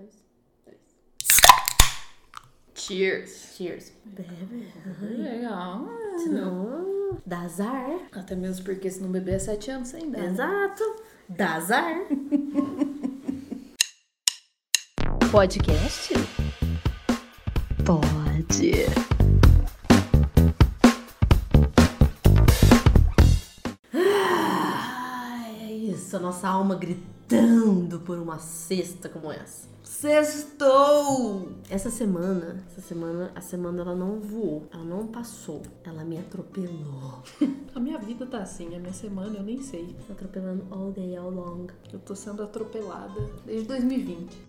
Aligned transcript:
dois, 0.00 0.24
três. 0.64 0.80
Cheers. 2.74 3.54
Cheers. 3.56 3.92
Bebe. 4.04 4.72
Legal. 5.00 5.86
Senão 6.22 7.18
dá 7.26 7.40
azar. 7.40 7.90
Até 8.12 8.34
mesmo 8.34 8.64
porque 8.64 8.90
se 8.90 9.00
não 9.02 9.10
beber 9.10 9.34
é 9.34 9.38
sete 9.38 9.70
anos 9.70 9.94
ainda. 9.94 10.18
né? 10.18 10.26
Exato. 10.26 10.82
Dá 11.28 11.54
azar. 11.56 11.94
Podcast? 15.30 16.14
Pode. 17.84 19.19
Nossa 26.20 26.48
alma 26.48 26.74
gritando 26.74 28.00
por 28.00 28.18
uma 28.18 28.38
cesta 28.38 29.08
como 29.08 29.32
essa. 29.32 29.70
Sextou! 30.00 31.52
Essa 31.68 31.90
semana, 31.90 32.64
essa 32.70 32.80
semana, 32.80 33.30
a 33.34 33.40
semana 33.42 33.82
ela 33.82 33.94
não 33.94 34.18
voou, 34.18 34.66
ela 34.72 34.82
não 34.82 35.06
passou, 35.06 35.60
ela 35.84 36.04
me 36.04 36.16
atropelou. 36.16 37.22
A 37.74 37.78
minha 37.78 37.98
vida 37.98 38.24
tá 38.24 38.38
assim, 38.38 38.74
a 38.74 38.78
minha 38.78 38.92
semana 38.92 39.36
eu 39.36 39.42
nem 39.42 39.60
sei. 39.60 39.94
Tá 40.06 40.14
atropelando 40.14 40.66
all 40.70 40.90
day, 40.90 41.16
all 41.16 41.30
long. 41.30 41.66
Eu 41.92 41.98
tô 41.98 42.14
sendo 42.14 42.42
atropelada 42.42 43.20
desde 43.44 43.68
2020. 43.68 44.48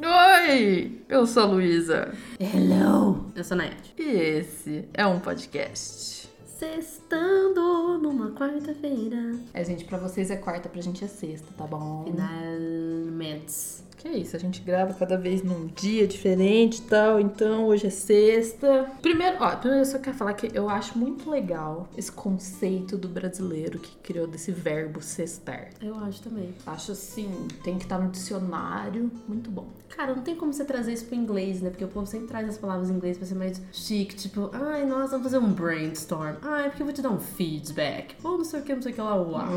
Oi! 0.00 1.02
Eu 1.08 1.26
sou 1.26 1.44
a 1.44 1.46
Luísa. 1.46 2.12
Hello! 2.38 3.26
Eu 3.34 3.44
sou 3.44 3.54
a 3.54 3.58
Nayade. 3.58 3.94
E 3.96 4.02
esse 4.02 4.88
é 4.92 5.06
um 5.06 5.20
podcast. 5.20 6.28
Sextando 6.44 7.61
numa 7.98 8.30
quarta-feira. 8.32 9.36
É, 9.52 9.64
gente, 9.64 9.84
pra 9.84 9.98
vocês 9.98 10.30
é 10.30 10.36
quarta, 10.36 10.68
pra 10.68 10.80
gente 10.80 11.04
é 11.04 11.08
sexta, 11.08 11.48
tá 11.56 11.66
bom? 11.66 12.04
Finalmente. 12.04 13.82
Que 14.02 14.08
é 14.08 14.18
isso, 14.18 14.34
a 14.34 14.38
gente 14.40 14.62
grava 14.62 14.92
cada 14.94 15.16
vez 15.16 15.44
num 15.44 15.68
dia 15.68 16.08
diferente 16.08 16.78
e 16.78 16.82
tal, 16.82 17.20
então 17.20 17.66
hoje 17.66 17.86
é 17.86 17.90
sexta. 17.90 18.90
Primeiro, 19.00 19.36
ó, 19.38 19.54
primeiro 19.54 19.82
eu 19.82 19.88
só 19.88 19.96
quero 20.00 20.16
falar 20.16 20.34
que 20.34 20.50
eu 20.52 20.68
acho 20.68 20.98
muito 20.98 21.30
legal 21.30 21.88
esse 21.96 22.10
conceito 22.10 22.98
do 22.98 23.06
brasileiro 23.06 23.78
que 23.78 23.94
criou 23.98 24.26
desse 24.26 24.50
verbo 24.50 25.00
sextar. 25.00 25.70
Eu 25.80 25.94
acho 25.98 26.20
também. 26.20 26.52
Acho 26.66 26.90
assim, 26.90 27.46
tem 27.62 27.78
que 27.78 27.84
estar 27.84 28.00
no 28.00 28.10
dicionário, 28.10 29.08
muito 29.28 29.48
bom. 29.52 29.68
Cara, 29.96 30.14
não 30.14 30.22
tem 30.22 30.34
como 30.34 30.52
você 30.52 30.64
trazer 30.64 30.94
isso 30.94 31.04
pro 31.04 31.14
inglês, 31.14 31.60
né? 31.60 31.68
Porque 31.68 31.84
o 31.84 31.88
povo 31.88 32.06
sempre 32.06 32.26
traz 32.26 32.48
as 32.48 32.56
palavras 32.56 32.88
em 32.88 32.94
inglês 32.94 33.18
pra 33.18 33.26
ser 33.26 33.34
mais 33.34 33.60
chique. 33.72 34.16
Tipo, 34.16 34.50
ai, 34.52 34.86
nós 34.86 35.10
vamos 35.10 35.24
fazer 35.24 35.38
um 35.38 35.52
brainstorm. 35.52 36.36
Ai, 36.40 36.70
porque 36.70 36.82
eu 36.82 36.86
vou 36.86 36.94
te 36.94 37.02
dar 37.02 37.10
um 37.10 37.20
feedback. 37.20 38.16
Ou 38.24 38.38
não 38.38 38.44
sei 38.44 38.60
o 38.60 38.62
que, 38.62 38.74
não 38.74 38.82
sei 38.82 38.92
o 38.92 38.94
que 38.94 39.00
lá. 39.00 39.14
Uau. 39.14 39.48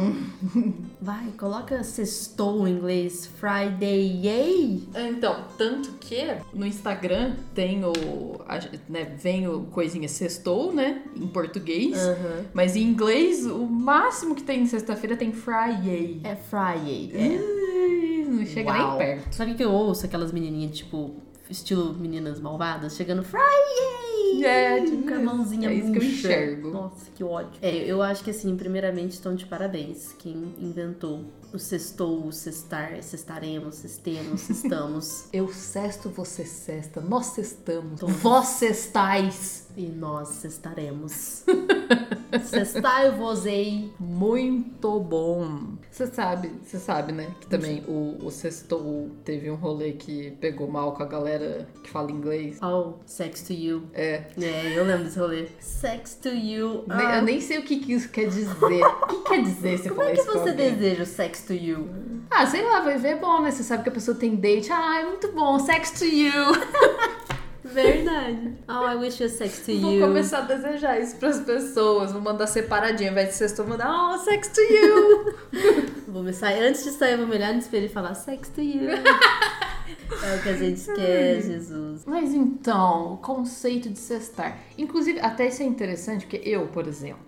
Vai, 1.01 1.31
coloca 1.37 1.81
sextou 1.83 2.67
em 2.67 2.73
inglês. 2.73 3.25
Friday, 3.25 4.27
yay! 4.35 4.83
Então, 5.09 5.45
tanto 5.57 5.91
que 5.93 6.17
no 6.53 6.65
Instagram 6.65 7.35
tem 7.53 7.83
o, 7.85 7.93
a- 8.47 8.59
né, 8.89 9.15
vem 9.19 9.47
o 9.47 9.61
coisinha 9.65 10.07
sextou, 10.07 10.73
né, 10.73 11.01
em 11.15 11.27
português, 11.27 11.97
Aham. 11.97 12.45
mas 12.53 12.75
em 12.75 12.83
inglês 12.83 13.45
o 13.45 13.65
máximo 13.65 14.35
que 14.35 14.43
tem 14.43 14.61
em 14.61 14.67
sexta-feira 14.67 15.15
tem 15.15 15.31
Friday. 15.31 16.21
É 16.23 16.35
Friday. 16.35 17.11
É. 17.13 18.25
Não 18.29 18.45
chega 18.45 18.69
Uau. 18.71 18.97
nem 18.97 19.07
perto. 19.07 19.33
Sabe 19.33 19.51
o 19.51 19.55
que 19.55 19.63
eu 19.63 19.71
ouço? 19.71 20.05
Aquelas 20.05 20.31
menininhas, 20.31 20.75
tipo, 20.77 21.15
estilo 21.49 21.93
meninas 21.93 22.39
malvadas, 22.39 22.95
chegando 22.95 23.23
Friday! 23.23 24.43
É, 24.43 24.79
com 24.79 24.85
tipo 24.85 25.09
a 25.09 25.13
isso. 25.15 25.23
mãozinha 25.25 25.69
É 25.69 25.73
isso 25.73 25.91
que 25.91 25.97
eu 25.97 26.03
enxergo. 26.03 26.69
Nossa, 26.71 27.09
que 27.15 27.23
ódio. 27.23 27.51
É, 27.61 27.73
eu 27.89 28.01
acho 28.01 28.23
que 28.23 28.29
assim, 28.31 28.55
primeiramente 28.57 29.11
estão 29.11 29.33
de 29.33 29.45
parabéns 29.45 30.13
quem 30.19 30.53
inventou 30.59 31.21
o 31.53 31.59
sextou, 31.59 32.25
o 32.25 32.31
cestar, 32.31 33.01
cestaremos, 33.01 33.75
cestemos, 33.75 34.41
cestamos. 34.41 35.25
Eu 35.33 35.47
cesto, 35.49 36.09
você 36.09 36.45
cesta, 36.45 36.99
nós 37.01 37.27
cestamos, 37.27 37.99
Todos. 37.99 38.15
vós 38.17 38.47
cestais. 38.47 39.67
e 39.77 39.87
nós 39.87 40.29
cestaremos. 40.29 41.43
Cestai 42.43 43.11
vosei. 43.17 43.93
Muito 43.99 44.99
bom. 44.99 45.75
Você 45.91 46.07
sabe, 46.07 46.51
você 46.63 46.77
sabe, 46.77 47.11
né? 47.13 47.33
Que 47.39 47.47
também 47.47 47.83
o, 47.87 48.17
o 48.25 48.31
sextou 48.31 49.09
teve 49.23 49.49
um 49.49 49.55
rolê 49.55 49.93
que 49.93 50.31
pegou 50.41 50.67
mal 50.69 50.93
com 50.93 51.03
a 51.03 51.05
galera 51.05 51.67
que 51.83 51.89
fala 51.89 52.11
inglês. 52.11 52.57
Oh, 52.61 52.93
sex 53.05 53.41
to 53.43 53.53
you. 53.53 53.83
É. 53.93 54.23
É, 54.41 54.77
eu 54.77 54.83
lembro 54.85 55.05
desse 55.05 55.19
rolê. 55.19 55.47
Sex 55.59 56.15
to 56.21 56.29
you. 56.29 56.83
Ah, 56.89 57.17
Eu 57.17 57.21
nem 57.23 57.39
sei 57.39 57.59
o 57.59 57.63
que, 57.63 57.79
que 57.79 57.93
isso 57.93 58.09
quer 58.09 58.27
dizer. 58.27 58.51
O 58.85 59.07
que 59.07 59.23
quer 59.29 59.41
dizer 59.41 59.77
você 59.77 59.89
Como 59.89 60.01
é 60.03 60.11
que 60.15 60.23
você 60.23 60.49
alguém? 60.49 60.55
deseja 60.75 61.03
o 61.03 61.05
sex 61.05 61.43
to 61.45 61.53
you? 61.53 61.87
Ah, 62.29 62.45
sei 62.45 62.61
lá, 62.63 62.81
vai 62.81 62.97
ver 62.97 63.09
é 63.09 63.15
bom, 63.15 63.41
né? 63.41 63.51
Você 63.51 63.63
sabe 63.63 63.83
que 63.83 63.89
a 63.89 63.91
pessoa 63.91 64.17
tem 64.17 64.35
date. 64.35 64.71
Ah, 64.71 64.99
é 65.01 65.05
muito 65.05 65.31
bom, 65.31 65.57
sex 65.59 65.91
to 65.91 66.05
you. 66.05 66.31
Verdade. 67.65 68.57
Oh, 68.69 68.87
I 68.87 68.95
wish 68.95 69.21
you 69.21 69.27
sex 69.27 69.59
to 69.65 69.79
Vou 69.79 69.93
you. 69.93 70.07
começar 70.07 70.39
a 70.39 70.41
desejar 70.41 70.99
isso 70.99 71.15
pras 71.17 71.39
pessoas. 71.39 72.11
Vou 72.11 72.21
mandar 72.21 72.45
separadinho. 72.47 73.09
Ao 73.09 73.13
invés 73.13 73.29
de 73.29 73.35
sextou, 73.35 73.65
mandar, 73.67 73.91
oh, 73.91 74.17
sex 74.19 74.49
to 74.49 74.61
you. 74.61 75.35
Vou 76.07 76.21
me 76.23 76.31
sair, 76.31 76.63
antes 76.63 76.83
de 76.83 76.91
sair, 76.91 77.13
eu 77.13 77.17
vou 77.17 77.27
me 77.27 77.35
olhar 77.35 77.51
no 77.51 77.59
espelho 77.59 77.87
e 77.87 77.89
falar 77.89 78.13
sex 78.13 78.49
to 78.49 78.61
you. 78.61 78.89
é 78.91 80.35
o 80.37 80.41
que 80.43 80.49
a 80.49 80.53
gente 80.53 80.85
quer, 80.93 81.41
Jesus. 81.41 82.03
Mas 82.05 82.33
então, 82.33 83.15
o 83.15 83.17
conceito 83.17 83.89
de 83.89 83.99
sextar. 83.99 84.57
Inclusive, 84.77 85.19
até 85.19 85.47
isso 85.47 85.63
é 85.63 85.65
interessante, 85.65 86.25
porque 86.27 86.47
eu, 86.47 86.67
por 86.67 86.87
exemplo, 86.87 87.25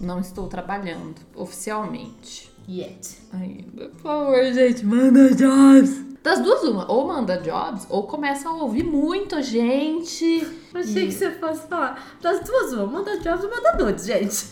não 0.00 0.20
estou 0.20 0.48
trabalhando 0.48 1.14
oficialmente. 1.34 2.54
Yet. 2.68 3.18
Ainda. 3.32 3.88
Por 3.90 4.00
favor, 4.00 4.44
gente, 4.52 4.84
manda 4.84 5.34
jobs. 5.34 6.04
Das 6.22 6.40
duas, 6.40 6.62
uma. 6.64 6.90
Ou 6.90 7.06
manda 7.06 7.36
jobs, 7.38 7.86
ou 7.88 8.02
começa 8.04 8.48
a 8.48 8.52
ouvir 8.52 8.82
muita 8.82 9.40
gente. 9.42 10.46
Achei 10.74 11.04
E- 11.04 11.06
que 11.06 11.12
você 11.12 11.30
fosse 11.32 11.66
falar 11.68 12.16
das 12.20 12.40
duas, 12.44 12.72
uma. 12.72 12.86
Manda 12.86 13.16
jobs 13.20 13.44
e 13.44 13.48
manda 13.48 13.76
nudes, 13.84 14.04
gente. 14.06 14.46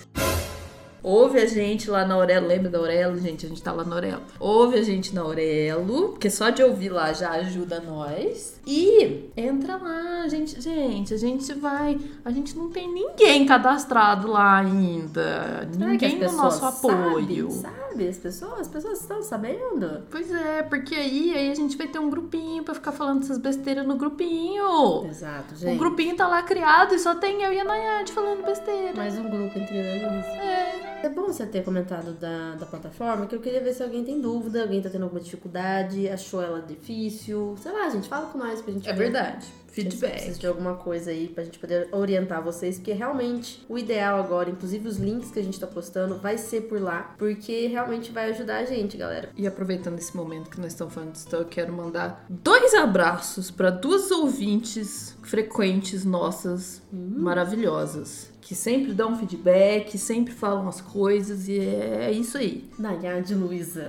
Ouve 1.05 1.39
a 1.39 1.47
gente 1.47 1.91
lá 1.91 2.07
na 2.07 2.15
Aurelo. 2.15 2.47
Lembra 2.47 2.71
da 2.71 2.79
Aurelo, 2.79 3.19
gente? 3.19 3.45
A 3.45 3.49
gente 3.51 3.63
tá 3.63 3.73
lá 3.73 3.85
na 3.85 3.95
Aurelo. 3.97 4.23
Ouve 4.41 4.79
a 4.79 4.83
gente 4.83 5.15
na 5.15 5.21
Aurelo, 5.21 6.09
porque 6.09 6.31
só 6.31 6.49
de 6.49 6.63
ouvir 6.63 6.89
lá 6.89 7.13
já 7.13 7.33
ajuda 7.33 7.79
nós. 7.81 8.59
E 8.67 9.29
entra 9.37 9.77
lá, 9.77 10.27
gente. 10.29 10.59
Gente, 10.59 11.13
a 11.13 11.19
gente 11.19 11.53
vai. 11.53 12.01
A 12.25 12.31
gente 12.31 12.57
não 12.57 12.71
tem 12.71 12.91
ninguém 12.91 13.45
cadastrado 13.45 14.29
lá 14.29 14.61
ainda. 14.61 15.69
Será 15.71 15.87
ninguém 15.91 16.19
no 16.19 16.33
nosso 16.33 16.65
apoio. 16.65 17.51
Sabem, 17.51 17.75
sabe? 17.91 18.09
As 18.09 18.17
pessoas, 18.17 18.61
as 18.61 18.69
pessoas 18.69 19.01
estão 19.03 19.23
sabendo. 19.23 20.05
Pois 20.11 20.33
é, 20.33 20.63
porque 20.63 20.95
aí, 20.95 21.35
aí 21.37 21.51
a 21.51 21.55
gente 21.55 21.77
vai 21.77 21.87
ter 21.87 21.99
um 21.99 22.09
grupinho 22.09 22.63
pra 22.65 22.73
ficar 22.73 22.93
falando 22.93 23.23
essas 23.23 23.37
besteiras 23.37 23.87
no 23.87 23.97
grupinho. 23.97 25.05
Exato, 25.07 25.55
O 25.55 25.59
gente. 25.59 25.79
grupinho 25.79 26.17
tá 26.17 26.27
lá 26.27 26.43
criado 26.43 26.95
e 26.95 26.99
só 26.99 27.15
tem 27.15 27.43
eu 27.43 27.53
e 27.53 27.61
a 27.61 27.65
Nayade 27.65 28.11
falando 28.13 28.43
besteira. 28.43 28.97
Mais 28.97 29.19
um 29.19 29.25
grupo 29.29 29.59
entre 29.59 29.75
nós. 30.03 30.25
É. 30.27 30.94
É 31.05 31.09
bom 31.11 31.27
você 31.27 31.45
ter 31.45 31.63
comentado 31.63 32.13
da, 32.19 32.55
da 32.55 32.65
plataforma, 32.65 33.27
que 33.27 33.35
eu 33.37 33.41
queria 33.41 33.61
ver 33.61 33.75
se 33.75 33.83
alguém 33.83 34.03
tem 34.03 34.23
dúvida, 34.23 34.63
alguém 34.63 34.81
tá 34.81 34.89
tendo 34.89 35.03
alguma 35.03 35.21
dificuldade, 35.21 36.09
achou 36.09 36.41
ela 36.41 36.63
difícil. 36.63 37.55
Sei 37.63 37.71
lá, 37.71 37.91
gente, 37.91 38.09
fala 38.09 38.27
com 38.29 38.39
nós 38.39 38.63
pra 38.63 38.73
gente 38.73 38.89
É 38.89 38.93
ver. 38.95 38.99
verdade. 39.11 39.45
Se 39.69 39.83
Feedback. 39.83 40.13
precisa 40.13 40.39
de 40.39 40.47
alguma 40.47 40.77
coisa 40.77 41.11
aí 41.11 41.29
pra 41.29 41.43
gente 41.43 41.59
poder 41.59 41.89
orientar 41.93 42.41
vocês, 42.43 42.77
porque 42.77 42.93
realmente 42.93 43.67
o 43.69 43.77
ideal 43.77 44.19
agora, 44.21 44.49
inclusive 44.49 44.87
os 44.89 44.97
links 44.99 45.31
que 45.33 45.41
a 45.41 45.43
gente 45.43 45.59
tá 45.61 45.67
postando, 45.67 46.17
vai 46.17 46.39
ser 46.39 46.63
por 46.69 46.81
lá, 46.81 47.13
porque 47.19 47.67
realmente 47.67 48.13
vai 48.13 48.31
ajudar 48.31 48.59
a 48.59 48.65
gente, 48.65 48.97
galera. 48.97 49.29
E 49.37 49.47
aproveitando 49.49 49.99
esse 49.99 50.17
momento 50.17 50.49
que 50.49 50.61
nós 50.61 50.73
estamos 50.73 50.95
falando 50.95 51.13
disso, 51.13 51.27
eu 51.33 51.45
quero 51.45 51.73
mandar 51.73 52.25
dois 52.31 52.73
abraços 52.73 53.51
para 53.51 53.69
duas 53.69 54.11
ouvintes 54.13 55.17
frequentes 55.23 56.05
nossas, 56.05 56.81
maravilhosas. 56.93 58.33
Que 58.47 58.55
sempre 58.55 58.93
dão 58.93 59.17
feedback, 59.17 59.97
sempre 59.97 60.35
falam 60.35 60.69
as 60.69 60.79
coisas 60.81 61.49
e 61.49 61.59
é 61.59 62.13
isso 62.13 62.37
aí. 62.37 62.69
Nayade 62.79 63.35
Luísa. 63.35 63.89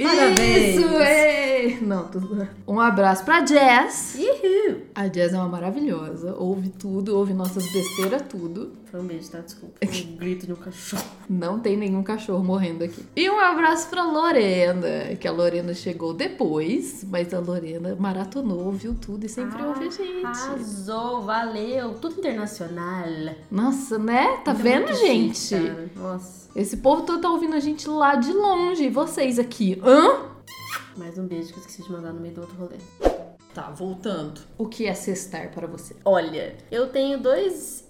Parabéns! 0.00 0.76
Isso, 0.76 0.88
é! 1.00 1.78
Não, 1.82 2.06
tudo... 2.08 2.48
Um 2.66 2.80
abraço 2.80 3.24
pra 3.24 3.44
Jess. 3.44 4.16
Uhul! 4.16 4.82
A 4.94 5.08
Jess 5.08 5.34
é 5.34 5.36
uma 5.36 5.48
maravilhosa. 5.48 6.36
Ouve 6.38 6.68
tudo, 6.70 7.16
ouve 7.16 7.34
nossas 7.34 7.64
besteiras, 7.72 8.22
tudo. 8.28 8.72
Foi 8.92 9.00
um 9.00 9.06
beijo, 9.06 9.30
tá? 9.30 9.38
Desculpa. 9.38 9.80
Um 10.12 10.16
grito 10.16 10.46
de 10.46 10.52
um 10.52 10.56
cachorro. 10.56 11.02
Não 11.28 11.58
tem 11.58 11.78
nenhum 11.78 12.02
cachorro 12.02 12.44
morrendo 12.44 12.84
aqui. 12.84 13.02
E 13.16 13.30
um 13.30 13.40
abraço 13.40 13.88
pra 13.88 14.04
Lorena, 14.04 15.16
que 15.18 15.26
a 15.26 15.32
Lorena 15.32 15.72
chegou 15.72 16.12
depois, 16.12 17.02
mas 17.08 17.32
a 17.32 17.40
Lorena 17.40 17.96
maratonou, 17.98 18.66
ouviu 18.66 18.94
tudo 18.94 19.24
e 19.24 19.28
sempre 19.30 19.62
ouve 19.62 19.86
a 19.86 19.90
gente. 19.90 20.26
Arrasou, 20.26 21.22
valeu. 21.22 21.94
Tudo 21.94 22.18
internacional. 22.18 23.06
Nossa, 23.50 23.98
né? 23.98 24.36
Tá 24.44 24.52
Muito 24.52 24.62
vendo, 24.62 24.94
gente? 24.94 25.50
cara. 25.56 25.90
Nossa. 25.96 26.50
Esse 26.54 26.76
povo 26.76 27.02
todo 27.02 27.22
tá 27.22 27.30
ouvindo 27.30 27.56
a 27.56 27.60
gente 27.60 27.88
lá 27.88 28.14
de 28.16 28.30
longe. 28.32 28.84
E 28.84 28.90
vocês 28.90 29.38
aqui, 29.38 29.80
hã? 29.82 30.26
Mais 30.98 31.16
um 31.16 31.26
beijo 31.26 31.48
que 31.48 31.54
eu 31.54 31.60
esqueci 31.60 31.82
de 31.82 31.90
mandar 31.90 32.12
no 32.12 32.20
meio 32.20 32.34
do 32.34 32.42
outro 32.42 32.56
rolê. 32.56 32.76
Tá, 33.54 33.70
voltando. 33.70 34.40
O 34.56 34.66
que 34.66 34.86
é 34.86 34.94
cestar 34.94 35.50
para 35.50 35.66
você? 35.66 35.94
Olha, 36.04 36.56
eu 36.70 36.88
tenho 36.88 37.18
dois 37.18 37.86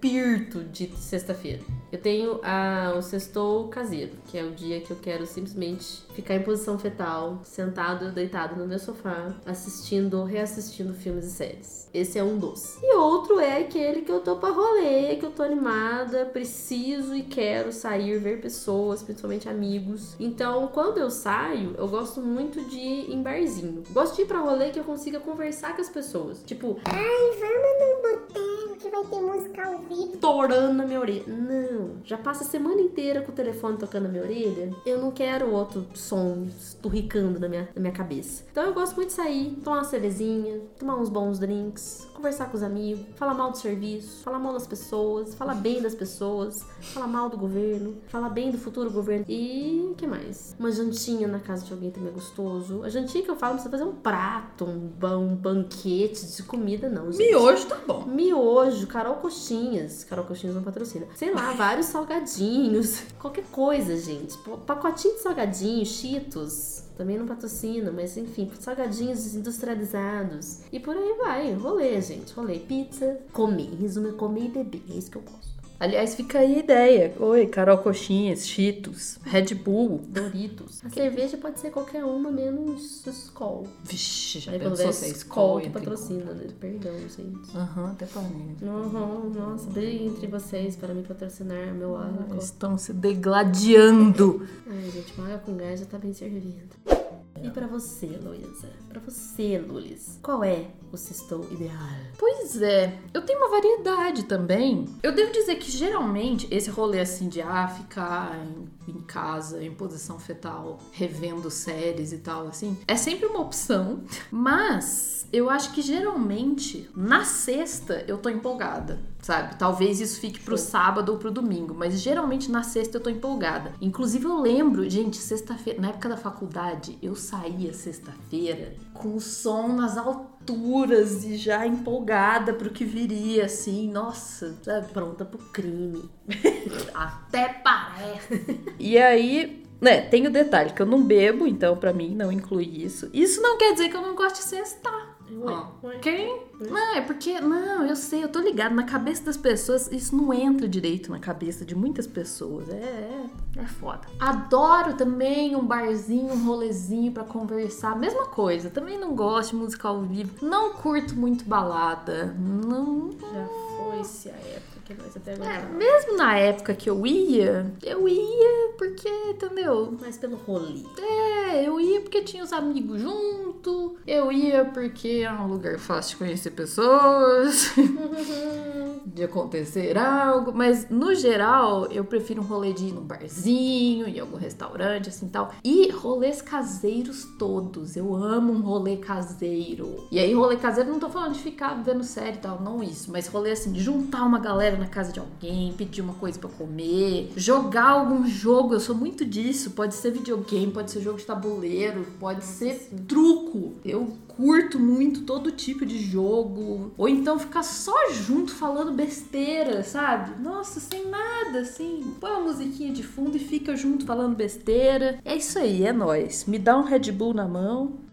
pirto 0.00 0.62
de 0.64 0.86
sexta-feira. 0.96 1.62
Eu 1.90 1.98
tenho 1.98 2.38
a, 2.42 2.94
o 2.96 3.02
sextou 3.02 3.68
caseiro, 3.68 4.12
que 4.26 4.36
é 4.36 4.44
o 4.44 4.50
dia 4.50 4.80
que 4.80 4.90
eu 4.90 4.96
quero 5.00 5.26
simplesmente 5.26 6.04
ficar 6.14 6.34
em 6.34 6.42
posição 6.42 6.78
fetal, 6.78 7.38
sentado, 7.44 8.12
deitado 8.12 8.56
no 8.56 8.66
meu 8.66 8.78
sofá, 8.78 9.34
assistindo, 9.46 10.22
reassistindo 10.24 10.92
filmes 10.92 11.24
e 11.26 11.30
séries. 11.30 11.88
Esse 11.94 12.18
é 12.18 12.22
um 12.22 12.36
dos. 12.36 12.76
E 12.82 12.94
outro 12.94 13.40
é 13.40 13.58
aquele 13.62 14.02
que 14.02 14.12
eu 14.12 14.20
tô 14.20 14.36
pra 14.36 14.50
rolê, 14.50 15.16
que 15.16 15.24
eu 15.24 15.30
tô 15.30 15.42
animada, 15.42 16.26
preciso 16.26 17.14
e 17.14 17.22
quero 17.22 17.72
sair, 17.72 18.18
ver 18.18 18.40
pessoas, 18.40 19.02
principalmente 19.02 19.48
amigos. 19.48 20.14
Então, 20.20 20.68
quando 20.68 20.98
eu 20.98 21.10
saio, 21.10 21.74
eu 21.78 21.88
gosto 21.88 22.20
muito 22.20 22.62
de 22.68 22.76
ir 22.76 23.10
em 23.12 23.22
barzinho. 23.22 23.82
Gosto 23.90 24.16
de 24.16 24.22
ir 24.22 24.26
pra 24.26 24.40
rolê 24.40 24.70
que 24.70 24.78
eu 24.78 24.84
consiga 24.84 25.18
conversar 25.20 25.74
com 25.74 25.80
as 25.80 25.88
pessoas. 25.88 26.42
Tipo, 26.44 26.78
Ai, 26.84 27.30
vamos 27.40 27.78
num 27.80 28.02
boteco 28.02 28.76
que 28.78 28.90
vai 28.90 29.04
ter 29.04 29.20
música 29.20 29.66
ao 29.66 29.78
vivo. 29.78 30.16
torando 30.18 30.74
na 30.74 30.84
minha 30.86 31.00
orelha. 31.00 31.24
Não, 31.26 31.57
já 32.04 32.18
passa 32.18 32.44
a 32.44 32.46
semana 32.46 32.80
inteira 32.80 33.22
com 33.22 33.32
o 33.32 33.34
telefone 33.34 33.76
tocando 33.76 34.04
na 34.04 34.08
minha 34.08 34.22
orelha. 34.22 34.72
Eu 34.84 35.00
não 35.00 35.10
quero 35.10 35.50
outro 35.52 35.86
som 35.94 36.46
esturricando 36.58 37.38
na 37.38 37.48
minha, 37.48 37.68
na 37.74 37.80
minha 37.80 37.92
cabeça. 37.92 38.44
Então 38.50 38.64
eu 38.64 38.74
gosto 38.74 38.96
muito 38.96 39.08
de 39.08 39.14
sair, 39.14 39.56
tomar 39.64 39.78
uma 39.78 39.84
cervezinha, 39.84 40.60
tomar 40.78 40.96
uns 40.96 41.08
bons 41.08 41.38
drinks, 41.38 42.08
conversar 42.14 42.50
com 42.50 42.56
os 42.56 42.62
amigos, 42.62 43.04
falar 43.16 43.34
mal 43.34 43.50
do 43.50 43.58
serviço, 43.58 44.22
falar 44.22 44.38
mal 44.38 44.52
das 44.52 44.66
pessoas, 44.66 45.34
falar 45.34 45.54
bem 45.54 45.80
das 45.80 45.94
pessoas, 45.94 46.64
falar 46.80 47.06
mal 47.06 47.28
do 47.28 47.36
governo, 47.36 47.96
falar 48.08 48.28
bem 48.28 48.50
do 48.50 48.58
futuro 48.58 48.90
governo. 48.90 49.24
E 49.28 49.88
o 49.90 49.94
que 49.94 50.06
mais? 50.06 50.54
Uma 50.58 50.72
jantinha 50.72 51.28
na 51.28 51.38
casa 51.38 51.64
de 51.64 51.72
alguém 51.72 51.90
também 51.90 52.10
é 52.10 52.12
gostoso. 52.12 52.82
A 52.82 52.88
jantinha 52.88 53.22
que 53.22 53.30
eu 53.30 53.36
falo, 53.36 53.54
não 53.54 53.62
precisa 53.62 53.78
fazer 53.78 53.88
um 53.88 53.94
prato, 53.94 54.64
um, 54.64 54.90
um 55.16 55.36
banquete 55.36 56.26
de 56.26 56.42
comida, 56.42 56.88
não, 56.88 57.12
gente. 57.12 57.28
Miojo 57.28 57.66
tá 57.66 57.78
bom. 57.86 58.04
Miojo, 58.04 58.86
Carol 58.86 59.16
Coxinhas. 59.16 60.04
Carol 60.04 60.24
Coxinhas 60.24 60.56
não 60.56 60.62
patrocina. 60.62 61.06
Sei 61.14 61.32
lá, 61.32 61.52
vários 61.52 61.77
salgadinhos. 61.86 63.02
Qualquer 63.18 63.44
coisa, 63.50 63.96
gente. 63.96 64.36
Pacotinho 64.66 65.14
de 65.14 65.20
salgadinho, 65.20 65.84
Cheetos. 65.86 66.84
Também 66.96 67.16
não 67.16 67.26
patrocina, 67.26 67.92
mas 67.92 68.16
enfim, 68.16 68.50
salgadinhos 68.58 69.34
industrializados. 69.34 70.60
E 70.72 70.80
por 70.80 70.96
aí 70.96 71.14
vai. 71.18 71.52
Rolê, 71.52 72.00
gente. 72.00 72.32
Rolê. 72.32 72.58
Pizza. 72.58 73.20
Comer. 73.32 73.70
Resumo, 73.80 74.08
é 74.08 74.12
comer 74.12 74.46
e 74.46 74.48
beber. 74.48 74.82
É 74.90 74.94
isso 74.94 75.10
que 75.10 75.16
eu 75.18 75.22
gosto. 75.22 75.57
Aliás, 75.80 76.16
fica 76.16 76.40
aí 76.40 76.56
a 76.56 76.58
ideia. 76.58 77.14
Oi, 77.20 77.46
Carol 77.46 77.78
Coxinhas, 77.78 78.48
Cheetos, 78.48 79.16
Red 79.24 79.54
Bull. 79.54 80.00
Doritos. 80.08 80.84
A 80.84 80.90
cerveja 80.90 81.36
pode 81.36 81.60
ser 81.60 81.70
qualquer 81.70 82.04
uma, 82.04 82.32
menos 82.32 83.06
Skol. 83.06 83.68
Vixe, 83.84 84.40
já 84.40 84.50
Aí 84.50 84.58
pensou 84.58 84.92
se 84.92 85.04
é 85.04 85.08
Skol 85.10 85.60
que 85.60 85.70
patrocina, 85.70 86.32
né? 86.32 86.48
Perdão, 86.58 86.92
gente. 86.98 87.56
Aham, 87.56 87.92
até 87.92 88.06
parei. 88.06 88.56
Uhum, 88.60 89.30
nossa, 89.30 89.70
briga 89.70 90.04
entre 90.04 90.26
vocês 90.26 90.74
para 90.74 90.92
me 90.92 91.04
patrocinar 91.04 91.72
meu 91.72 91.94
álcool. 91.96 92.36
Estão 92.36 92.76
se 92.76 92.92
degladiando. 92.92 94.48
Ai, 94.66 94.90
gente, 94.90 95.12
uma 95.16 95.28
água 95.28 95.38
com 95.38 95.56
gás 95.56 95.78
já 95.78 95.86
tá 95.86 95.96
bem 95.96 96.12
servida. 96.12 96.97
E 97.42 97.50
pra 97.50 97.66
você, 97.66 98.06
Luísa? 98.06 98.68
Pra 98.88 99.00
você, 99.00 99.58
Lulis, 99.58 100.18
qual 100.22 100.42
é 100.42 100.66
o 100.92 100.96
sextou 100.96 101.44
ideal? 101.50 101.76
Pois 102.18 102.60
é, 102.60 102.98
eu 103.12 103.22
tenho 103.22 103.38
uma 103.38 103.50
variedade 103.50 104.24
também. 104.24 104.88
Eu 105.02 105.14
devo 105.14 105.32
dizer 105.32 105.56
que 105.56 105.70
geralmente 105.70 106.48
esse 106.50 106.70
rolê 106.70 107.00
assim 107.00 107.28
de 107.28 107.40
ah, 107.40 107.68
ficar 107.68 108.36
em, 108.36 108.90
em 108.90 109.00
casa, 109.02 109.62
em 109.62 109.72
posição 109.72 110.18
fetal, 110.18 110.78
revendo 110.92 111.50
séries 111.50 112.12
e 112.12 112.18
tal, 112.18 112.48
assim, 112.48 112.76
é 112.86 112.96
sempre 112.96 113.26
uma 113.26 113.40
opção. 113.40 114.02
Mas 114.30 115.26
eu 115.32 115.50
acho 115.50 115.72
que 115.72 115.82
geralmente 115.82 116.88
na 116.96 117.24
sexta 117.24 118.04
eu 118.08 118.18
tô 118.18 118.28
empolgada, 118.28 118.98
sabe? 119.28 119.56
Talvez 119.56 120.00
isso 120.00 120.18
fique 120.20 120.40
pro 120.40 120.56
sábado 120.56 121.12
ou 121.12 121.18
pro 121.18 121.30
domingo, 121.30 121.74
mas 121.74 122.00
geralmente 122.00 122.50
na 122.50 122.62
sexta 122.62 122.96
eu 122.96 123.02
tô 123.02 123.10
empolgada. 123.10 123.74
Inclusive 123.78 124.24
eu 124.24 124.40
lembro, 124.40 124.88
gente, 124.88 125.18
sexta-feira, 125.18 125.78
na 125.78 125.90
época 125.90 126.08
da 126.08 126.16
faculdade, 126.16 126.96
eu 127.02 127.14
saía 127.14 127.74
sexta-feira 127.74 128.74
com 128.94 129.16
o 129.16 129.20
som 129.20 129.68
nas 129.68 129.98
alturas 129.98 131.24
e 131.24 131.36
já 131.36 131.66
empolgada 131.66 132.54
pro 132.54 132.70
que 132.70 132.86
viria, 132.86 133.44
assim, 133.44 133.90
nossa, 133.90 134.56
sabe? 134.62 134.90
Pronta 134.94 135.26
pro 135.26 135.38
crime. 135.52 136.08
Até 136.94 137.48
parece. 137.62 138.58
e 138.78 138.96
aí, 138.96 139.62
né, 139.78 140.00
tem 140.00 140.26
o 140.26 140.32
detalhe 140.32 140.72
que 140.72 140.80
eu 140.80 140.86
não 140.86 141.02
bebo, 141.02 141.46
então 141.46 141.76
pra 141.76 141.92
mim 141.92 142.14
não 142.14 142.32
inclui 142.32 142.64
isso. 142.64 143.10
Isso 143.12 143.42
não 143.42 143.58
quer 143.58 143.74
dizer 143.74 143.90
que 143.90 143.96
eu 143.96 144.00
não 144.00 144.16
gosto 144.16 144.36
de 144.36 144.44
sextar. 144.44 145.17
Ué. 145.30 145.98
Quem? 146.00 146.42
Não, 146.60 146.94
é 146.94 147.00
porque. 147.00 147.40
Não, 147.40 147.84
eu 147.84 147.96
sei, 147.96 148.24
eu 148.24 148.28
tô 148.28 148.40
ligado. 148.40 148.74
Na 148.74 148.84
cabeça 148.84 149.24
das 149.24 149.36
pessoas, 149.36 149.90
isso 149.92 150.16
não 150.16 150.32
entra 150.32 150.68
direito 150.68 151.10
na 151.10 151.18
cabeça 151.18 151.64
de 151.64 151.74
muitas 151.74 152.06
pessoas. 152.06 152.68
É, 152.68 152.74
é, 152.74 153.26
é 153.56 153.66
foda. 153.66 154.02
Adoro 154.18 154.94
também 154.94 155.54
um 155.54 155.64
barzinho, 155.64 156.32
um 156.32 156.44
rolezinho 156.46 157.12
pra 157.12 157.24
conversar. 157.24 157.96
Mesma 157.96 158.26
coisa. 158.26 158.70
Também 158.70 158.98
não 158.98 159.14
gosto 159.14 159.50
de 159.50 159.56
música 159.56 159.88
ao 159.88 160.02
vivo. 160.02 160.34
Não 160.44 160.74
curto 160.74 161.14
muito 161.14 161.44
balada. 161.44 162.34
Não. 162.38 163.10
Já 163.12 163.46
foi-se 163.76 164.30
a 164.30 164.32
época 164.32 164.77
que 164.88 164.94
nós 164.94 165.16
até 165.16 165.32
É, 165.32 165.34
agora. 165.34 165.68
mesmo 165.76 166.16
na 166.16 166.36
época 166.36 166.74
que 166.74 166.88
eu 166.90 167.06
ia, 167.06 167.70
eu 167.82 168.08
ia 168.08 168.72
porque, 168.76 169.08
entendeu? 169.30 169.96
Mas 170.00 170.16
pelo 170.18 170.36
rolê. 170.36 170.82
É, 170.98 171.66
eu 171.66 171.78
ia 171.80 172.00
porque 172.00 172.22
tinha 172.22 172.42
os 172.42 172.52
amigos 172.52 173.00
junto, 173.00 173.96
eu 174.06 174.32
ia 174.32 174.64
porque 174.64 175.24
é 175.24 175.30
um 175.32 175.46
lugar 175.46 175.78
fácil 175.78 176.12
de 176.12 176.16
conhecer 176.24 176.50
pessoas, 176.52 177.72
de 179.06 179.24
acontecer 179.24 179.96
algo, 179.98 180.52
mas 180.54 180.88
no 180.88 181.14
geral 181.14 181.86
eu 181.90 182.04
prefiro 182.04 182.40
um 182.40 182.44
rolê 182.44 182.72
de 182.72 182.86
ir 182.86 182.92
num 182.92 183.02
barzinho, 183.02 184.06
em 184.08 184.18
algum 184.20 184.36
restaurante, 184.36 185.08
assim 185.08 185.28
tal. 185.28 185.52
E 185.64 185.90
rolês 185.90 186.40
caseiros 186.40 187.24
todos, 187.38 187.96
eu 187.96 188.14
amo 188.14 188.52
um 188.52 188.60
rolê 188.60 188.96
caseiro. 188.96 190.06
E 190.10 190.18
aí, 190.18 190.32
rolê 190.34 190.56
caseiro, 190.56 190.90
não 190.90 190.98
tô 190.98 191.08
falando 191.08 191.34
de 191.34 191.40
ficar 191.40 191.74
vendo 191.82 192.02
série 192.04 192.36
e 192.36 192.40
tal, 192.40 192.60
não 192.60 192.82
isso, 192.82 193.10
mas 193.12 193.26
rolê 193.28 193.50
assim, 193.52 193.72
de 193.72 193.80
juntar 193.80 194.24
uma 194.24 194.38
galera 194.38 194.77
na 194.78 194.86
casa 194.86 195.12
de 195.12 195.20
alguém, 195.20 195.72
pedir 195.72 196.00
uma 196.00 196.14
coisa 196.14 196.38
pra 196.38 196.48
comer, 196.48 197.32
jogar 197.36 197.90
algum 197.90 198.26
jogo, 198.26 198.74
eu 198.74 198.80
sou 198.80 198.94
muito 198.94 199.24
disso, 199.24 199.72
pode 199.72 199.94
ser 199.94 200.12
videogame, 200.12 200.72
pode 200.72 200.90
ser 200.90 201.00
jogo 201.00 201.18
de 201.18 201.26
tabuleiro, 201.26 202.06
pode 202.18 202.44
ser 202.44 202.88
truco. 203.06 203.74
Eu 203.84 204.16
curto 204.28 204.78
muito 204.78 205.22
todo 205.22 205.50
tipo 205.50 205.84
de 205.84 205.98
jogo. 205.98 206.92
Ou 206.96 207.08
então 207.08 207.38
ficar 207.38 207.64
só 207.64 208.12
junto 208.12 208.54
falando 208.54 208.92
besteira, 208.92 209.82
sabe? 209.82 210.40
Nossa, 210.40 210.78
sem 210.78 211.08
nada, 211.08 211.60
assim. 211.60 212.14
Põe 212.20 212.30
uma 212.30 212.40
musiquinha 212.40 212.92
de 212.92 213.02
fundo 213.02 213.36
e 213.36 213.40
fica 213.40 213.76
junto 213.76 214.06
falando 214.06 214.36
besteira. 214.36 215.18
É 215.24 215.36
isso 215.36 215.58
aí, 215.58 215.84
é 215.84 215.92
nóis. 215.92 216.44
Me 216.46 216.58
dá 216.58 216.78
um 216.78 216.84
Red 216.84 217.10
Bull 217.10 217.34
na 217.34 217.48
mão. 217.48 218.07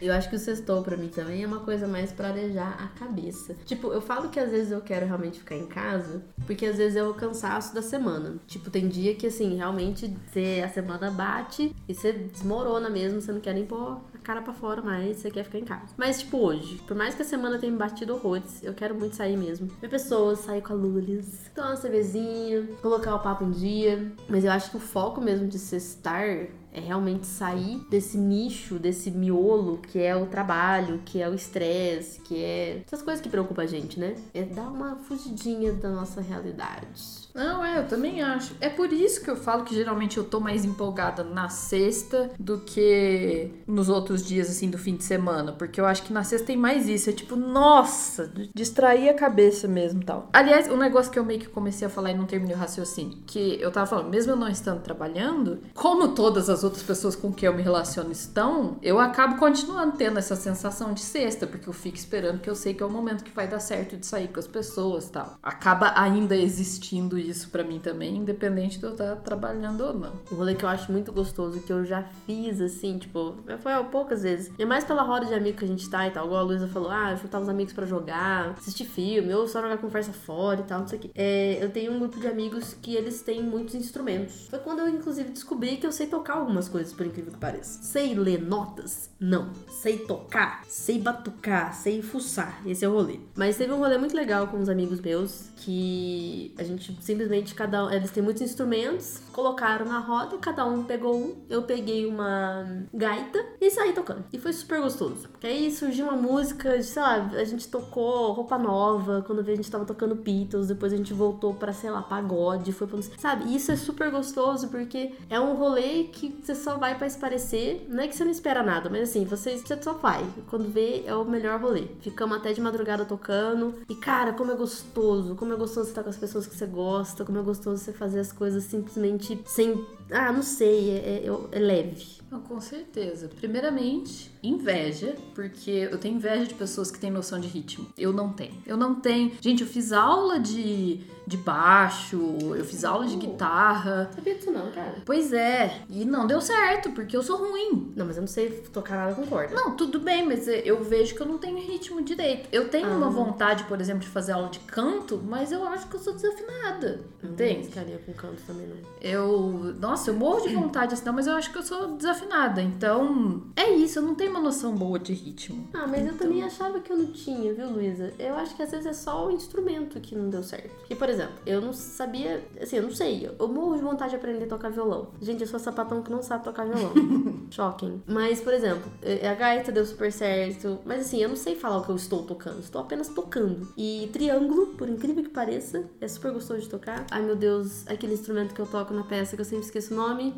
Eu 0.00 0.12
acho 0.14 0.28
que 0.28 0.36
o 0.36 0.38
sextou 0.38 0.82
pra 0.82 0.96
mim 0.96 1.08
também 1.08 1.42
é 1.42 1.46
uma 1.46 1.60
coisa 1.60 1.86
mais 1.86 2.10
pra 2.12 2.28
arejar 2.28 2.82
a 2.82 2.98
cabeça. 2.98 3.54
Tipo, 3.66 3.88
eu 3.88 4.00
falo 4.00 4.30
que 4.30 4.40
às 4.40 4.50
vezes 4.50 4.72
eu 4.72 4.80
quero 4.80 5.06
realmente 5.06 5.38
ficar 5.38 5.56
em 5.56 5.66
casa, 5.66 6.22
porque 6.46 6.66
às 6.66 6.76
vezes 6.76 6.96
é 6.96 7.04
o 7.04 7.14
cansaço 7.14 7.74
da 7.74 7.82
semana. 7.82 8.36
Tipo, 8.46 8.70
tem 8.70 8.88
dia 8.88 9.14
que 9.14 9.26
assim, 9.26 9.56
realmente 9.56 10.12
você, 10.26 10.62
a 10.64 10.68
semana 10.68 11.10
bate 11.10 11.74
e 11.88 11.94
você 11.94 12.12
desmorona 12.12 12.88
mesmo, 12.88 13.20
você 13.20 13.32
não 13.32 13.40
quer 13.40 13.54
nem 13.54 13.66
pôr 13.66 14.00
a 14.14 14.18
cara 14.18 14.42
pra 14.42 14.52
fora 14.52 14.82
mais, 14.82 15.18
você 15.18 15.30
quer 15.30 15.44
ficar 15.44 15.58
em 15.58 15.64
casa. 15.64 15.92
Mas, 15.96 16.20
tipo, 16.20 16.38
hoje, 16.38 16.76
por 16.86 16.96
mais 16.96 17.14
que 17.14 17.22
a 17.22 17.24
semana 17.24 17.58
tenha 17.58 17.72
me 17.72 17.78
batido 17.78 18.14
horrores, 18.14 18.62
eu 18.62 18.74
quero 18.74 18.94
muito 18.94 19.16
sair 19.16 19.36
mesmo. 19.36 19.68
Ver 19.80 19.88
pessoas, 19.88 20.40
sair 20.40 20.62
com 20.62 20.72
a 20.72 20.76
Lulis, 20.76 21.50
tomar 21.54 21.68
uma 21.68 21.76
cervezinha, 21.76 22.66
colocar 22.80 23.14
o 23.14 23.18
papo 23.18 23.44
em 23.44 23.50
dia. 23.50 24.12
Mas 24.28 24.44
eu 24.44 24.52
acho 24.52 24.70
que 24.70 24.76
o 24.76 24.80
foco 24.80 25.20
mesmo 25.20 25.46
de 25.46 25.58
sextar 25.58 26.48
é 26.72 26.80
realmente 26.80 27.26
sair 27.26 27.78
desse 27.90 28.16
nicho, 28.16 28.78
desse 28.78 29.10
miolo 29.10 29.78
que 29.78 29.98
é 29.98 30.14
o 30.14 30.26
trabalho, 30.26 31.00
que 31.04 31.20
é 31.20 31.28
o 31.28 31.34
estresse, 31.34 32.20
que 32.20 32.42
é 32.42 32.82
essas 32.86 33.02
coisas 33.02 33.20
que 33.20 33.28
preocupam 33.28 33.62
a 33.62 33.66
gente, 33.66 33.98
né? 33.98 34.14
É 34.32 34.42
dar 34.42 34.68
uma 34.68 34.96
fugidinha 34.96 35.72
da 35.72 35.90
nossa 35.90 36.20
realidade. 36.20 37.28
Não, 37.40 37.64
é, 37.64 37.78
eu 37.78 37.88
também 37.88 38.20
acho. 38.20 38.54
É 38.60 38.68
por 38.68 38.92
isso 38.92 39.24
que 39.24 39.30
eu 39.30 39.36
falo 39.36 39.64
que 39.64 39.74
geralmente 39.74 40.18
eu 40.18 40.24
tô 40.24 40.40
mais 40.40 40.62
empolgada 40.62 41.24
na 41.24 41.48
sexta 41.48 42.30
do 42.38 42.58
que 42.58 43.50
nos 43.66 43.88
outros 43.88 44.22
dias, 44.22 44.50
assim, 44.50 44.68
do 44.68 44.76
fim 44.76 44.94
de 44.94 45.04
semana. 45.04 45.50
Porque 45.52 45.80
eu 45.80 45.86
acho 45.86 46.02
que 46.02 46.12
na 46.12 46.22
sexta 46.22 46.48
tem 46.48 46.56
mais 46.58 46.86
isso. 46.86 47.08
É 47.08 47.14
tipo, 47.14 47.36
nossa, 47.36 48.30
distrair 48.54 49.08
a 49.08 49.14
cabeça 49.14 49.66
mesmo 49.66 50.04
tal. 50.04 50.28
Aliás, 50.34 50.68
um 50.68 50.76
negócio 50.76 51.10
que 51.10 51.18
eu 51.18 51.24
meio 51.24 51.40
que 51.40 51.48
comecei 51.48 51.86
a 51.86 51.90
falar 51.90 52.10
e 52.10 52.14
não 52.14 52.26
terminei 52.26 52.54
o 52.54 52.58
raciocínio. 52.58 53.16
Que 53.26 53.58
eu 53.58 53.70
tava 53.70 53.86
falando, 53.86 54.10
mesmo 54.10 54.32
eu 54.32 54.36
não 54.36 54.48
estando 54.48 54.82
trabalhando, 54.82 55.62
como 55.72 56.08
todas 56.08 56.50
as 56.50 56.62
outras 56.62 56.82
pessoas 56.82 57.16
com 57.16 57.32
quem 57.32 57.46
eu 57.46 57.54
me 57.54 57.62
relaciono 57.62 58.12
estão, 58.12 58.76
eu 58.82 59.00
acabo 59.00 59.38
continuando 59.38 59.96
tendo 59.96 60.18
essa 60.18 60.36
sensação 60.36 60.92
de 60.92 61.00
sexta. 61.00 61.46
Porque 61.46 61.70
eu 61.70 61.72
fico 61.72 61.96
esperando 61.96 62.38
que 62.38 62.50
eu 62.50 62.54
sei 62.54 62.74
que 62.74 62.82
é 62.82 62.86
o 62.86 62.90
momento 62.90 63.24
que 63.24 63.30
vai 63.30 63.48
dar 63.48 63.60
certo 63.60 63.96
de 63.96 64.04
sair 64.04 64.28
com 64.28 64.38
as 64.38 64.46
pessoas 64.46 65.08
tal. 65.08 65.38
Acaba 65.42 65.94
ainda 65.96 66.36
existindo 66.36 67.18
isso 67.18 67.29
pra 67.48 67.64
mim 67.64 67.78
também, 67.78 68.16
independente 68.16 68.78
de 68.78 68.84
eu 68.84 68.92
estar 68.92 69.16
trabalhando 69.16 69.80
ou 69.80 69.94
não. 69.94 70.12
Um 70.30 70.36
rolê 70.36 70.54
que 70.54 70.64
eu 70.64 70.68
acho 70.68 70.90
muito 70.90 71.12
gostoso, 71.12 71.60
que 71.60 71.72
eu 71.72 71.84
já 71.84 72.02
fiz, 72.26 72.60
assim, 72.60 72.98
tipo, 72.98 73.36
foi 73.60 73.72
poucas 73.90 74.22
vezes. 74.22 74.52
É 74.58 74.64
mais 74.64 74.84
pela 74.84 75.02
roda 75.02 75.26
de 75.26 75.34
amigos 75.34 75.58
que 75.58 75.64
a 75.64 75.68
gente 75.68 75.88
tá 75.88 76.06
e 76.06 76.10
tal. 76.10 76.26
Igual 76.26 76.40
a 76.40 76.42
Luísa 76.42 76.68
falou, 76.68 76.90
ah, 76.90 77.14
juntar 77.14 77.40
os 77.40 77.48
amigos 77.48 77.72
pra 77.72 77.86
jogar, 77.86 78.54
assistir 78.58 78.84
filme, 78.84 79.32
ou 79.34 79.46
só 79.46 79.60
jogar 79.60 79.78
conversa 79.78 80.12
fora 80.12 80.60
e 80.60 80.64
tal, 80.64 80.80
não 80.80 80.88
sei 80.88 80.98
o 80.98 81.02
quê. 81.02 81.10
É, 81.14 81.62
eu 81.62 81.70
tenho 81.70 81.92
um 81.92 81.98
grupo 81.98 82.18
de 82.20 82.26
amigos 82.26 82.76
que 82.80 82.94
eles 82.94 83.22
têm 83.22 83.42
muitos 83.42 83.74
instrumentos. 83.74 84.48
Foi 84.48 84.58
quando 84.58 84.80
eu, 84.80 84.88
inclusive, 84.88 85.30
descobri 85.30 85.76
que 85.76 85.86
eu 85.86 85.92
sei 85.92 86.06
tocar 86.06 86.34
algumas 86.34 86.68
coisas, 86.68 86.92
por 86.92 87.06
incrível 87.06 87.32
que 87.32 87.38
pareça. 87.38 87.82
Sei 87.82 88.14
ler 88.14 88.42
notas? 88.42 89.10
Não. 89.18 89.52
Sei 89.68 89.98
tocar? 89.98 90.62
Sei 90.66 90.98
batucar? 90.98 91.74
Sei 91.74 92.02
fuçar. 92.02 92.60
Esse 92.66 92.84
é 92.84 92.88
o 92.88 92.92
rolê. 92.92 93.20
Mas 93.34 93.56
teve 93.56 93.72
um 93.72 93.78
rolê 93.78 93.98
muito 93.98 94.16
legal 94.16 94.46
com 94.48 94.56
uns 94.58 94.68
amigos 94.68 95.00
meus 95.00 95.50
que 95.56 96.54
a 96.58 96.64
gente 96.64 96.92
simplesmente, 97.10 97.54
cada 97.54 97.86
um, 97.86 97.90
eles 97.90 98.10
têm 98.10 98.22
muitos 98.22 98.42
instrumentos, 98.42 99.20
colocaram 99.32 99.84
na 99.84 99.98
roda, 99.98 100.38
cada 100.38 100.64
um 100.64 100.84
pegou 100.84 101.16
um. 101.16 101.36
Eu 101.48 101.62
peguei 101.62 102.06
uma 102.06 102.84
gaita 102.94 103.44
e 103.60 103.70
saí 103.70 103.92
tocando. 103.92 104.24
E 104.32 104.38
foi 104.38 104.52
super 104.52 104.80
gostoso. 104.80 105.28
Porque 105.28 105.46
aí 105.46 105.70
surgiu 105.70 106.06
uma 106.06 106.16
música, 106.16 106.80
sei 106.82 107.02
lá, 107.02 107.30
a 107.32 107.44
gente 107.44 107.66
tocou 107.68 108.32
roupa 108.32 108.56
nova, 108.56 109.24
quando 109.26 109.40
a 109.40 109.42
gente 109.42 109.70
tava 109.70 109.84
tocando 109.84 110.14
Beatles, 110.14 110.68
depois 110.68 110.92
a 110.92 110.96
gente 110.96 111.12
voltou 111.12 111.54
pra, 111.54 111.72
sei 111.72 111.90
lá, 111.90 112.02
pagode, 112.02 112.72
foi 112.72 112.86
pra... 112.86 113.00
Sabe, 113.18 113.54
isso 113.54 113.72
é 113.72 113.76
super 113.76 114.10
gostoso 114.10 114.68
porque 114.68 115.12
é 115.28 115.40
um 115.40 115.54
rolê 115.54 116.04
que 116.04 116.40
você 116.42 116.54
só 116.54 116.76
vai 116.76 116.96
pra 116.96 117.06
esparecer. 117.06 117.86
Não 117.88 118.04
é 118.04 118.08
que 118.08 118.14
você 118.14 118.24
não 118.24 118.30
espera 118.30 118.62
nada, 118.62 118.88
mas 118.88 119.10
assim, 119.10 119.24
você, 119.24 119.56
você 119.56 119.80
só 119.82 119.94
vai. 119.94 120.24
Quando 120.48 120.68
vê, 120.68 121.02
é 121.06 121.14
o 121.14 121.24
melhor 121.24 121.60
rolê. 121.60 121.88
Ficamos 122.00 122.36
até 122.36 122.52
de 122.52 122.60
madrugada 122.60 123.04
tocando. 123.04 123.74
E 123.88 123.94
cara, 123.96 124.32
como 124.32 124.52
é 124.52 124.54
gostoso, 124.54 125.34
como 125.34 125.52
é 125.52 125.56
gostoso 125.56 125.88
estar 125.88 126.02
com 126.02 126.10
as 126.10 126.16
pessoas 126.16 126.46
que 126.46 126.54
você 126.54 126.66
gosta, 126.66 126.99
como 127.24 127.38
é 127.38 127.42
gostoso 127.42 127.82
você 127.82 127.92
fazer 127.92 128.20
as 128.20 128.32
coisas 128.32 128.64
simplesmente 128.64 129.40
sem. 129.46 129.86
Ah, 130.10 130.32
não 130.32 130.42
sei, 130.42 130.90
é, 130.90 131.24
é, 131.24 131.28
é 131.52 131.58
leve. 131.58 132.20
Com 132.48 132.60
certeza. 132.60 133.28
Primeiramente, 133.28 134.29
inveja, 134.42 135.16
porque 135.34 135.70
eu 135.90 135.98
tenho 135.98 136.16
inveja 136.16 136.46
de 136.46 136.54
pessoas 136.54 136.90
que 136.90 136.98
têm 136.98 137.10
noção 137.10 137.38
de 137.40 137.48
ritmo. 137.48 137.86
Eu 137.98 138.12
não 138.12 138.32
tenho. 138.32 138.54
Eu 138.66 138.76
não 138.76 138.94
tenho. 138.94 139.32
Gente, 139.40 139.62
eu 139.62 139.66
fiz 139.68 139.92
aula 139.92 140.38
de, 140.40 141.00
de 141.26 141.36
baixo, 141.36 142.16
eu 142.56 142.64
fiz 142.64 142.84
aula 142.84 143.06
de 143.06 143.16
guitarra. 143.16 144.10
Sabia 144.14 144.34
disso 144.34 144.50
não, 144.50 144.70
cara. 144.72 144.96
Pois 145.04 145.32
é. 145.32 145.82
E 145.88 146.04
não 146.04 146.26
deu 146.26 146.40
certo, 146.40 146.90
porque 146.92 147.16
eu 147.16 147.22
sou 147.22 147.36
ruim. 147.38 147.92
Não, 147.94 148.06
mas 148.06 148.16
eu 148.16 148.22
não 148.22 148.28
sei 148.28 148.50
tocar 148.72 148.96
nada 148.96 149.14
com 149.14 149.26
corda. 149.26 149.54
Não, 149.54 149.76
tudo 149.76 150.00
bem, 150.00 150.26
mas 150.26 150.48
eu 150.48 150.82
vejo 150.82 151.14
que 151.14 151.20
eu 151.20 151.26
não 151.26 151.38
tenho 151.38 151.58
ritmo 151.58 152.00
direito. 152.02 152.48
Eu 152.52 152.68
tenho 152.68 152.86
Ah. 152.88 152.96
uma 152.96 153.10
vontade, 153.10 153.64
por 153.64 153.80
exemplo, 153.80 154.00
de 154.00 154.08
fazer 154.08 154.32
aula 154.32 154.48
de 154.48 154.58
canto, 154.60 155.20
mas 155.24 155.52
eu 155.52 155.64
acho 155.66 155.86
que 155.88 155.96
eu 155.96 156.00
sou 156.00 156.14
desafinada. 156.14 157.00
Não 157.22 157.32
Entende? 157.32 157.66
ficaria 157.68 157.98
com 157.98 158.12
canto 158.14 158.42
também, 158.46 158.66
não. 158.66 158.76
Eu. 159.00 159.74
Nossa, 159.78 160.10
eu 160.10 160.14
morro 160.14 160.40
de 160.48 160.54
vontade 160.54 160.94
assim, 160.94 161.04
não, 161.04 161.12
mas 161.12 161.26
eu 161.26 161.34
acho 161.34 161.50
que 161.52 161.58
eu 161.58 161.62
sou 161.62 161.96
desafinada. 161.96 162.62
Então, 162.62 163.42
é 163.56 163.70
isso, 163.70 163.98
eu 163.98 164.02
não 164.02 164.14
tenho 164.14 164.29
uma 164.30 164.40
noção 164.40 164.74
boa 164.74 164.98
de 164.98 165.12
ritmo. 165.12 165.68
Ah, 165.74 165.86
mas 165.86 166.06
eu 166.06 166.16
também 166.16 166.42
achava 166.42 166.80
que 166.80 166.92
eu 166.92 166.96
não 166.96 167.12
tinha, 167.12 167.52
viu, 167.52 167.70
Luísa? 167.70 168.12
Eu 168.18 168.34
acho 168.34 168.54
que 168.56 168.62
às 168.62 168.70
vezes 168.70 168.86
é 168.86 168.92
só 168.92 169.26
o 169.26 169.30
instrumento 169.30 170.00
que 170.00 170.14
não 170.14 170.30
deu 170.30 170.42
certo. 170.42 170.74
Porque, 170.76 170.94
por 170.94 171.08
exemplo, 171.08 171.34
eu 171.44 171.60
não 171.60 171.72
sabia, 171.72 172.44
assim, 172.60 172.76
eu 172.76 172.82
não 172.84 172.90
sei, 172.90 173.30
eu 173.38 173.48
morro 173.48 173.76
de 173.76 173.82
vontade 173.82 174.10
de 174.10 174.16
aprender 174.16 174.44
a 174.44 174.48
tocar 174.48 174.70
violão. 174.70 175.08
Gente, 175.20 175.42
eu 175.42 175.46
sou 175.46 175.58
sapatão 175.58 176.02
que 176.02 176.10
não 176.10 176.22
sabe 176.22 176.44
tocar 176.44 176.66
violão. 176.66 176.92
Shocking. 177.50 178.02
Mas, 178.06 178.40
por 178.40 178.52
exemplo, 178.52 178.90
eh, 179.02 179.28
a 179.28 179.34
gaita 179.34 179.72
deu 179.72 179.84
super 179.84 180.12
certo, 180.12 180.78
mas 180.84 181.00
assim, 181.00 181.22
eu 181.22 181.28
não 181.28 181.36
sei 181.36 181.56
falar 181.56 181.78
o 181.78 181.84
que 181.84 181.90
eu 181.90 181.96
estou 181.96 182.22
tocando, 182.22 182.60
estou 182.60 182.80
apenas 182.80 183.08
tocando. 183.08 183.72
E 183.76 184.08
triângulo, 184.12 184.68
por 184.68 184.88
incrível 184.88 185.22
que 185.22 185.30
pareça, 185.30 185.84
é 186.00 186.08
super 186.08 186.32
gostoso 186.32 186.60
de 186.60 186.68
tocar. 186.68 187.06
Ai, 187.10 187.22
meu 187.22 187.36
Deus, 187.36 187.86
aquele 187.86 188.14
instrumento 188.14 188.54
que 188.54 188.60
eu 188.60 188.66
toco 188.66 188.94
na 188.94 189.02
peça 189.02 189.36
que 189.36 189.42
eu 189.42 189.46
sempre 189.46 189.64
esqueço 189.64 189.92
o 189.94 189.96
nome. 189.96 190.34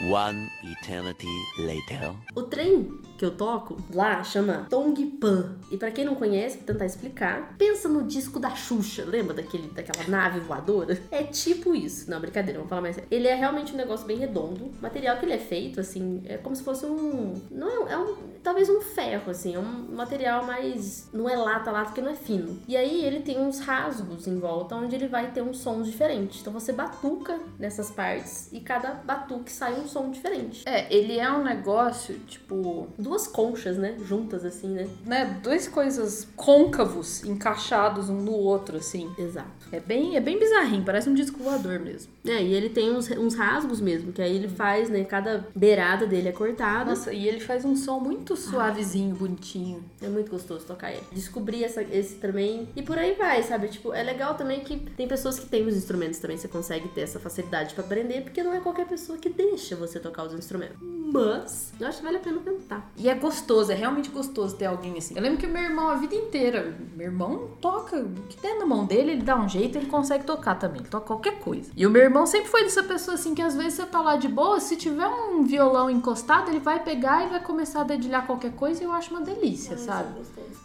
One 0.00 0.48
eternity 0.62 1.26
later. 1.58 2.14
O 2.36 2.42
trem 2.46 3.02
que 3.18 3.24
eu 3.24 3.32
toco 3.32 3.76
lá 3.92 4.22
chama 4.22 4.66
Tongpan. 4.70 5.56
E 5.70 5.76
pra 5.76 5.90
quem 5.90 6.04
não 6.04 6.14
conhece, 6.14 6.56
vou 6.58 6.66
tentar 6.66 6.86
explicar. 6.86 7.56
Pensa 7.58 7.88
no 7.88 8.04
disco 8.04 8.38
da 8.38 8.50
Xuxa, 8.50 9.04
lembra 9.04 9.34
daquele, 9.34 9.68
daquela 9.68 10.08
nave 10.08 10.40
voadora? 10.40 10.98
É 11.10 11.24
tipo 11.24 11.74
isso. 11.74 12.08
Não, 12.08 12.20
brincadeira, 12.20 12.58
vamos 12.58 12.70
falar 12.70 12.82
mais. 12.82 12.98
Ele 13.10 13.26
é 13.26 13.34
realmente 13.34 13.74
um 13.74 13.76
negócio 13.76 14.06
bem 14.06 14.16
redondo. 14.16 14.66
O 14.66 14.72
material 14.80 15.16
que 15.18 15.26
ele 15.26 15.34
é 15.34 15.38
feito, 15.38 15.80
assim, 15.80 16.22
é 16.26 16.36
como 16.36 16.54
se 16.54 16.62
fosse 16.62 16.86
um. 16.86 17.34
Não 17.50 17.88
é, 17.88 17.92
é 17.92 17.98
um. 17.98 18.16
Talvez 18.42 18.68
um 18.70 18.80
ferro, 18.80 19.30
assim. 19.30 19.56
É 19.56 19.58
um 19.58 19.96
material 19.96 20.46
mais. 20.46 21.08
Não 21.12 21.28
é 21.28 21.36
lata, 21.36 21.70
lata, 21.70 21.86
porque 21.86 22.00
não 22.00 22.12
é 22.12 22.14
fino. 22.14 22.60
E 22.68 22.76
aí 22.76 23.04
ele 23.04 23.20
tem 23.20 23.40
uns 23.40 23.58
rasgos 23.58 24.26
em 24.28 24.38
volta 24.38 24.76
onde 24.76 24.94
ele 24.94 25.08
vai 25.08 25.32
ter 25.32 25.42
uns 25.42 25.58
sons 25.58 25.86
diferentes. 25.86 26.40
Então 26.40 26.52
você 26.52 26.72
batuca 26.72 27.38
nessas 27.58 27.90
partes 27.90 28.48
e 28.52 28.60
cada 28.60 28.92
batuque 28.92 29.50
sai 29.50 29.74
um 29.80 29.88
som 29.88 30.10
diferente. 30.10 30.62
É, 30.66 30.92
ele 30.94 31.18
é 31.18 31.30
um 31.30 31.42
negócio, 31.42 32.18
tipo, 32.20 32.88
Duas 33.08 33.26
conchas, 33.26 33.78
né? 33.78 33.96
Juntas 34.04 34.44
assim, 34.44 34.68
né? 34.68 34.86
né, 35.06 35.40
duas 35.42 35.66
coisas 35.66 36.28
côncavos 36.36 37.24
encaixados 37.24 38.10
um 38.10 38.20
no 38.20 38.32
outro, 38.32 38.76
assim. 38.76 39.10
Exato. 39.18 39.48
É 39.72 39.80
bem, 39.80 40.14
é 40.14 40.20
bem 40.20 40.38
bizarrinho, 40.38 40.84
parece 40.84 41.08
um 41.08 41.14
disco 41.14 41.42
voador 41.42 41.78
mesmo. 41.78 42.12
É, 42.26 42.42
e 42.42 42.52
ele 42.52 42.68
tem 42.68 42.94
uns, 42.94 43.10
uns 43.10 43.34
rasgos 43.34 43.80
mesmo, 43.80 44.12
que 44.12 44.20
aí 44.20 44.36
ele 44.36 44.46
faz, 44.46 44.90
né? 44.90 45.04
Cada 45.04 45.46
beirada 45.54 46.06
dele 46.06 46.28
é 46.28 46.32
cortada. 46.32 46.90
Nossa, 46.90 47.10
e 47.10 47.26
ele 47.26 47.40
faz 47.40 47.64
um 47.64 47.74
som 47.74 47.98
muito 47.98 48.36
suavezinho, 48.36 49.14
bonitinho. 49.14 49.82
É 50.02 50.08
muito 50.08 50.30
gostoso 50.30 50.66
tocar 50.66 50.92
ele. 50.92 51.04
Descobri 51.10 51.64
essa, 51.64 51.82
esse 51.82 52.16
também. 52.16 52.68
E 52.76 52.82
por 52.82 52.98
aí 52.98 53.14
vai, 53.14 53.42
sabe? 53.42 53.68
Tipo, 53.68 53.94
é 53.94 54.02
legal 54.02 54.34
também 54.34 54.60
que 54.60 54.76
tem 54.76 55.08
pessoas 55.08 55.38
que 55.38 55.46
têm 55.46 55.66
os 55.66 55.74
instrumentos 55.74 56.18
também. 56.18 56.36
Você 56.36 56.48
consegue 56.48 56.88
ter 56.88 57.00
essa 57.00 57.18
facilidade 57.18 57.74
pra 57.74 57.82
aprender, 57.82 58.20
porque 58.20 58.42
não 58.42 58.52
é 58.52 58.60
qualquer 58.60 58.86
pessoa 58.86 59.16
que 59.16 59.30
deixa 59.30 59.74
você 59.74 59.98
tocar 59.98 60.24
os 60.24 60.34
instrumentos. 60.34 60.97
Mas, 61.12 61.72
eu 61.80 61.86
acho 61.86 61.98
que 61.98 62.04
vale 62.04 62.16
a 62.16 62.20
pena 62.20 62.38
tentar. 62.40 62.90
E 62.96 63.08
é 63.08 63.14
gostoso, 63.14 63.72
é 63.72 63.74
realmente 63.74 64.10
gostoso 64.10 64.56
ter 64.56 64.66
alguém 64.66 64.96
assim. 64.98 65.14
Eu 65.16 65.22
lembro 65.22 65.38
que 65.38 65.46
o 65.46 65.50
meu 65.50 65.62
irmão, 65.62 65.88
a 65.88 65.94
vida 65.94 66.14
inteira, 66.14 66.76
meu 66.96 67.06
irmão 67.06 67.48
toca 67.60 67.96
o 67.96 68.08
que 68.28 68.40
der 68.40 68.58
na 68.58 68.66
mão 68.66 68.84
dele, 68.84 69.12
ele 69.12 69.22
dá 69.22 69.36
um 69.38 69.48
jeito, 69.48 69.76
ele 69.78 69.86
consegue 69.86 70.24
tocar 70.24 70.54
também. 70.56 70.80
Ele 70.80 70.88
toca 70.88 71.06
qualquer 71.06 71.38
coisa. 71.40 71.70
E 71.76 71.86
o 71.86 71.90
meu 71.90 72.02
irmão 72.02 72.26
sempre 72.26 72.48
foi 72.48 72.62
dessa 72.64 72.82
pessoa 72.82 73.14
assim 73.14 73.34
que 73.34 73.42
às 73.42 73.54
vezes 73.56 73.74
você 73.74 73.86
tá 73.86 74.00
lá 74.00 74.16
de 74.16 74.28
boa, 74.28 74.60
se 74.60 74.76
tiver 74.76 75.06
um 75.06 75.44
violão 75.44 75.88
encostado, 75.90 76.50
ele 76.50 76.60
vai 76.60 76.82
pegar 76.82 77.24
e 77.26 77.30
vai 77.30 77.40
começar 77.42 77.80
a 77.80 77.84
dedilhar 77.84 78.26
qualquer 78.26 78.52
coisa 78.52 78.82
e 78.82 78.84
eu 78.86 78.92
acho 78.92 79.10
uma 79.10 79.20
delícia, 79.22 79.76
sabe? 79.78 80.08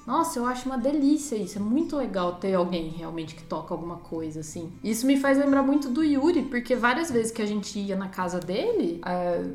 Nossa, 0.06 0.40
eu 0.40 0.46
acho 0.46 0.66
uma 0.66 0.78
delícia 0.78 1.36
isso. 1.36 1.58
É 1.58 1.62
muito 1.62 1.96
legal 1.96 2.36
ter 2.36 2.54
alguém 2.54 2.90
realmente 2.90 3.36
que 3.36 3.44
toca 3.44 3.74
alguma 3.74 3.98
coisa, 3.98 4.42
assim. 4.42 4.72
Isso 4.84 5.06
me 5.06 5.18
faz 5.18 5.38
lembrar 5.38 5.64
muito 5.64 5.90
do 5.90 6.04
Yuri, 6.04 6.42
porque 6.44 6.76
várias 6.76 7.10
vezes 7.10 7.32
que 7.32 7.42
a 7.42 7.46
gente 7.46 7.80
ia 7.80 7.96
na 7.96 8.10
casa 8.10 8.40
dele, 8.40 9.00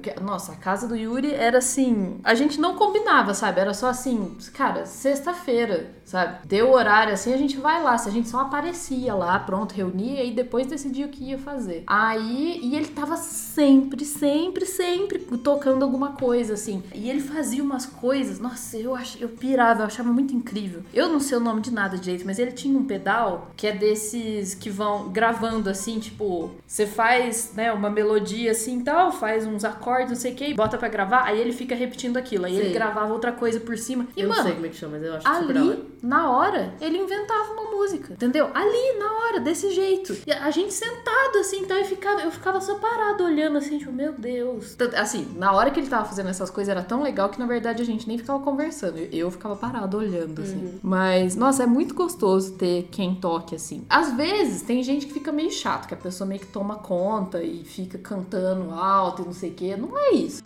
que- 0.03 0.19
nossa, 0.21 0.53
a 0.53 0.57
casa 0.57 0.78
do 0.87 0.97
Yuri 0.97 1.35
era 1.35 1.59
assim. 1.59 2.21
A 2.23 2.35
gente 2.35 2.61
não 2.61 2.77
combinava, 2.77 3.35
sabe? 3.35 3.61
Era 3.61 3.75
só 3.75 3.89
assim, 3.89 4.37
cara, 4.55 4.87
sexta-feira, 4.87 5.95
sabe? 6.09 6.39
Deu 6.47 6.73
horário 6.73 7.13
assim, 7.13 7.33
a 7.35 7.37
gente 7.37 7.59
vai 7.59 7.83
lá. 7.83 7.97
Se 7.99 8.09
a 8.09 8.13
gente 8.13 8.29
só 8.29 8.41
aparecia 8.41 9.15
lá, 9.15 9.39
pronto, 9.39 9.75
reunia 9.75 10.25
e 10.25 10.33
depois 10.33 10.67
decidia 10.67 11.05
o 11.05 11.11
que 11.11 11.25
ia 11.25 11.39
fazer. 11.39 11.85
Aí, 11.87 12.61
e 12.63 12.75
ele 12.75 12.87
tava 12.87 13.17
sempre, 13.17 14.05
sempre, 14.05 14.65
sempre 14.65 15.19
tocando 15.19 15.83
alguma 15.83 16.13
coisa, 16.13 16.55
assim. 16.55 16.83
E 16.95 17.11
ele 17.11 17.21
fazia 17.21 17.63
umas 17.63 17.85
coisas, 17.85 18.41
nossa, 18.41 18.77
eu, 18.79 18.95
ach, 18.95 19.21
eu 19.21 19.29
pirava, 19.29 19.83
eu 19.83 19.87
achava 19.87 20.11
muito 20.11 20.35
incrível. 20.35 20.83
Eu 20.95 21.09
não 21.11 21.21
sei 21.21 21.37
o 21.37 21.41
nome 21.41 21.61
de 21.61 21.71
nada 21.71 21.99
direito, 21.99 22.25
mas 22.25 22.39
ele 22.39 22.53
tinha 22.53 22.79
um 22.79 22.85
pedal 22.85 23.51
que 23.57 23.67
é 23.67 23.73
desses 23.73 24.55
que 24.55 24.71
vão 24.71 25.11
gravando 25.11 25.69
assim, 25.69 25.99
tipo, 25.99 26.51
você 26.67 26.87
faz, 26.87 27.53
né, 27.55 27.71
uma 27.71 27.91
melodia 27.91 28.53
assim 28.53 28.81
tal, 28.81 29.13
faz 29.13 29.47
uns 29.47 29.65
acordes, 29.65 30.09
não 30.09 30.17
sei 30.17 30.33
o 30.33 30.35
que, 30.35 30.55
bota 30.55 30.79
pra 30.79 30.89
gravar, 30.89 31.25
aí 31.25 31.39
ele 31.39 31.53
fica 31.53 31.75
repetindo 31.75 32.17
aquilo. 32.17 32.47
Aí 32.47 32.55
ele 32.55 32.65
Sei. 32.65 32.73
gravava 32.73 33.13
outra 33.13 33.33
coisa 33.33 33.61
por 33.61 33.77
cima. 33.77 34.07
E, 34.17 34.23
eu 34.23 34.29
mano, 34.29 34.41
não 34.41 34.47
sei 34.47 34.55
como 34.55 34.67
é 34.67 34.69
que 34.71 34.77
chama, 34.77 34.97
mas 34.97 35.07
eu 35.07 35.15
acho 35.15 35.29
hora. 35.29 35.61
Ali, 35.61 35.85
na 36.03 36.31
hora, 36.31 36.75
ele 36.81 36.99
inventava 36.99 37.53
uma 37.53 37.71
música, 37.71 38.13
entendeu? 38.13 38.51
Ali, 38.55 38.99
na 38.99 39.13
hora, 39.13 39.41
desse 39.41 39.71
jeito. 39.71 40.17
E 40.27 40.33
a 40.33 40.51
gente 40.51 40.73
sentado 40.73 41.39
assim, 41.39 41.61
então 41.61 41.77
eu 41.77 41.85
ficava, 41.85 42.23
eu 42.23 42.31
ficava 42.31 42.61
só 42.61 42.77
parado 42.77 43.25
olhando 43.25 43.59
assim, 43.59 43.79
tipo, 43.79 43.93
meu 43.93 44.13
Deus. 44.13 44.77
Assim, 44.97 45.29
na 45.37 45.53
hora 45.53 45.71
que 45.71 45.81
ele 45.81 45.89
tava 45.89 46.05
fazendo 46.05 46.29
essas 46.29 46.51
coisas 46.51 46.71
era 46.71 46.83
tão 46.83 47.03
legal 47.03 47.29
que 47.29 47.39
na 47.39 47.47
verdade 47.47 47.83
a 47.83 47.87
gente 47.87 48.07
nem 48.07 48.19
ficava 48.19 48.43
conversando. 48.43 48.99
Eu, 48.99 49.31
ficava 49.31 49.57
parado 49.57 49.97
olhando 49.99 50.43
assim. 50.43 50.79
Mas, 50.83 51.37
nossa, 51.37 51.63
é 51.63 51.67
muito 51.67 51.95
gostoso 51.95 52.55
ter 52.55 52.89
quem 52.91 53.15
toque 53.15 53.55
assim. 53.55 53.85
Às 53.89 54.13
vezes 54.13 54.63
tem 54.63 54.83
gente 54.83 55.07
que 55.07 55.13
fica 55.13 55.33
meio 55.33 55.51
chato, 55.51 55.87
que 55.87 55.95
a 55.95 55.97
pessoa 55.97 56.27
meio 56.27 56.41
que 56.41 56.47
toma 56.47 56.77
conta 56.77 57.43
e 57.43 57.65
fica 57.65 57.99
cantando 57.99 58.73
alto 58.73 59.23
e 59.23 59.27
não 59.27 59.33
sei 59.33 59.51
o 59.51 59.55
quê. 59.55 59.77
Não 59.77 59.99
é 59.99 60.11
isso. 60.13 60.43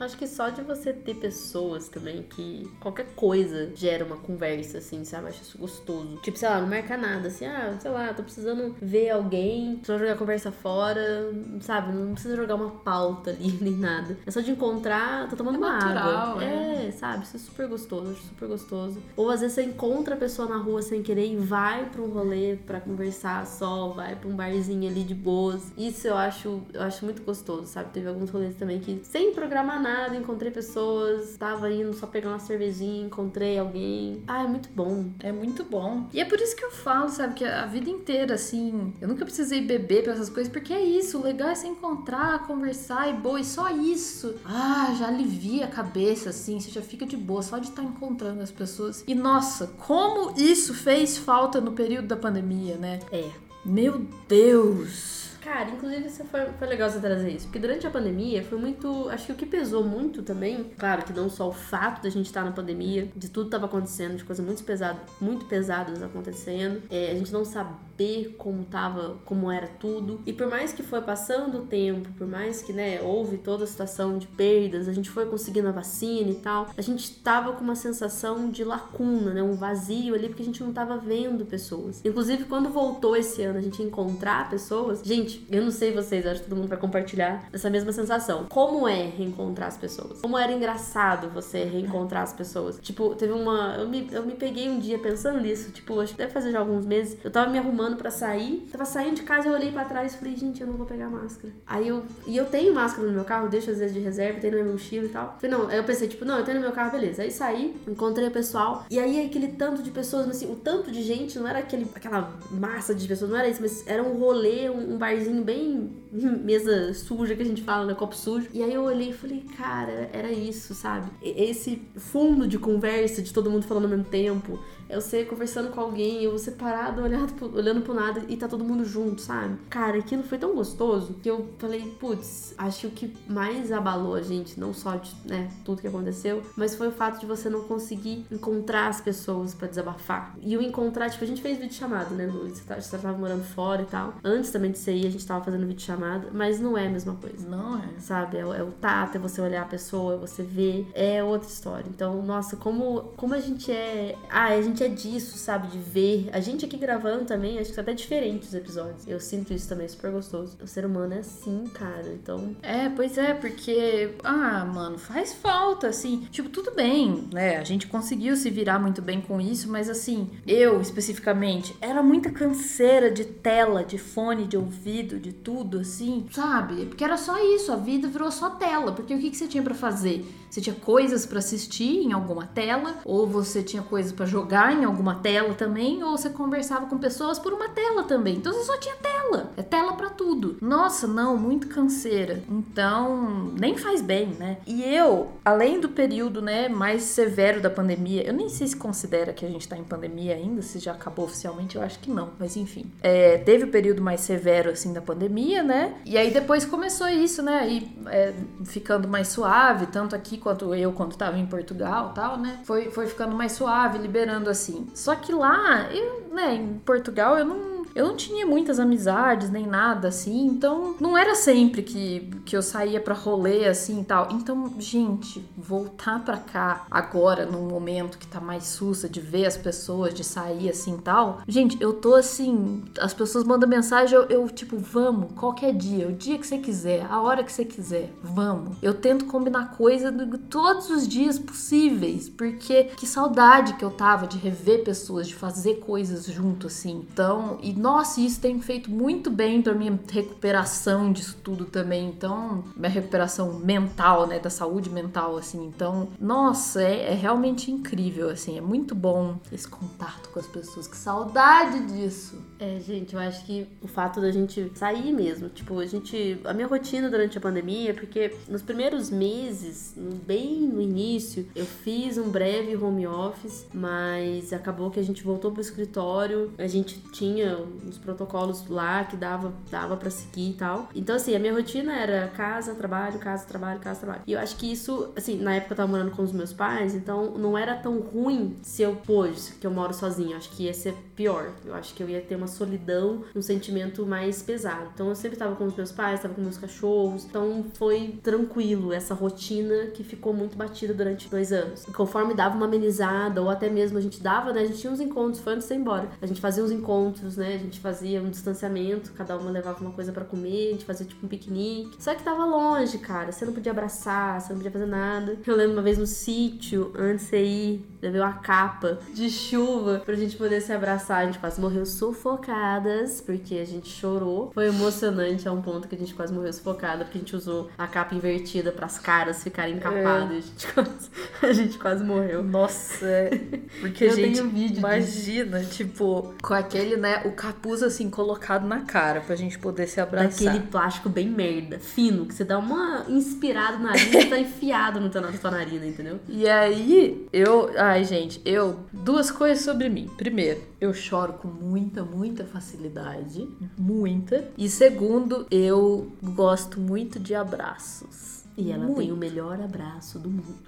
Acho 0.00 0.16
que 0.16 0.26
só 0.26 0.48
de 0.48 0.62
você 0.62 0.92
ter 0.92 1.14
pessoas 1.14 1.88
também 1.88 2.22
que 2.22 2.68
qualquer 2.80 3.06
coisa 3.14 3.70
gera 3.74 4.04
uma 4.04 4.16
conversa, 4.16 4.78
assim, 4.78 5.04
sabe? 5.04 5.28
Acho 5.28 5.42
isso 5.42 5.58
gostoso. 5.58 6.16
Tipo, 6.22 6.38
sei 6.38 6.48
lá, 6.48 6.60
não 6.60 6.68
marca 6.68 6.96
nada, 6.96 7.28
assim, 7.28 7.44
ah, 7.46 7.76
sei 7.80 7.90
lá, 7.90 8.12
tô 8.14 8.22
precisando 8.22 8.74
ver 8.80 9.10
alguém, 9.10 9.76
precisando 9.76 10.00
jogar 10.00 10.12
a 10.12 10.16
conversa 10.16 10.50
fora, 10.50 11.30
sabe? 11.60 11.92
Não 11.92 12.12
precisa 12.14 12.36
jogar 12.36 12.54
uma 12.54 12.70
pauta 12.70 13.30
ali, 13.30 13.52
nem 13.60 13.74
nada. 13.74 14.16
É 14.26 14.30
só 14.30 14.40
de 14.40 14.50
encontrar, 14.50 15.28
tô 15.28 15.36
tomando 15.36 15.56
É 15.56 15.58
uma 15.58 15.72
natural, 15.72 16.30
água. 16.30 16.44
é. 16.44 16.70
É, 16.80 16.90
sabe? 16.92 17.24
Isso 17.24 17.36
é 17.36 17.38
super 17.38 17.68
gostoso, 17.68 18.12
acho 18.12 18.22
super 18.22 18.48
gostoso. 18.48 19.02
Ou 19.16 19.28
às 19.30 19.40
vezes 19.40 19.54
você 19.54 19.62
encontra 19.64 20.14
a 20.14 20.18
pessoa 20.18 20.48
na 20.48 20.56
rua 20.56 20.80
sem 20.80 21.02
querer 21.02 21.26
e 21.30 21.36
vai 21.36 21.84
pra 21.90 22.00
um 22.00 22.08
rolê 22.08 22.56
pra 22.56 22.80
conversar 22.80 23.46
só, 23.46 23.88
vai 23.88 24.16
pra 24.16 24.28
um 24.28 24.34
barzinho 24.34 24.88
ali 24.88 25.04
de 25.04 25.14
boas. 25.14 25.72
Isso 25.76 26.06
eu 26.08 26.16
acho, 26.16 26.62
eu 26.72 26.80
acho 26.82 27.04
muito 27.04 27.22
gostoso, 27.22 27.66
sabe? 27.66 27.90
Teve 27.92 28.08
alguns 28.08 28.30
rolês 28.30 28.54
também 28.54 28.78
que, 28.80 29.00
sem 29.04 29.32
programar 29.34 29.80
nada, 29.82 29.89
encontrei 30.14 30.50
pessoas, 30.50 31.36
tava 31.36 31.70
indo 31.70 31.92
só 31.94 32.06
pegar 32.06 32.30
uma 32.30 32.38
cervejinha, 32.38 33.06
encontrei 33.06 33.58
alguém. 33.58 34.22
Ah, 34.26 34.44
é 34.44 34.46
muito 34.46 34.68
bom. 34.74 35.10
É 35.20 35.32
muito 35.32 35.64
bom. 35.64 36.08
E 36.12 36.20
é 36.20 36.24
por 36.24 36.40
isso 36.40 36.56
que 36.56 36.64
eu 36.64 36.70
falo, 36.70 37.08
sabe, 37.08 37.34
que 37.34 37.44
a 37.44 37.66
vida 37.66 37.90
inteira, 37.90 38.34
assim, 38.34 38.92
eu 39.00 39.08
nunca 39.08 39.24
precisei 39.24 39.60
beber 39.60 40.04
pra 40.04 40.12
essas 40.12 40.28
coisas, 40.28 40.52
porque 40.52 40.72
é 40.72 40.80
isso, 40.80 41.18
o 41.18 41.22
legal 41.22 41.48
é 41.48 41.54
se 41.54 41.66
encontrar, 41.66 42.46
conversar 42.46 43.08
e 43.08 43.12
boa, 43.14 43.40
e 43.40 43.44
só 43.44 43.70
isso. 43.70 44.34
Ah, 44.44 44.94
já 44.98 45.08
alivia 45.08 45.64
a 45.66 45.68
cabeça, 45.68 46.30
assim, 46.30 46.58
você 46.60 46.70
já 46.70 46.82
fica 46.82 47.06
de 47.06 47.16
boa, 47.16 47.42
só 47.42 47.58
de 47.58 47.68
estar 47.68 47.82
encontrando 47.82 48.42
as 48.42 48.50
pessoas. 48.50 49.04
E 49.06 49.14
nossa, 49.14 49.68
como 49.78 50.34
isso 50.36 50.74
fez 50.74 51.16
falta 51.16 51.60
no 51.60 51.72
período 51.72 52.08
da 52.08 52.16
pandemia, 52.16 52.76
né? 52.76 53.00
É. 53.12 53.28
Meu 53.64 54.06
Deus! 54.26 55.19
Cara, 55.40 55.70
inclusive 55.70 56.06
isso 56.06 56.24
foi, 56.24 56.46
foi 56.58 56.68
legal 56.68 56.90
você 56.90 57.00
trazer 57.00 57.30
isso, 57.30 57.46
porque 57.46 57.58
durante 57.58 57.86
a 57.86 57.90
pandemia 57.90 58.42
foi 58.42 58.58
muito. 58.58 59.08
Acho 59.08 59.26
que 59.26 59.32
o 59.32 59.34
que 59.34 59.46
pesou 59.46 59.82
muito 59.82 60.22
também, 60.22 60.70
claro 60.78 61.02
que 61.02 61.12
não 61.12 61.30
só 61.30 61.48
o 61.48 61.52
fato 61.52 62.02
da 62.02 62.10
gente 62.10 62.26
estar 62.26 62.44
na 62.44 62.52
pandemia, 62.52 63.10
de 63.16 63.28
tudo 63.28 63.48
tava 63.48 63.66
acontecendo, 63.66 64.16
de 64.16 64.24
coisas 64.24 64.44
muito 64.44 64.62
pesadas, 64.64 65.00
muito 65.20 65.46
pesadas 65.46 66.02
acontecendo, 66.02 66.82
é, 66.90 67.10
a 67.10 67.14
gente 67.14 67.32
não 67.32 67.44
saber 67.44 68.34
como 68.38 68.64
tava, 68.64 69.18
como 69.24 69.50
era 69.50 69.66
tudo. 69.66 70.20
E 70.26 70.32
por 70.32 70.48
mais 70.48 70.72
que 70.72 70.82
foi 70.82 71.00
passando 71.00 71.58
o 71.58 71.66
tempo, 71.66 72.08
por 72.16 72.26
mais 72.26 72.62
que, 72.62 72.72
né, 72.72 73.00
houve 73.02 73.38
toda 73.38 73.64
a 73.64 73.66
situação 73.66 74.18
de 74.18 74.26
perdas, 74.26 74.88
a 74.88 74.92
gente 74.92 75.10
foi 75.10 75.26
conseguindo 75.26 75.68
a 75.68 75.72
vacina 75.72 76.30
e 76.30 76.36
tal, 76.36 76.68
a 76.76 76.82
gente 76.82 77.16
tava 77.20 77.52
com 77.52 77.62
uma 77.62 77.74
sensação 77.74 78.50
de 78.50 78.64
lacuna, 78.64 79.34
né, 79.34 79.42
um 79.42 79.54
vazio 79.54 80.14
ali, 80.14 80.28
porque 80.28 80.42
a 80.42 80.46
gente 80.46 80.62
não 80.62 80.72
tava 80.72 80.96
vendo 80.96 81.44
pessoas. 81.44 82.00
Inclusive, 82.04 82.44
quando 82.44 82.70
voltou 82.70 83.16
esse 83.16 83.42
ano 83.42 83.58
a 83.58 83.62
gente 83.62 83.82
encontrar 83.82 84.48
pessoas, 84.48 85.02
gente, 85.04 85.29
eu 85.50 85.62
não 85.62 85.70
sei 85.70 85.92
vocês, 85.92 86.26
acho 86.26 86.40
que 86.40 86.48
todo 86.48 86.58
mundo 86.58 86.68
vai 86.68 86.78
compartilhar 86.78 87.48
essa 87.52 87.68
mesma 87.70 87.92
sensação. 87.92 88.46
Como 88.48 88.86
é 88.88 89.06
reencontrar 89.06 89.68
as 89.68 89.76
pessoas? 89.76 90.20
Como 90.20 90.36
era 90.38 90.52
engraçado 90.52 91.28
você 91.30 91.64
reencontrar 91.64 92.22
as 92.22 92.32
pessoas? 92.32 92.78
Tipo, 92.80 93.14
teve 93.14 93.32
uma. 93.32 93.76
Eu 93.78 93.88
me, 93.88 94.08
eu 94.12 94.24
me 94.24 94.34
peguei 94.34 94.68
um 94.68 94.78
dia 94.78 94.98
pensando 94.98 95.40
nisso, 95.40 95.70
tipo, 95.70 96.00
acho 96.00 96.12
que 96.12 96.18
deve 96.18 96.32
fazer 96.32 96.50
já 96.50 96.58
alguns 96.58 96.86
meses. 96.86 97.16
Eu 97.22 97.30
tava 97.30 97.50
me 97.50 97.58
arrumando 97.58 97.96
pra 97.96 98.10
sair, 98.10 98.68
tava 98.70 98.84
saindo 98.84 99.16
de 99.16 99.22
casa, 99.22 99.48
eu 99.48 99.54
olhei 99.54 99.70
pra 99.70 99.84
trás 99.84 100.14
e 100.14 100.18
falei, 100.18 100.36
gente, 100.36 100.60
eu 100.60 100.66
não 100.66 100.74
vou 100.74 100.86
pegar 100.86 101.08
máscara. 101.08 101.52
Aí 101.66 101.88
eu. 101.88 102.04
E 102.26 102.36
eu 102.36 102.46
tenho 102.46 102.74
máscara 102.74 103.06
no 103.06 103.12
meu 103.12 103.24
carro, 103.24 103.48
deixo 103.48 103.70
às 103.70 103.78
vezes 103.78 103.94
de 103.94 104.00
reserva, 104.00 104.40
tenho 104.40 104.56
na 104.56 104.62
minha 104.62 104.72
mochila 104.72 105.06
e 105.06 105.08
tal. 105.08 105.36
Falei, 105.40 105.56
não, 105.56 105.68
aí 105.68 105.76
eu 105.76 105.84
pensei, 105.84 106.08
tipo, 106.08 106.24
não, 106.24 106.38
eu 106.38 106.44
tenho 106.44 106.58
no 106.58 106.62
meu 106.62 106.72
carro, 106.72 106.90
beleza. 106.90 107.22
Aí 107.22 107.30
saí, 107.30 107.76
encontrei 107.86 108.28
o 108.28 108.30
pessoal, 108.30 108.84
e 108.90 108.98
aí 108.98 109.24
aquele 109.24 109.48
tanto 109.48 109.82
de 109.82 109.90
pessoas, 109.90 110.28
assim, 110.28 110.50
o 110.50 110.56
tanto 110.56 110.90
de 110.90 111.02
gente 111.02 111.38
não 111.38 111.46
era 111.46 111.58
aquele, 111.58 111.86
aquela 111.94 112.32
massa 112.50 112.94
de 112.94 113.06
pessoas, 113.06 113.30
não 113.30 113.38
era 113.38 113.48
isso, 113.48 113.60
mas 113.60 113.86
era 113.86 114.02
um 114.02 114.18
rolê, 114.18 114.70
um, 114.70 114.94
um 114.94 114.98
barzinho 114.98 115.19
bem 115.42 115.90
mesa 116.12 116.92
suja 116.94 117.34
que 117.34 117.42
a 117.42 117.44
gente 117.44 117.62
fala, 117.62 117.86
né? 117.86 117.94
Copo 117.94 118.16
sujo. 118.16 118.48
E 118.52 118.62
aí 118.62 118.74
eu 118.74 118.82
olhei 118.82 119.10
e 119.10 119.12
falei, 119.12 119.44
cara, 119.56 120.10
era 120.12 120.30
isso, 120.30 120.74
sabe? 120.74 121.10
Esse 121.22 121.82
fundo 121.96 122.46
de 122.46 122.58
conversa, 122.58 123.22
de 123.22 123.32
todo 123.32 123.50
mundo 123.50 123.64
falando 123.64 123.84
ao 123.84 123.90
mesmo 123.90 124.04
tempo. 124.04 124.58
É 124.88 125.00
você 125.00 125.24
conversando 125.24 125.70
com 125.70 125.80
alguém, 125.80 126.26
ou 126.26 126.36
você 126.36 126.50
parado, 126.50 127.00
olhando 127.00 127.32
pro, 127.34 127.56
olhando 127.56 127.80
pro 127.80 127.94
nada 127.94 128.24
e 128.28 128.36
tá 128.36 128.48
todo 128.48 128.64
mundo 128.64 128.84
junto, 128.84 129.20
sabe? 129.22 129.56
Cara, 129.70 129.98
aquilo 129.98 130.24
foi 130.24 130.36
tão 130.36 130.52
gostoso 130.52 131.14
que 131.22 131.30
eu 131.30 131.48
falei, 131.58 131.80
putz, 132.00 132.52
acho 132.58 132.80
que 132.80 132.86
o 132.88 132.90
que 132.90 133.32
mais 133.32 133.70
abalou 133.70 134.16
a 134.16 134.22
gente, 134.22 134.58
não 134.58 134.74
só 134.74 134.96
de, 134.96 135.14
né, 135.24 135.48
tudo 135.64 135.80
que 135.80 135.86
aconteceu, 135.86 136.42
mas 136.56 136.74
foi 136.74 136.88
o 136.88 136.92
fato 136.92 137.20
de 137.20 137.26
você 137.26 137.48
não 137.48 137.62
conseguir 137.62 138.26
encontrar 138.32 138.88
as 138.88 139.00
pessoas 139.00 139.54
pra 139.54 139.68
desabafar. 139.68 140.36
E 140.42 140.56
o 140.56 140.62
encontrar, 140.62 141.08
tipo, 141.08 141.22
a 141.22 141.26
gente 141.26 141.40
fez 141.40 141.56
vídeo 141.58 141.72
chamada, 141.72 142.12
né, 142.12 142.26
Lu? 142.26 142.48
Você, 142.48 142.64
tá, 142.64 142.80
você 142.80 142.98
tava 142.98 143.16
morando 143.16 143.44
fora 143.44 143.82
e 143.82 143.86
tal. 143.86 144.14
Antes 144.24 144.50
também 144.50 144.72
de 144.72 144.78
você 144.78 144.92
ir, 144.92 145.06
a 145.10 145.12
gente 145.12 145.26
tava 145.26 145.44
fazendo 145.44 145.66
vídeo 145.66 145.82
chamada, 145.82 146.28
mas 146.32 146.58
não 146.60 146.76
é 146.76 146.86
a 146.86 146.90
mesma 146.90 147.14
coisa 147.14 147.48
Não 147.48 147.78
é. 147.78 147.88
sabe? 147.98 148.38
É, 148.38 148.44
o- 148.46 148.54
é 148.54 148.62
o 148.62 148.70
tato, 148.72 149.16
é 149.16 149.18
você 149.20 149.40
olhar 149.40 149.62
a 149.62 149.66
pessoa, 149.66 150.14
é 150.14 150.16
você 150.16 150.42
ver, 150.42 150.86
é 150.94 151.22
outra 151.22 151.48
história. 151.48 151.86
Então, 151.88 152.22
nossa, 152.22 152.56
como, 152.56 153.02
como 153.16 153.34
a 153.34 153.40
gente 153.40 153.70
é. 153.70 154.14
Ah, 154.30 154.46
a 154.48 154.62
gente 154.62 154.82
é 154.82 154.88
disso, 154.88 155.36
sabe? 155.38 155.68
De 155.68 155.78
ver. 155.78 156.28
A 156.32 156.40
gente 156.40 156.64
aqui 156.64 156.76
gravando 156.76 157.24
também, 157.24 157.58
acho 157.58 157.70
que 157.70 157.76
tá 157.76 157.82
até 157.82 157.92
diferente 157.92 158.46
os 158.46 158.54
episódios. 158.54 159.06
Eu 159.06 159.20
sinto 159.20 159.52
isso 159.52 159.68
também, 159.68 159.88
super 159.88 160.10
gostoso. 160.10 160.56
O 160.62 160.66
ser 160.66 160.84
humano 160.86 161.14
é 161.14 161.18
assim, 161.18 161.64
cara. 161.74 162.08
Então, 162.12 162.54
É, 162.62 162.88
pois 162.88 163.18
é, 163.18 163.34
porque, 163.34 164.14
ah, 164.24 164.64
mano, 164.64 164.98
faz 164.98 165.32
falta, 165.34 165.88
assim. 165.88 166.26
Tipo, 166.30 166.48
tudo 166.48 166.72
bem, 166.74 167.28
né? 167.32 167.56
A 167.58 167.64
gente 167.64 167.86
conseguiu 167.86 168.36
se 168.36 168.50
virar 168.50 168.78
muito 168.78 169.00
bem 169.02 169.20
com 169.20 169.40
isso, 169.40 169.70
mas 169.70 169.88
assim, 169.88 170.30
eu 170.46 170.80
especificamente, 170.80 171.74
era 171.80 172.02
muita 172.02 172.30
canseira 172.30 173.10
de 173.10 173.24
tela, 173.24 173.84
de 173.84 173.98
fone, 173.98 174.46
de 174.46 174.56
ouvido, 174.56 174.99
de 175.02 175.32
tudo, 175.32 175.78
assim, 175.80 176.26
sabe? 176.30 176.86
Porque 176.86 177.04
era 177.04 177.16
só 177.16 177.38
isso, 177.54 177.72
a 177.72 177.76
vida 177.76 178.08
virou 178.08 178.30
só 178.30 178.50
tela. 178.50 178.92
Porque 178.92 179.14
o 179.14 179.18
que, 179.18 179.30
que 179.30 179.36
você 179.36 179.46
tinha 179.46 179.62
pra 179.62 179.74
fazer? 179.74 180.24
Você 180.50 180.60
tinha 180.60 180.74
coisas 180.74 181.24
pra 181.24 181.38
assistir 181.38 182.02
em 182.04 182.12
alguma 182.12 182.44
tela, 182.44 182.96
ou 183.04 183.26
você 183.26 183.62
tinha 183.62 183.82
coisas 183.82 184.10
pra 184.10 184.26
jogar 184.26 184.72
em 184.72 184.84
alguma 184.84 185.14
tela 185.14 185.54
também, 185.54 186.02
ou 186.02 186.18
você 186.18 186.28
conversava 186.28 186.86
com 186.86 186.98
pessoas 186.98 187.38
por 187.38 187.52
uma 187.52 187.68
tela 187.68 188.02
também. 188.02 188.36
Então 188.36 188.52
você 188.52 188.64
só 188.64 188.76
tinha 188.78 188.96
tela. 188.96 189.52
É 189.56 189.62
tela 189.62 189.92
pra 189.92 190.10
tudo. 190.10 190.56
Nossa, 190.60 191.06
não, 191.06 191.36
muito 191.36 191.68
canseira. 191.68 192.42
Então, 192.50 193.52
nem 193.58 193.76
faz 193.76 194.02
bem, 194.02 194.28
né? 194.38 194.58
E 194.66 194.82
eu, 194.82 195.28
além 195.44 195.78
do 195.80 195.88
período, 195.88 196.42
né, 196.42 196.68
mais 196.68 197.02
severo 197.02 197.60
da 197.60 197.70
pandemia, 197.70 198.26
eu 198.26 198.32
nem 198.32 198.48
sei 198.48 198.66
se 198.66 198.76
considera 198.76 199.32
que 199.32 199.46
a 199.46 199.48
gente 199.48 199.68
tá 199.68 199.76
em 199.76 199.84
pandemia 199.84 200.34
ainda, 200.34 200.62
se 200.62 200.80
já 200.80 200.92
acabou 200.92 201.26
oficialmente, 201.26 201.76
eu 201.76 201.82
acho 201.82 202.00
que 202.00 202.10
não, 202.10 202.30
mas 202.38 202.56
enfim. 202.56 202.90
É, 203.00 203.38
teve 203.38 203.64
o 203.64 203.68
período 203.68 204.02
mais 204.02 204.20
severo, 204.20 204.70
assim, 204.70 204.92
da 204.92 205.00
pandemia, 205.00 205.62
né? 205.62 205.94
E 206.04 206.18
aí 206.18 206.32
depois 206.32 206.64
começou 206.64 207.08
isso, 207.08 207.40
né? 207.42 207.60
Aí 207.60 207.88
é, 208.06 208.34
ficando 208.64 209.06
mais 209.06 209.28
suave, 209.28 209.86
tanto 209.86 210.16
aqui 210.16 210.39
quanto 210.40 210.74
eu 210.74 210.92
quando 210.92 211.16
tava 211.16 211.38
em 211.38 211.46
Portugal 211.46 212.12
tal, 212.14 212.36
né? 212.36 212.60
Foi, 212.64 212.90
foi 212.90 213.06
ficando 213.06 213.36
mais 213.36 213.52
suave, 213.52 213.98
liberando 213.98 214.50
assim. 214.50 214.88
Só 214.94 215.14
que 215.14 215.32
lá, 215.32 215.88
eu, 215.92 216.34
né, 216.34 216.54
em 216.54 216.78
Portugal, 216.78 217.38
eu 217.38 217.44
não 217.44 217.69
eu 217.94 218.08
não 218.08 218.16
tinha 218.16 218.46
muitas 218.46 218.78
amizades 218.78 219.50
nem 219.50 219.66
nada 219.66 220.08
assim, 220.08 220.46
então 220.46 220.94
não 221.00 221.16
era 221.16 221.34
sempre 221.34 221.82
que, 221.82 222.30
que 222.44 222.56
eu 222.56 222.62
saía 222.62 223.00
pra 223.00 223.14
rolê 223.14 223.66
assim 223.66 224.00
e 224.00 224.04
tal. 224.04 224.28
Então, 224.32 224.72
gente, 224.78 225.44
voltar 225.56 226.24
pra 226.24 226.36
cá 226.36 226.86
agora, 226.90 227.46
num 227.46 227.68
momento 227.68 228.18
que 228.18 228.26
tá 228.26 228.40
mais 228.40 228.64
sussa 228.64 229.08
de 229.08 229.20
ver 229.20 229.46
as 229.46 229.56
pessoas, 229.56 230.14
de 230.14 230.24
sair 230.24 230.68
assim 230.70 230.94
e 230.94 230.98
tal. 231.02 231.40
Gente, 231.48 231.76
eu 231.80 231.92
tô 231.94 232.14
assim, 232.14 232.82
as 232.98 233.12
pessoas 233.14 233.44
mandam 233.44 233.68
mensagem, 233.68 234.14
eu, 234.16 234.24
eu 234.24 234.48
tipo, 234.48 234.76
vamos, 234.78 235.32
qualquer 235.34 235.74
dia, 235.74 236.08
o 236.08 236.12
dia 236.12 236.38
que 236.38 236.46
você 236.46 236.58
quiser, 236.58 237.06
a 237.10 237.20
hora 237.20 237.42
que 237.44 237.52
você 237.52 237.64
quiser, 237.64 238.12
vamos. 238.22 238.76
Eu 238.82 238.94
tento 238.94 239.24
combinar 239.26 239.76
coisa 239.76 240.10
do- 240.10 240.38
todos 240.38 240.90
os 240.90 241.06
dias 241.06 241.38
possíveis, 241.38 242.28
porque 242.28 242.84
que 242.84 243.06
saudade 243.06 243.74
que 243.74 243.84
eu 243.84 243.90
tava 243.90 244.26
de 244.26 244.38
rever 244.38 244.84
pessoas, 244.84 245.28
de 245.28 245.34
fazer 245.34 245.76
coisas 245.80 246.26
junto 246.26 246.66
assim. 246.66 247.06
Então, 247.12 247.58
e 247.62 247.72
nossa, 247.80 248.20
isso 248.20 248.40
tem 248.40 248.60
feito 248.60 248.90
muito 248.90 249.30
bem 249.30 249.62
pra 249.62 249.74
minha 249.74 249.98
recuperação 250.10 251.10
disso 251.12 251.38
tudo 251.42 251.64
também. 251.64 252.08
Então, 252.08 252.62
minha 252.76 252.90
recuperação 252.90 253.54
mental, 253.58 254.26
né, 254.26 254.38
da 254.38 254.50
saúde 254.50 254.90
mental 254.90 255.36
assim. 255.38 255.64
Então, 255.66 256.08
nossa, 256.20 256.82
é, 256.82 257.12
é 257.12 257.14
realmente 257.14 257.70
incrível 257.70 258.28
assim, 258.28 258.58
é 258.58 258.60
muito 258.60 258.94
bom 258.94 259.38
esse 259.50 259.66
contato 259.66 260.28
com 260.28 260.38
as 260.38 260.46
pessoas. 260.46 260.86
Que 260.86 260.96
saudade 260.96 261.86
disso. 261.86 262.38
É, 262.58 262.78
gente, 262.80 263.14
eu 263.14 263.20
acho 263.20 263.46
que 263.46 263.66
o 263.80 263.88
fato 263.88 264.20
da 264.20 264.30
gente 264.30 264.70
sair 264.74 265.12
mesmo, 265.12 265.48
tipo, 265.48 265.78
a 265.78 265.86
gente. 265.86 266.38
A 266.44 266.52
minha 266.52 266.66
rotina 266.66 267.08
durante 267.08 267.38
a 267.38 267.40
pandemia, 267.40 267.94
porque 267.94 268.36
nos 268.46 268.60
primeiros 268.60 269.08
meses, 269.10 269.94
bem 270.26 270.60
no 270.60 270.82
início, 270.82 271.46
eu 271.56 271.64
fiz 271.64 272.18
um 272.18 272.28
breve 272.28 272.76
home 272.76 273.06
office, 273.06 273.66
mas 273.72 274.52
acabou 274.52 274.90
que 274.90 275.00
a 275.00 275.02
gente 275.02 275.24
voltou 275.24 275.50
pro 275.50 275.62
escritório, 275.62 276.52
a 276.58 276.66
gente 276.66 277.00
tinha 277.12 277.69
uns 277.86 277.98
protocolos 277.98 278.66
lá 278.68 279.04
que 279.04 279.16
dava, 279.16 279.52
dava 279.70 279.96
para 279.96 280.10
seguir 280.10 280.50
e 280.50 280.54
tal. 280.54 280.88
Então, 280.94 281.16
assim, 281.16 281.34
a 281.34 281.38
minha 281.38 281.52
rotina 281.52 281.94
era 281.94 282.28
casa, 282.28 282.74
trabalho, 282.74 283.18
casa, 283.18 283.46
trabalho, 283.46 283.80
casa, 283.80 284.00
trabalho. 284.00 284.22
E 284.26 284.32
eu 284.32 284.40
acho 284.40 284.56
que 284.56 284.70
isso, 284.70 285.12
assim, 285.16 285.38
na 285.38 285.54
época 285.54 285.72
eu 285.72 285.76
tava 285.76 285.90
morando 285.90 286.10
com 286.10 286.22
os 286.22 286.32
meus 286.32 286.52
pais, 286.52 286.94
então 286.94 287.32
não 287.32 287.56
era 287.56 287.74
tão 287.76 288.00
ruim 288.00 288.56
se 288.62 288.82
eu 288.82 288.96
pôs, 288.96 289.50
que 289.60 289.66
eu 289.66 289.70
moro 289.70 289.92
sozinha. 289.92 290.32
Eu 290.32 290.36
acho 290.38 290.50
que 290.50 290.64
ia 290.64 290.74
ser 290.74 290.94
pior. 291.14 291.50
Eu 291.64 291.74
acho 291.74 291.94
que 291.94 292.02
eu 292.02 292.08
ia 292.08 292.20
ter 292.20 292.36
uma 292.36 292.46
solidão, 292.46 293.24
um 293.34 293.42
sentimento 293.42 294.06
mais 294.06 294.42
pesado. 294.42 294.90
Então 294.94 295.08
eu 295.08 295.14
sempre 295.14 295.36
tava 295.36 295.54
com 295.54 295.64
os 295.64 295.76
meus 295.76 295.92
pais, 295.92 296.20
tava 296.20 296.34
com 296.34 296.40
meus 296.40 296.56
cachorros. 296.56 297.24
Então 297.24 297.64
foi 297.74 298.18
tranquilo 298.22 298.92
essa 298.92 299.14
rotina 299.14 299.86
que 299.92 300.02
ficou 300.02 300.32
muito 300.32 300.56
batida 300.56 300.94
durante 300.94 301.28
dois 301.28 301.52
anos. 301.52 301.84
E 301.84 301.92
conforme 301.92 302.34
dava 302.34 302.56
uma 302.56 302.66
amenizada, 302.66 303.42
ou 303.42 303.50
até 303.50 303.68
mesmo 303.68 303.98
a 303.98 304.00
gente 304.00 304.22
dava, 304.22 304.52
né? 304.52 304.62
A 304.62 304.66
gente 304.66 304.78
tinha 304.78 304.92
uns 304.92 305.00
encontros, 305.00 305.42
foi 305.42 305.54
antes 305.54 305.68
de 305.68 305.74
ir 305.74 305.78
embora. 305.78 306.08
A 306.20 306.26
gente 306.26 306.40
fazia 306.40 306.64
uns 306.64 306.70
encontros, 306.70 307.36
né? 307.36 307.59
A 307.60 307.62
gente 307.62 307.78
fazia 307.80 308.22
um 308.22 308.30
distanciamento, 308.30 309.12
cada 309.12 309.36
uma 309.36 309.50
levava 309.50 309.78
uma 309.80 309.90
coisa 309.92 310.12
para 310.12 310.24
comer, 310.24 310.68
a 310.68 310.72
gente 310.72 310.84
fazia 310.84 311.04
tipo 311.04 311.26
um 311.26 311.28
piquenique. 311.28 311.96
Só 311.98 312.14
que 312.14 312.22
tava 312.22 312.44
longe, 312.44 312.98
cara. 312.98 313.30
Você 313.30 313.44
não 313.44 313.52
podia 313.52 313.72
abraçar, 313.72 314.40
você 314.40 314.48
não 314.48 314.56
podia 314.56 314.70
fazer 314.70 314.86
nada. 314.86 315.36
Eu 315.46 315.56
lembro 315.56 315.74
uma 315.74 315.82
vez 315.82 315.98
no 315.98 316.06
sítio, 316.06 316.92
antes 316.96 317.30
de 317.30 317.36
ir, 317.36 317.86
levei 318.00 318.20
uma 318.20 318.32
capa 318.32 318.98
de 319.12 319.28
chuva 319.30 320.02
pra 320.04 320.14
gente 320.14 320.36
poder 320.36 320.60
se 320.62 320.72
abraçar. 320.72 321.22
A 321.22 321.26
gente 321.26 321.38
quase 321.38 321.60
morreu 321.60 321.84
sufocadas, 321.84 323.20
porque 323.20 323.56
a 323.56 323.64
gente 323.66 323.88
chorou. 323.88 324.50
Foi 324.54 324.68
emocionante 324.68 325.46
a 325.46 325.52
um 325.52 325.60
ponto 325.60 325.86
que 325.86 325.94
a 325.94 325.98
gente 325.98 326.14
quase 326.14 326.32
morreu 326.32 326.52
sufocada, 326.52 327.04
porque 327.04 327.18
a 327.18 327.20
gente 327.20 327.36
usou 327.36 327.68
a 327.76 327.86
capa 327.86 328.14
invertida 328.14 328.72
pras 328.72 328.98
caras 328.98 329.42
ficarem 329.42 329.76
encapadas. 329.76 330.30
A, 330.30 330.40
gente 330.40 330.72
quase, 330.72 331.10
a 331.42 331.52
gente 331.52 331.78
quase 331.78 332.04
morreu. 332.04 332.42
Nossa, 332.42 333.06
é. 333.06 333.30
Porque, 333.80 334.04
Eu 334.04 334.12
gente, 334.12 334.34
tenho 334.34 334.50
vídeo 334.50 334.78
imagina, 334.78 335.64
tipo, 335.64 336.34
com 336.42 336.54
aquele, 336.54 336.96
né, 336.96 337.22
o 337.24 337.32
capuz 337.50 337.82
assim 337.82 338.08
colocado 338.08 338.66
na 338.66 338.82
cara 338.82 339.20
pra 339.20 339.34
gente 339.34 339.58
poder 339.58 339.88
se 339.88 340.00
abraçar. 340.00 340.44
Daquele 340.44 340.66
plástico 340.68 341.08
bem 341.08 341.28
merda, 341.28 341.78
fino, 341.78 342.26
que 342.26 342.34
você 342.34 342.44
dá 342.44 342.58
uma 342.58 343.04
inspirada 343.08 343.78
na 343.78 343.90
narina 343.90 344.20
e 344.20 344.30
tá 344.30 344.38
enfiado 344.40 345.00
no 345.00 345.10
teu, 345.10 345.20
na 345.20 345.32
tua 345.32 345.50
narina, 345.50 345.86
entendeu? 345.86 346.20
E 346.28 346.48
aí, 346.48 347.26
eu. 347.32 347.70
Ai, 347.76 348.04
gente, 348.04 348.40
eu. 348.44 348.80
Duas 348.92 349.30
coisas 349.30 349.64
sobre 349.64 349.88
mim. 349.88 350.08
Primeiro, 350.16 350.62
eu 350.80 350.94
choro 350.94 351.34
com 351.34 351.48
muita, 351.48 352.04
muita 352.04 352.44
facilidade. 352.44 353.48
Muita. 353.76 354.48
E 354.56 354.68
segundo, 354.68 355.46
eu 355.50 356.12
gosto 356.22 356.80
muito 356.80 357.18
de 357.18 357.34
abraços. 357.34 358.40
E 358.56 358.70
ela 358.70 358.84
Muito. 358.84 358.98
tem 358.98 359.12
o 359.12 359.16
melhor 359.16 359.60
abraço 359.60 360.18
do 360.18 360.28
mundo. 360.28 360.58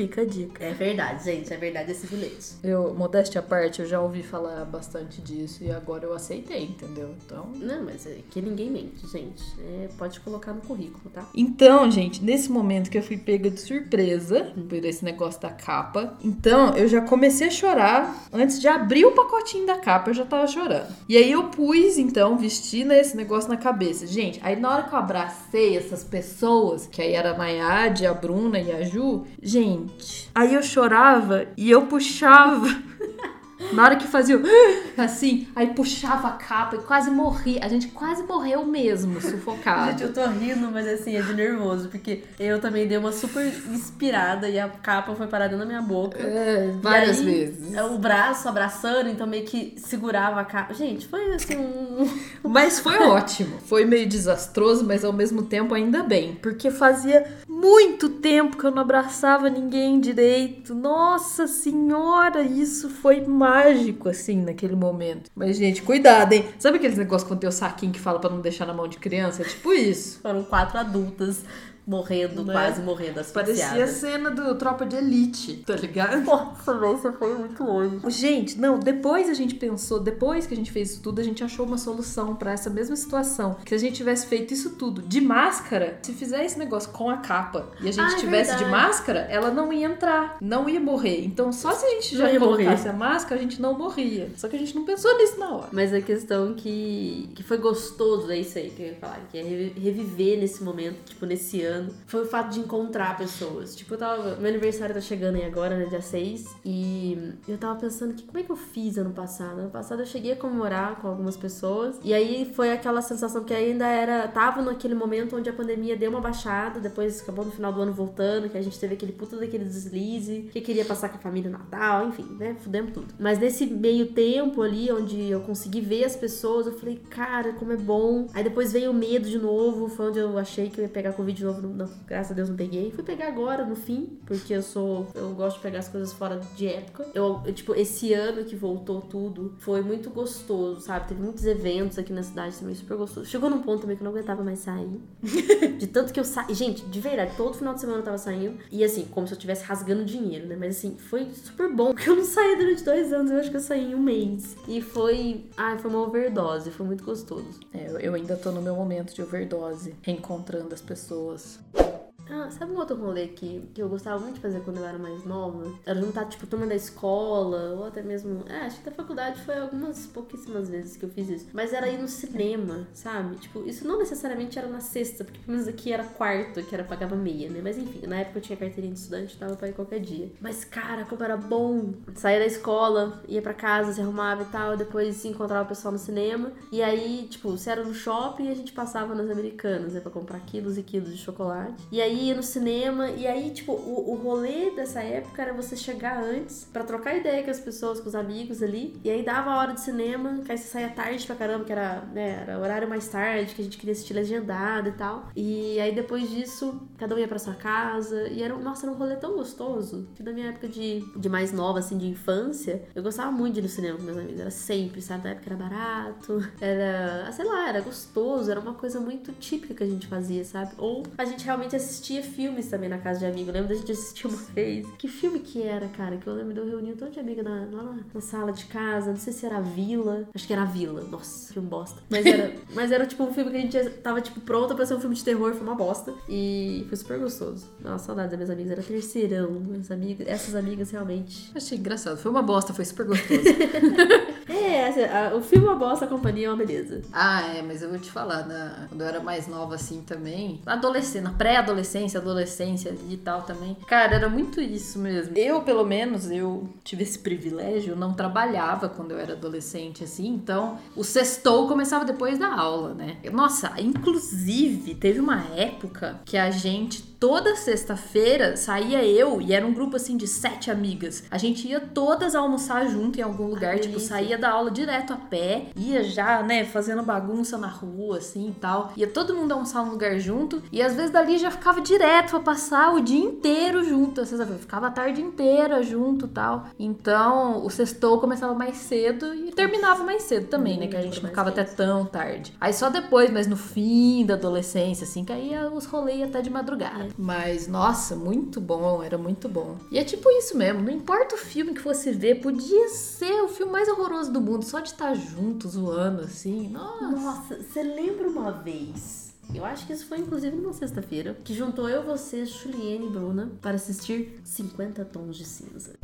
Fica 0.00 0.22
a 0.22 0.24
dica. 0.24 0.64
É 0.64 0.72
verdade, 0.72 1.24
gente, 1.24 1.52
é 1.52 1.58
verdade 1.58 1.92
esse 1.92 2.06
bilhete. 2.06 2.54
Eu, 2.64 2.94
modéstia 2.94 3.40
à 3.40 3.42
parte, 3.42 3.82
eu 3.82 3.86
já 3.86 4.00
ouvi 4.00 4.22
falar 4.22 4.64
bastante 4.64 5.20
disso 5.20 5.62
e 5.62 5.70
agora 5.70 6.06
eu 6.06 6.14
aceitei, 6.14 6.64
entendeu? 6.64 7.14
Então. 7.22 7.46
Não, 7.56 7.84
mas 7.84 8.06
é 8.06 8.16
que 8.30 8.40
ninguém 8.40 8.70
mente, 8.70 9.06
gente. 9.12 9.44
É, 9.60 9.88
pode 9.98 10.18
colocar 10.20 10.54
no 10.54 10.62
currículo, 10.62 11.10
tá? 11.12 11.28
Então, 11.34 11.90
gente, 11.90 12.24
nesse 12.24 12.50
momento 12.50 12.88
que 12.88 12.96
eu 12.96 13.02
fui 13.02 13.18
pega 13.18 13.50
de 13.50 13.60
surpresa 13.60 14.54
por 14.70 14.82
esse 14.82 15.04
negócio 15.04 15.38
da 15.38 15.50
capa, 15.50 16.16
então 16.24 16.74
eu 16.74 16.88
já 16.88 17.02
comecei 17.02 17.48
a 17.48 17.50
chorar. 17.50 18.26
Antes 18.32 18.58
de 18.58 18.68
abrir 18.68 19.04
o 19.04 19.12
pacotinho 19.12 19.66
da 19.66 19.76
capa, 19.76 20.08
eu 20.08 20.14
já 20.14 20.24
tava 20.24 20.46
chorando. 20.46 20.96
E 21.06 21.18
aí 21.18 21.30
eu 21.30 21.48
pus, 21.48 21.98
então, 21.98 22.38
vesti 22.38 22.84
né, 22.84 23.00
esse 23.00 23.14
negócio 23.14 23.50
na 23.50 23.58
cabeça. 23.58 24.06
Gente, 24.06 24.40
aí 24.42 24.56
na 24.56 24.72
hora 24.72 24.82
que 24.84 24.94
eu 24.94 24.98
abracei 24.98 25.76
essas 25.76 26.02
pessoas, 26.02 26.86
que 26.86 27.02
aí 27.02 27.12
era 27.12 27.32
a 27.32 27.36
Nayade, 27.36 28.06
a 28.06 28.14
Bruna 28.14 28.58
e 28.58 28.72
a 28.72 28.82
Ju, 28.82 29.26
gente, 29.42 29.89
aí 30.34 30.54
eu 30.54 30.62
chorava 30.62 31.46
e 31.56 31.70
eu 31.70 31.82
puxava. 31.86 32.68
Na 33.72 33.84
hora 33.84 33.96
que 33.96 34.06
fazia 34.06 34.40
assim, 34.96 35.46
aí 35.54 35.68
puxava 35.68 36.28
a 36.28 36.32
capa 36.32 36.76
e 36.76 36.78
quase 36.80 37.10
morri. 37.10 37.58
A 37.62 37.68
gente 37.68 37.88
quase 37.88 38.22
morreu 38.22 38.64
mesmo, 38.64 39.20
sufocado. 39.20 39.90
Gente, 39.90 40.02
eu 40.02 40.12
tô 40.12 40.24
rindo, 40.26 40.70
mas 40.70 40.86
assim, 40.86 41.16
é 41.16 41.22
de 41.22 41.34
nervoso, 41.34 41.88
porque 41.88 42.24
eu 42.38 42.60
também 42.60 42.86
dei 42.86 42.98
uma 42.98 43.12
super 43.12 43.46
inspirada 43.70 44.48
e 44.48 44.58
a 44.58 44.68
capa 44.68 45.14
foi 45.14 45.26
parada 45.26 45.56
na 45.56 45.64
minha 45.64 45.82
boca. 45.82 46.18
É, 46.18 46.72
várias 46.80 47.18
aí, 47.18 47.24
vezes. 47.24 47.78
O 47.78 47.98
braço 47.98 48.48
abraçando, 48.48 49.08
então 49.08 49.26
meio 49.26 49.44
que 49.44 49.74
segurava 49.76 50.40
a 50.40 50.44
capa. 50.44 50.74
Gente, 50.74 51.06
foi 51.06 51.34
assim 51.34 51.56
um. 51.56 52.08
Mas 52.48 52.80
foi 52.80 52.98
ótimo. 52.98 53.58
Foi 53.66 53.84
meio 53.84 54.08
desastroso, 54.08 54.84
mas 54.84 55.04
ao 55.04 55.12
mesmo 55.12 55.42
tempo 55.42 55.74
ainda 55.74 56.02
bem. 56.02 56.34
Porque 56.34 56.70
fazia 56.70 57.26
muito 57.46 58.08
tempo 58.08 58.56
que 58.56 58.64
eu 58.64 58.70
não 58.70 58.82
abraçava 58.82 59.48
ninguém 59.50 60.00
direito. 60.00 60.74
Nossa 60.74 61.46
senhora, 61.46 62.42
isso 62.42 62.88
foi 62.88 63.20
mágico, 63.50 64.08
assim, 64.08 64.42
naquele 64.42 64.76
momento. 64.76 65.30
Mas, 65.34 65.56
gente, 65.56 65.82
cuidado, 65.82 66.32
hein? 66.32 66.44
Sabe 66.58 66.76
aqueles 66.76 66.96
negócios 66.96 67.28
quando 67.28 67.40
tem 67.40 67.48
o 67.48 67.52
saquinho 67.52 67.92
que 67.92 68.00
fala 68.00 68.20
pra 68.20 68.30
não 68.30 68.40
deixar 68.40 68.66
na 68.66 68.72
mão 68.72 68.86
de 68.86 68.98
criança? 68.98 69.42
É 69.42 69.44
tipo 69.44 69.72
isso. 69.72 70.20
Foram 70.20 70.44
quatro 70.44 70.78
adultas 70.78 71.44
morrendo, 71.90 72.44
Né? 72.44 72.52
quase 72.52 72.80
morrendo, 72.82 73.20
Parecia 73.32 73.84
a 73.84 73.86
cena 73.88 74.30
do 74.30 74.54
Tropa 74.54 74.86
de 74.86 74.96
Elite, 74.96 75.62
tá 75.66 75.74
ligado? 75.74 76.22
Nossa, 76.24 76.72
você 76.74 77.10
foi 77.12 77.34
muito 77.34 77.62
longe. 77.64 77.98
Gente, 78.08 78.58
não, 78.58 78.78
depois 78.78 79.28
a 79.28 79.34
gente 79.34 79.54
pensou, 79.56 79.98
depois 80.00 80.46
que 80.46 80.54
a 80.54 80.56
gente 80.56 80.70
fez 80.70 80.92
isso 80.92 81.02
tudo, 81.02 81.20
a 81.20 81.24
gente 81.24 81.42
achou 81.42 81.66
uma 81.66 81.76
solução 81.78 82.36
pra 82.36 82.52
essa 82.52 82.70
mesma 82.70 82.94
situação. 82.96 83.56
Que 83.64 83.70
se 83.70 83.74
a 83.74 83.78
gente 83.78 83.96
tivesse 83.96 84.26
feito 84.26 84.54
isso 84.54 84.70
tudo 84.70 85.02
de 85.02 85.20
máscara, 85.20 85.98
se 86.02 86.12
fizer 86.12 86.44
esse 86.44 86.58
negócio 86.58 86.90
com 86.92 87.10
a 87.10 87.16
capa 87.16 87.66
e 87.80 87.88
a 87.88 87.92
gente 87.92 88.00
Ah, 88.08 88.12
é 88.16 88.20
tivesse 88.20 88.56
de 88.56 88.64
máscara, 88.66 89.20
ela 89.30 89.50
não 89.50 89.72
ia 89.72 89.86
entrar, 89.86 90.36
não 90.40 90.68
ia 90.68 90.80
morrer. 90.80 91.24
Então 91.24 91.52
só 91.52 91.72
se 91.72 91.84
a 91.84 91.88
gente 91.90 92.16
já 92.16 92.38
colocasse 92.38 92.84
morrer. 92.84 92.88
a 92.88 92.92
máscara, 92.92 93.40
a 93.40 93.42
gente 93.42 93.60
não 93.60 93.76
morria. 93.76 94.30
Só 94.36 94.48
que 94.48 94.56
a 94.56 94.58
gente 94.58 94.74
não 94.74 94.84
pensou 94.84 95.16
nisso 95.18 95.38
na 95.38 95.50
hora. 95.56 95.68
Mas 95.72 95.92
a 95.92 96.00
questão 96.00 96.54
que, 96.54 97.30
que 97.34 97.42
foi 97.42 97.58
gostoso, 97.58 98.30
é 98.30 98.38
isso 98.38 98.58
aí 98.58 98.70
que 98.70 98.82
eu 98.82 98.86
ia 98.88 98.94
falar, 98.94 99.20
que 99.30 99.38
é 99.38 99.42
revi- 99.42 99.74
reviver 99.80 100.38
nesse 100.38 100.62
momento, 100.62 100.96
tipo, 101.08 101.26
nesse 101.26 101.62
ano, 101.62 101.79
foi 102.06 102.22
o 102.22 102.26
fato 102.26 102.50
de 102.50 102.60
encontrar 102.60 103.16
pessoas. 103.16 103.74
Tipo, 103.74 103.94
eu 103.94 103.98
tava. 103.98 104.36
Meu 104.36 104.48
aniversário 104.48 104.94
tá 104.94 105.00
chegando 105.00 105.36
aí 105.36 105.44
agora, 105.44 105.76
né? 105.76 105.86
Dia 105.86 106.00
6. 106.00 106.56
E 106.64 107.32
eu 107.48 107.58
tava 107.58 107.78
pensando 107.78 108.14
que 108.14 108.24
como 108.24 108.38
é 108.38 108.42
que 108.42 108.50
eu 108.50 108.56
fiz 108.56 108.98
ano 108.98 109.10
passado? 109.10 109.60
Ano 109.60 109.70
passado 109.70 110.00
eu 110.00 110.06
cheguei 110.06 110.32
a 110.32 110.36
comemorar 110.36 110.96
com 111.00 111.08
algumas 111.08 111.36
pessoas. 111.36 111.98
E 112.02 112.12
aí 112.12 112.50
foi 112.54 112.72
aquela 112.72 113.02
sensação 113.02 113.44
que 113.44 113.54
ainda 113.54 113.86
era. 113.86 114.28
Tava 114.28 114.62
naquele 114.62 114.94
momento 114.94 115.36
onde 115.36 115.48
a 115.48 115.52
pandemia 115.52 115.96
deu 115.96 116.10
uma 116.10 116.20
baixada, 116.20 116.80
depois 116.80 117.20
acabou 117.20 117.44
no 117.44 117.50
final 117.50 117.72
do 117.72 117.80
ano 117.80 117.92
voltando, 117.92 118.48
que 118.48 118.58
a 118.58 118.62
gente 118.62 118.78
teve 118.78 118.94
aquele 118.94 119.12
puta 119.12 119.36
daquele 119.36 119.64
deslize, 119.64 120.48
que 120.52 120.60
queria 120.60 120.84
passar 120.84 121.08
com 121.08 121.16
a 121.16 121.20
família 121.20 121.50
Natal, 121.50 122.08
enfim, 122.08 122.26
né? 122.38 122.56
Fudemos 122.60 122.92
tudo. 122.92 123.14
Mas 123.18 123.38
nesse 123.38 123.66
meio 123.66 124.12
tempo 124.12 124.62
ali, 124.62 124.90
onde 124.92 125.30
eu 125.30 125.40
consegui 125.40 125.80
ver 125.80 126.04
as 126.04 126.16
pessoas, 126.16 126.66
eu 126.66 126.78
falei, 126.78 127.00
cara, 127.10 127.52
como 127.52 127.72
é 127.72 127.76
bom. 127.76 128.26
Aí 128.34 128.44
depois 128.44 128.72
veio 128.72 128.90
o 128.90 128.94
medo 128.94 129.28
de 129.28 129.38
novo, 129.38 129.88
foi 129.88 130.08
onde 130.08 130.18
eu 130.18 130.38
achei 130.38 130.68
que 130.70 130.80
eu 130.80 130.84
ia 130.84 130.88
pegar 130.88 131.12
Covid 131.12 131.36
de 131.36 131.44
novo. 131.44 131.59
Não, 131.68 131.88
graças 132.06 132.32
a 132.32 132.34
Deus 132.34 132.48
não 132.48 132.56
peguei. 132.56 132.90
Fui 132.90 133.04
pegar 133.04 133.28
agora, 133.28 133.64
no 133.64 133.76
fim, 133.76 134.18
porque 134.26 134.52
eu 134.54 134.62
sou. 134.62 135.06
Eu 135.14 135.30
gosto 135.34 135.56
de 135.56 135.62
pegar 135.62 135.78
as 135.80 135.88
coisas 135.88 136.12
fora 136.12 136.40
de 136.56 136.66
época. 136.66 137.06
Eu, 137.14 137.40
eu, 137.44 137.52
tipo, 137.52 137.74
esse 137.74 138.12
ano 138.14 138.44
que 138.44 138.56
voltou 138.56 139.00
tudo 139.00 139.54
foi 139.58 139.80
muito 139.82 140.10
gostoso, 140.10 140.80
sabe? 140.80 141.08
Teve 141.08 141.22
muitos 141.22 141.44
eventos 141.44 141.98
aqui 141.98 142.12
na 142.12 142.22
cidade 142.22 142.56
também, 142.56 142.74
super 142.74 142.96
gostoso. 142.96 143.26
Chegou 143.26 143.50
num 143.50 143.60
ponto 143.60 143.82
também 143.82 143.96
que 143.96 144.02
eu 144.02 144.04
não 144.04 144.12
aguentava 144.12 144.42
mais 144.42 144.60
sair. 144.60 145.00
De 145.78 145.86
tanto 145.86 146.12
que 146.12 146.20
eu 146.20 146.24
saí. 146.24 146.52
Gente, 146.54 146.84
de 146.84 147.00
verdade, 147.00 147.32
todo 147.36 147.54
final 147.56 147.74
de 147.74 147.80
semana 147.80 147.98
eu 148.00 148.04
tava 148.04 148.18
saindo. 148.18 148.58
E 148.70 148.84
assim, 148.84 149.06
como 149.10 149.26
se 149.26 149.32
eu 149.32 149.36
estivesse 149.36 149.64
rasgando 149.64 150.04
dinheiro, 150.04 150.46
né? 150.46 150.56
Mas 150.58 150.76
assim, 150.76 150.96
foi 150.96 151.30
super 151.32 151.72
bom. 151.72 151.92
Porque 151.94 152.08
eu 152.10 152.16
não 152.16 152.24
saí 152.24 152.56
durante 152.56 152.84
dois 152.84 153.12
anos. 153.12 153.30
Eu 153.30 153.38
acho 153.38 153.50
que 153.50 153.56
eu 153.56 153.60
saí 153.60 153.92
em 153.92 153.94
um 153.94 154.00
mês. 154.02 154.56
E 154.68 154.80
foi. 154.80 155.46
Ai, 155.56 155.78
foi 155.78 155.90
uma 155.90 156.02
overdose. 156.02 156.70
Foi 156.70 156.84
muito 156.86 157.02
gostoso. 157.04 157.60
É, 157.72 157.88
eu- 157.90 157.98
eu 157.98 158.14
ainda 158.14 158.36
tô 158.36 158.50
no 158.50 158.60
meu 158.60 158.74
momento 158.74 159.14
de 159.14 159.22
overdose, 159.22 159.94
reencontrando 160.02 160.74
as 160.74 160.80
pessoas. 160.82 161.49
Deus. 161.50 162.09
Ah, 162.30 162.48
sabe 162.50 162.72
um 162.72 162.76
outro 162.76 162.96
rolê 162.96 163.28
que, 163.28 163.68
que 163.74 163.82
eu 163.82 163.88
gostava 163.88 164.20
muito 164.20 164.36
de 164.36 164.40
fazer 164.40 164.60
quando 164.60 164.78
eu 164.78 164.86
era 164.86 164.98
mais 164.98 165.24
nova? 165.24 165.72
Era 165.84 166.00
juntar, 166.00 166.26
tipo, 166.26 166.46
turma 166.46 166.66
da 166.66 166.74
escola, 166.74 167.74
ou 167.74 167.84
até 167.84 168.02
mesmo. 168.02 168.44
É, 168.48 168.66
acho 168.66 168.78
que 168.78 168.84
da 168.84 168.92
faculdade 168.92 169.42
foi 169.42 169.58
algumas 169.58 170.06
pouquíssimas 170.06 170.68
vezes 170.68 170.96
que 170.96 171.04
eu 171.04 171.10
fiz 171.10 171.28
isso. 171.28 171.48
Mas 171.52 171.72
era 171.72 171.88
ir 171.88 171.98
no 171.98 172.06
cinema, 172.06 172.86
sabe? 172.94 173.36
Tipo, 173.36 173.66
isso 173.66 173.86
não 173.86 173.98
necessariamente 173.98 174.58
era 174.58 174.68
na 174.68 174.80
sexta, 174.80 175.24
porque 175.24 175.40
pelo 175.40 175.52
menos 175.52 175.66
aqui 175.68 175.92
era 175.92 176.04
quarto, 176.04 176.62
que 176.62 176.74
era 176.74 176.84
pagava 176.84 177.16
meia, 177.16 177.50
né? 177.50 177.60
Mas 177.62 177.76
enfim, 177.76 178.06
na 178.06 178.20
época 178.20 178.38
eu 178.38 178.42
tinha 178.42 178.56
carteirinha 178.56 178.92
de 178.94 179.00
estudante, 179.00 179.36
dava 179.36 179.56
pra 179.56 179.68
ir 179.68 179.72
qualquer 179.72 180.00
dia. 180.00 180.30
Mas, 180.40 180.64
cara, 180.64 181.04
como 181.04 181.24
era 181.24 181.36
bom! 181.36 181.92
Saía 182.14 182.38
da 182.38 182.46
escola, 182.46 183.20
ia 183.28 183.42
pra 183.42 183.54
casa, 183.54 183.92
se 183.92 184.00
arrumava 184.00 184.42
e 184.42 184.46
tal, 184.46 184.76
depois 184.76 185.24
encontrava 185.24 185.64
o 185.64 185.68
pessoal 185.68 185.92
no 185.92 185.98
cinema. 185.98 186.52
E 186.70 186.80
aí, 186.82 187.26
tipo, 187.28 187.56
se 187.58 187.68
era 187.68 187.82
no 187.82 187.92
shopping, 187.92 188.48
a 188.48 188.54
gente 188.54 188.72
passava 188.72 189.14
nas 189.14 189.28
americanas, 189.28 189.94
né? 189.94 190.00
Pra 190.00 190.10
comprar 190.10 190.38
quilos 190.40 190.78
e 190.78 190.82
quilos 190.82 191.10
de 191.10 191.18
chocolate. 191.18 191.82
E 191.90 192.00
aí 192.00 192.19
ia 192.20 192.34
no 192.34 192.42
cinema, 192.42 193.10
e 193.10 193.26
aí, 193.26 193.50
tipo, 193.50 193.72
o, 193.72 194.12
o 194.12 194.14
rolê 194.16 194.70
dessa 194.70 195.00
época 195.00 195.42
era 195.42 195.52
você 195.52 195.76
chegar 195.76 196.22
antes 196.22 196.68
pra 196.72 196.84
trocar 196.84 197.16
ideia 197.16 197.42
com 197.42 197.50
as 197.50 197.60
pessoas, 197.60 198.00
com 198.00 198.08
os 198.08 198.14
amigos 198.14 198.62
ali, 198.62 198.98
e 199.02 199.10
aí 199.10 199.22
dava 199.22 199.50
a 199.50 199.58
hora 199.58 199.72
de 199.72 199.80
cinema, 199.80 200.40
que 200.44 200.52
aí 200.52 200.58
você 200.58 200.68
saía 200.68 200.88
tarde 200.90 201.26
pra 201.26 201.36
caramba, 201.36 201.64
que 201.64 201.72
era, 201.72 202.02
né, 202.12 202.42
era 202.42 202.58
horário 202.58 202.88
mais 202.88 203.08
tarde, 203.08 203.54
que 203.54 203.62
a 203.62 203.64
gente 203.64 203.78
queria 203.78 203.92
assistir 203.92 204.14
legendado 204.14 204.88
e 204.88 204.92
tal. 204.92 205.28
E 205.34 205.80
aí 205.80 205.94
depois 205.94 206.28
disso, 206.30 206.80
cada 206.98 207.14
um 207.14 207.18
ia 207.18 207.28
pra 207.28 207.38
sua 207.38 207.54
casa, 207.54 208.28
e 208.28 208.42
era, 208.42 208.56
nossa, 208.56 208.86
era 208.86 208.94
um 208.94 208.98
rolê 208.98 209.16
tão 209.16 209.34
gostoso, 209.34 210.08
que 210.14 210.22
na 210.22 210.32
minha 210.32 210.48
época 210.48 210.68
de, 210.68 211.00
de 211.16 211.28
mais 211.28 211.52
nova, 211.52 211.78
assim, 211.78 211.96
de 211.96 212.06
infância, 212.06 212.82
eu 212.94 213.02
gostava 213.02 213.30
muito 213.30 213.54
de 213.54 213.60
ir 213.60 213.62
no 213.62 213.68
cinema 213.68 213.98
com 213.98 214.04
meus 214.04 214.18
amigos, 214.18 214.40
era 214.40 214.50
sempre, 214.50 215.00
sabe, 215.00 215.24
na 215.24 215.30
época 215.30 215.46
era 215.48 215.56
barato, 215.56 216.44
era, 216.60 217.24
ah, 217.28 217.32
sei 217.32 217.44
lá, 217.44 217.68
era 217.68 217.80
gostoso, 217.80 218.50
era 218.50 218.60
uma 218.60 218.74
coisa 218.74 219.00
muito 219.00 219.32
típica 219.32 219.74
que 219.74 219.82
a 219.82 219.86
gente 219.86 220.06
fazia, 220.06 220.44
sabe? 220.44 220.72
Ou 220.78 221.02
a 221.16 221.24
gente 221.24 221.44
realmente 221.44 221.74
assistia 221.76 222.09
filmes 222.22 222.68
também 222.68 222.88
na 222.88 222.98
casa 222.98 223.20
de 223.20 223.26
amigo. 223.26 223.50
Eu 223.50 223.54
lembro 223.54 223.68
da 223.68 223.74
gente 223.74 223.92
assistir 223.92 224.26
uma 224.26 224.36
vez. 224.36 224.86
Que 224.98 225.08
filme 225.08 225.38
que 225.40 225.62
era, 225.62 225.88
cara? 225.88 226.16
Que 226.16 226.26
eu 226.26 226.34
lembro 226.34 226.54
de 226.54 226.60
eu 226.60 226.66
reunir 226.66 226.92
um 226.92 226.96
tanto 226.96 227.12
de 227.12 227.20
amiga 227.20 227.42
na, 227.42 227.66
lá 227.72 227.82
na, 227.82 227.96
na 228.12 228.20
sala 228.20 228.52
de 228.52 228.64
casa. 228.66 229.10
Não 229.10 229.18
sei 229.18 229.32
se 229.32 229.46
era 229.46 229.58
a 229.58 229.60
Vila. 229.60 230.28
Acho 230.34 230.46
que 230.46 230.52
era 230.52 230.62
a 230.62 230.66
Vila. 230.66 231.02
Nossa, 231.02 231.52
filme 231.52 231.68
bosta. 231.68 232.02
Mas 232.10 232.26
era, 232.26 232.54
mas 232.74 232.92
era 232.92 233.06
tipo 233.06 233.22
um 233.24 233.32
filme 233.32 233.50
que 233.50 233.56
a 233.56 233.60
gente 233.60 233.90
tava 234.02 234.20
tipo 234.20 234.40
pronta 234.40 234.74
pra 234.74 234.84
ser 234.84 234.94
um 234.94 235.00
filme 235.00 235.14
de 235.14 235.24
terror. 235.24 235.52
Foi 235.54 235.62
uma 235.62 235.74
bosta. 235.74 236.12
E 236.28 236.84
foi 236.88 236.96
super 236.96 237.18
gostoso. 237.18 237.66
Nossa, 237.80 238.06
saudades 238.06 238.30
das 238.30 238.38
minhas 238.38 238.50
amigas. 238.50 238.72
Era 238.72 238.82
terceirão. 238.82 239.50
Meus 239.50 239.90
amigos, 239.90 240.26
essas 240.26 240.54
amigas 240.54 240.90
realmente. 240.90 241.50
Achei 241.54 241.78
engraçado. 241.78 242.16
Foi 242.16 242.30
uma 242.30 242.42
bosta, 242.42 242.72
foi 242.72 242.84
super 242.84 243.06
gostoso. 243.06 243.40
É, 244.50 244.86
assim, 244.88 245.02
a- 245.04 245.34
o 245.36 245.40
filme 245.42 245.66
é 245.66 245.70
uma 245.70 245.76
bosta, 245.78 246.04
a 246.04 246.08
companhia 246.08 246.46
é 246.46 246.50
uma 246.50 246.56
beleza. 246.56 247.02
ah, 247.12 247.42
é, 247.56 247.62
mas 247.62 247.82
eu 247.82 247.90
vou 247.90 247.98
te 247.98 248.10
falar, 248.10 248.46
na, 248.46 248.86
quando 248.88 249.00
eu 249.00 249.06
era 249.06 249.20
mais 249.20 249.46
nova 249.46 249.74
assim 249.76 250.02
também, 250.02 250.60
na 250.66 250.72
adolescência, 250.74 251.20
na 251.22 251.30
pré-adolescência, 251.32 252.20
adolescência 252.20 252.94
e 253.08 253.16
tal 253.16 253.42
também. 253.42 253.76
Cara, 253.86 254.14
era 254.16 254.28
muito 254.28 254.60
isso 254.60 254.98
mesmo. 254.98 255.36
Eu, 255.36 255.62
pelo 255.62 255.84
menos, 255.84 256.30
eu 256.30 256.68
tive 256.84 257.02
esse 257.02 257.18
privilégio, 257.18 257.92
eu 257.92 257.96
não 257.96 258.12
trabalhava 258.12 258.88
quando 258.88 259.12
eu 259.12 259.18
era 259.18 259.32
adolescente, 259.34 260.04
assim, 260.04 260.26
então 260.28 260.78
o 260.96 261.04
sextou 261.04 261.68
começava 261.68 262.04
depois 262.04 262.38
da 262.38 262.52
aula, 262.52 262.94
né? 262.94 263.16
Nossa, 263.32 263.72
inclusive, 263.80 264.94
teve 264.94 265.20
uma 265.20 265.42
época 265.56 266.20
que 266.24 266.36
a 266.36 266.50
gente, 266.50 267.02
toda 267.02 267.54
sexta-feira, 267.56 268.56
saía 268.56 269.04
eu 269.04 269.40
e 269.40 269.52
era 269.52 269.66
um 269.66 269.72
grupo 269.72 269.96
assim 269.96 270.16
de 270.16 270.26
sete 270.26 270.70
amigas. 270.70 271.24
A 271.30 271.38
gente 271.38 271.66
ia 271.68 271.80
todas 271.80 272.34
almoçar 272.34 272.88
junto 272.88 273.18
em 273.18 273.22
algum 273.22 273.46
lugar, 273.46 273.74
tipo, 273.78 273.94
delícia. 273.94 274.08
saía 274.08 274.38
da 274.40 274.50
aula 274.50 274.70
direto 274.70 275.12
a 275.12 275.16
pé, 275.16 275.66
ia 275.76 276.02
já, 276.02 276.42
né, 276.42 276.64
fazendo 276.64 277.02
bagunça 277.02 277.56
na 277.58 277.68
rua, 277.68 278.18
assim 278.18 278.48
e 278.48 278.52
tal. 278.52 278.92
Ia 278.96 279.06
todo 279.06 279.34
mundo 279.34 279.52
almoçar 279.52 279.84
num 279.84 279.92
lugar 279.92 280.18
junto 280.18 280.62
e 280.72 280.82
às 280.82 280.94
vezes 280.94 281.10
dali 281.10 281.38
já 281.38 281.50
ficava 281.50 281.80
direto 281.80 282.30
pra 282.30 282.40
passar 282.40 282.94
o 282.94 283.00
dia 283.00 283.20
inteiro 283.20 283.84
junto. 283.84 284.20
Às 284.20 284.30
vezes 284.30 284.60
ficava 284.60 284.88
a 284.88 284.90
tarde 284.90 285.20
inteira 285.20 285.82
junto 285.82 286.26
e 286.26 286.28
tal. 286.28 286.66
Então 286.78 287.64
o 287.64 287.70
sextou 287.70 288.18
começava 288.18 288.54
mais 288.54 288.76
cedo 288.76 289.34
e 289.34 289.52
terminava 289.52 290.02
mais 290.04 290.22
cedo 290.22 290.48
também, 290.48 290.78
né? 290.78 290.86
Que 290.86 290.96
a 290.96 291.02
gente 291.02 291.22
não 291.22 291.28
ficava 291.28 291.50
até 291.50 291.64
tão 291.64 292.04
tarde. 292.04 292.54
Aí 292.60 292.72
só 292.72 292.88
depois, 292.88 293.30
mas 293.30 293.46
no 293.46 293.56
fim 293.56 294.24
da 294.24 294.34
adolescência, 294.34 295.04
assim, 295.04 295.24
que 295.24 295.32
aí 295.32 295.52
os 295.72 295.86
rolês 295.86 296.22
até 296.22 296.40
de 296.40 296.50
madrugada. 296.50 297.08
Mas, 297.18 297.66
nossa, 297.66 298.16
muito 298.16 298.60
bom, 298.60 299.02
era 299.02 299.18
muito 299.18 299.48
bom. 299.48 299.76
E 299.90 299.98
é 299.98 300.04
tipo 300.04 300.30
isso 300.30 300.56
mesmo, 300.56 300.82
não 300.82 300.92
importa 300.92 301.34
o 301.34 301.38
filme 301.38 301.74
que 301.74 301.80
fosse 301.80 302.10
ver, 302.12 302.40
podia 302.40 302.88
ser 302.88 303.42
o 303.42 303.48
filme 303.48 303.72
mais 303.72 303.88
horroroso 303.88 304.29
do 304.30 304.40
mundo, 304.40 304.64
só 304.64 304.80
de 304.80 304.90
estar 304.90 305.14
junto, 305.14 305.68
zoando, 305.68 306.22
assim. 306.22 306.68
Nossa. 306.68 307.10
Nossa, 307.10 307.62
você 307.62 307.82
lembra 307.82 308.28
uma 308.28 308.50
vez? 308.50 309.30
Eu 309.54 309.64
acho 309.64 309.86
que 309.86 309.92
isso 309.92 310.06
foi 310.06 310.18
inclusive 310.18 310.54
numa 310.56 310.72
sexta-feira, 310.72 311.36
que 311.44 311.52
juntou 311.52 311.88
eu, 311.88 312.04
você, 312.04 312.46
Juliane 312.46 313.06
e 313.06 313.10
Bruna 313.10 313.50
para 313.60 313.74
assistir 313.74 314.40
50 314.44 315.04
Tons 315.06 315.36
de 315.36 315.44
Cinza. 315.44 315.94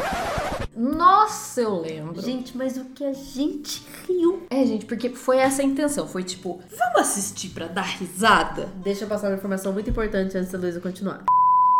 Nossa, 0.74 1.60
eu 1.60 1.80
lembro. 1.80 2.20
Gente, 2.20 2.56
mas 2.56 2.76
o 2.76 2.86
que 2.86 3.04
a 3.04 3.12
gente 3.12 3.86
riu. 4.06 4.42
É, 4.50 4.64
gente, 4.66 4.84
porque 4.84 5.10
foi 5.10 5.38
essa 5.38 5.62
a 5.62 5.64
intenção. 5.64 6.08
Foi 6.08 6.24
tipo, 6.24 6.60
vamos 6.76 7.00
assistir 7.00 7.50
pra 7.50 7.66
dar 7.66 7.82
risada? 7.82 8.66
Deixa 8.82 9.04
eu 9.04 9.08
passar 9.08 9.28
uma 9.28 9.36
informação 9.36 9.72
muito 9.72 9.88
importante 9.88 10.36
antes 10.36 10.50
da 10.50 10.58
Luísa 10.58 10.80
continuar. 10.80 11.24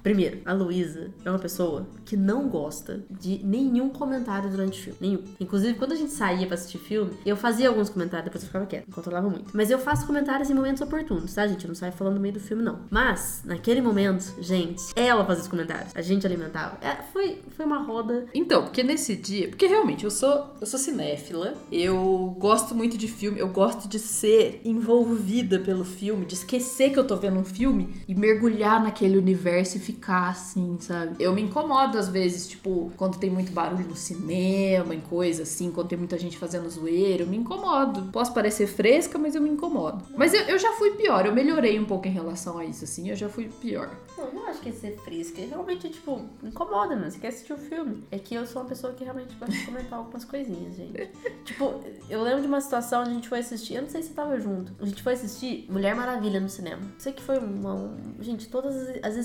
Primeiro, 0.07 0.39
a 0.45 0.53
Luísa 0.53 1.11
é 1.25 1.29
uma 1.29 1.39
pessoa 1.41 1.85
que 2.05 2.17
não 2.17 2.49
gosta 2.49 3.05
de 3.11 3.45
nenhum 3.45 3.89
comentário 3.89 4.49
durante 4.49 4.79
o 4.79 4.83
filme. 4.85 4.99
Nenhum. 5.01 5.25
Inclusive, 5.41 5.77
quando 5.77 5.91
a 5.91 5.97
gente 5.97 6.13
saía 6.13 6.47
pra 6.47 6.55
assistir 6.55 6.79
filme, 6.79 7.11
eu 7.27 7.37
fazia 7.37 7.69
alguns 7.69 7.89
comentários, 7.89 8.27
depois 8.27 8.45
eu 8.45 8.47
ficava 8.47 8.67
quieta, 8.67 8.87
controlava 8.93 9.29
muito. 9.29 9.51
Mas 9.53 9.69
eu 9.69 9.81
faço 9.81 10.07
comentários 10.07 10.49
em 10.49 10.55
momentos 10.55 10.81
oportunos, 10.81 11.35
tá, 11.35 11.45
gente? 11.49 11.65
Eu 11.65 11.69
não 11.71 11.75
saio 11.75 11.93
falando 11.93 12.15
no 12.15 12.21
meio 12.21 12.35
do 12.35 12.39
filme, 12.39 12.63
não. 12.63 12.83
Mas, 12.89 13.43
naquele 13.45 13.81
momento, 13.81 14.33
gente, 14.41 14.81
ela 14.95 15.25
fazia 15.25 15.43
os 15.43 15.49
comentários. 15.49 15.91
A 15.97 16.03
gente 16.03 16.25
alimentava. 16.25 16.79
É, 16.81 17.03
foi, 17.13 17.43
foi 17.57 17.67
uma 17.67 17.79
roda. 17.79 18.27
Então, 18.33 18.63
porque 18.63 18.85
nesse 18.85 19.17
dia, 19.17 19.49
porque 19.49 19.67
realmente 19.67 20.05
eu 20.05 20.11
sou, 20.13 20.55
eu 20.61 20.69
sou 20.69 20.79
cinéfila, 20.79 21.55
eu 21.73 22.37
gosto 22.39 22.77
muito 22.77 22.97
de 22.97 23.09
filme, 23.09 23.41
eu 23.41 23.49
gosto 23.49 23.89
de 23.89 23.99
ser 23.99 24.61
envolvida 24.65 25.59
pelo 25.59 25.85
filme, 25.85 26.25
de 26.25 26.35
esquecer 26.35 26.93
que 26.93 26.99
eu 27.01 27.05
tô 27.05 27.17
vendo 27.17 27.41
um 27.41 27.45
filme 27.45 27.93
e 28.07 28.15
mergulhar 28.15 28.81
naquele 28.81 29.19
universo 29.19 29.77
e 29.77 29.81
ficar 29.81 29.96
assim, 30.07 30.77
sabe? 30.81 31.17
Eu 31.23 31.33
me 31.33 31.43
incomodo 31.43 31.99
às 31.99 32.09
vezes, 32.09 32.49
tipo, 32.49 32.93
quando 32.97 33.19
tem 33.19 33.31
muito 33.31 33.53
barulho 33.53 33.87
no 33.87 33.97
cinema, 33.97 34.95
em 34.95 35.01
coisa 35.01 35.43
assim, 35.43 35.71
quando 35.71 35.89
tem 35.89 35.99
muita 35.99 36.19
gente 36.19 36.37
fazendo 36.39 36.69
zoeira, 36.69 37.23
eu 37.23 37.27
me 37.27 37.37
incomodo. 37.37 38.11
Posso 38.13 38.33
parecer 38.33 38.67
fresca, 38.67 39.19
mas 39.19 39.35
eu 39.35 39.43
me 39.43 39.51
incomodo. 39.51 40.05
Mas 40.17 40.33
eu, 40.35 40.41
eu 40.43 40.59
já 40.59 40.73
fui 40.73 40.93
pior, 40.93 41.27
eu 41.27 41.35
melhorei 41.35 41.79
um 41.79 41.85
pouco 41.85 42.07
em 42.07 42.11
relação 42.13 42.59
a 42.59 42.65
isso, 42.65 42.85
assim, 42.85 43.09
eu 43.11 43.17
já 43.17 43.29
fui 43.29 43.49
pior. 43.61 43.91
Não, 44.17 44.33
não 44.33 44.47
acho 44.47 44.61
que 44.61 44.69
é 44.69 44.73
ser 44.73 44.97
fresca. 44.99 45.41
Realmente, 45.41 45.89
tipo, 45.89 46.23
incomoda, 46.43 46.95
mano. 46.97 47.11
Você 47.11 47.19
quer 47.19 47.29
assistir 47.29 47.53
o 47.53 47.59
filme. 47.59 48.05
É 48.11 48.19
que 48.19 48.35
eu 48.35 48.47
sou 48.47 48.63
uma 48.63 48.69
pessoa 48.69 48.93
que 48.93 49.05
realmente 49.05 49.35
gosta 49.37 49.55
de 49.55 49.65
comentar 49.67 49.99
algumas 49.99 50.25
coisinhas, 50.25 50.77
gente. 50.77 51.11
tipo, 51.45 51.75
eu 52.09 52.23
lembro 52.23 52.41
de 52.43 52.47
uma 52.47 52.61
situação 52.61 53.01
onde 53.03 53.11
a 53.11 53.15
gente 53.15 53.29
foi 53.29 53.39
assistir. 53.41 53.75
Eu 53.75 53.83
não 53.83 53.89
sei 53.89 54.03
se 54.03 54.11
tava 54.11 54.39
junto. 54.41 54.73
A 54.81 54.87
gente 54.87 55.03
foi 55.03 55.13
assistir 55.15 55.67
Mulher 55.71 55.95
Maravilha 55.95 56.41
no 56.41 56.49
cinema. 56.49 56.81
Sei 56.99 57.13
que 57.13 57.23
foi 57.23 57.39
uma. 57.39 57.75
um- 57.75 57.97
gente, 58.21 58.49
todas 58.49 58.75
as, 58.77 59.05
as 59.05 59.17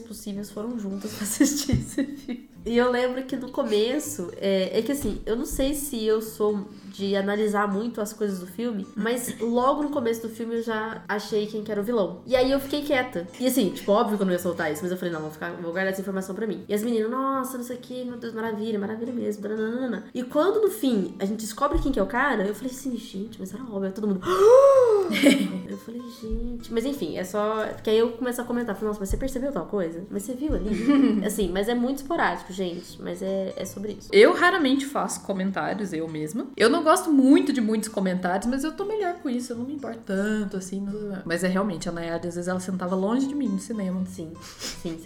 Possíveis 0.00 0.50
foram 0.50 0.78
juntas 0.78 1.12
pra 1.12 1.22
assistir 1.24 1.72
esse 1.72 2.04
filme. 2.04 2.54
E 2.66 2.78
eu 2.78 2.90
lembro 2.90 3.22
que 3.24 3.36
no 3.36 3.50
começo, 3.50 4.30
é, 4.38 4.78
é 4.78 4.80
que 4.80 4.92
assim, 4.92 5.20
eu 5.26 5.36
não 5.36 5.44
sei 5.44 5.74
se 5.74 6.02
eu 6.02 6.22
sou 6.22 6.66
de 6.88 7.14
analisar 7.14 7.70
muito 7.70 8.00
as 8.00 8.12
coisas 8.12 8.38
do 8.38 8.46
filme, 8.46 8.86
mas 8.96 9.38
logo 9.38 9.82
no 9.82 9.90
começo 9.90 10.22
do 10.22 10.30
filme 10.30 10.56
eu 10.56 10.62
já 10.62 11.04
achei 11.06 11.46
quem 11.46 11.62
que 11.62 11.70
era 11.70 11.80
o 11.80 11.84
vilão. 11.84 12.22
E 12.24 12.34
aí 12.34 12.50
eu 12.50 12.58
fiquei 12.58 12.82
quieta. 12.82 13.26
E 13.38 13.46
assim, 13.46 13.68
tipo, 13.70 13.92
óbvio 13.92 14.16
que 14.16 14.22
eu 14.22 14.26
não 14.26 14.32
ia 14.32 14.38
soltar 14.38 14.72
isso, 14.72 14.82
mas 14.82 14.90
eu 14.90 14.96
falei, 14.96 15.12
não, 15.12 15.20
vou, 15.20 15.30
ficar, 15.30 15.52
vou 15.52 15.72
guardar 15.72 15.92
essa 15.92 16.00
informação 16.00 16.34
pra 16.34 16.46
mim. 16.46 16.64
E 16.66 16.72
as 16.72 16.82
meninas, 16.82 17.10
nossa, 17.10 17.58
não 17.58 17.64
sei 17.64 17.76
o 17.76 17.80
que, 17.80 18.02
meu 18.04 18.16
Deus, 18.16 18.32
maravilha, 18.32 18.78
maravilha 18.78 19.12
mesmo. 19.12 19.42
dananana. 19.42 20.06
E 20.14 20.22
quando 20.22 20.62
no 20.62 20.70
fim 20.70 21.14
a 21.18 21.26
gente 21.26 21.40
descobre 21.40 21.80
quem 21.80 21.92
que 21.92 21.98
é 21.98 22.02
o 22.02 22.06
cara, 22.06 22.46
eu 22.46 22.54
falei 22.54 22.70
assim, 22.70 22.96
gente, 22.96 23.38
mas 23.38 23.52
era 23.52 23.62
óbvio, 23.64 23.92
todo 23.92 24.08
mundo. 24.08 24.20
eu 25.68 25.76
falei, 25.78 26.02
gente. 26.20 26.72
Mas 26.72 26.84
enfim, 26.84 27.16
é 27.16 27.24
só. 27.24 27.66
Porque 27.74 27.90
aí 27.90 27.98
eu 27.98 28.12
começo 28.12 28.40
a 28.40 28.44
comentar, 28.44 28.74
falei, 28.74 28.88
nossa, 28.88 29.00
mas 29.00 29.08
você 29.08 29.16
percebeu 29.16 29.52
tal 29.52 29.66
coisa? 29.66 30.04
Mas 30.10 30.22
você 30.22 30.34
viu 30.34 30.54
ali? 30.54 30.70
assim, 31.24 31.50
mas 31.52 31.68
é 31.68 31.74
muito 31.74 31.98
esporádico, 31.98 32.52
gente. 32.52 33.00
Mas 33.00 33.22
é, 33.22 33.52
é 33.56 33.64
sobre 33.64 33.92
isso. 33.92 34.08
Eu 34.12 34.32
raramente 34.34 34.86
faço 34.86 35.22
comentários, 35.22 35.92
eu 35.92 36.08
mesma. 36.08 36.46
Eu 36.56 36.68
não 36.68 36.82
gosto 36.82 37.10
muito 37.12 37.52
de 37.52 37.60
muitos 37.60 37.88
comentários, 37.88 38.46
mas 38.46 38.64
eu 38.64 38.72
tô 38.72 38.84
melhor 38.84 39.14
com 39.14 39.28
isso. 39.30 39.52
Eu 39.52 39.56
não 39.58 39.64
me 39.64 39.74
importo 39.74 40.00
tanto, 40.06 40.56
assim. 40.56 40.80
não- 40.80 41.22
Mas 41.24 41.44
é 41.44 41.48
realmente, 41.48 41.88
a 41.88 41.92
Nayade, 41.92 42.28
às 42.28 42.34
vezes, 42.34 42.48
ela 42.48 42.60
sentava 42.60 42.94
longe 42.94 43.26
de 43.26 43.34
mim 43.34 43.48
no 43.48 43.58
cinema. 43.58 44.04
Sim, 44.06 44.32
sim. 44.58 44.98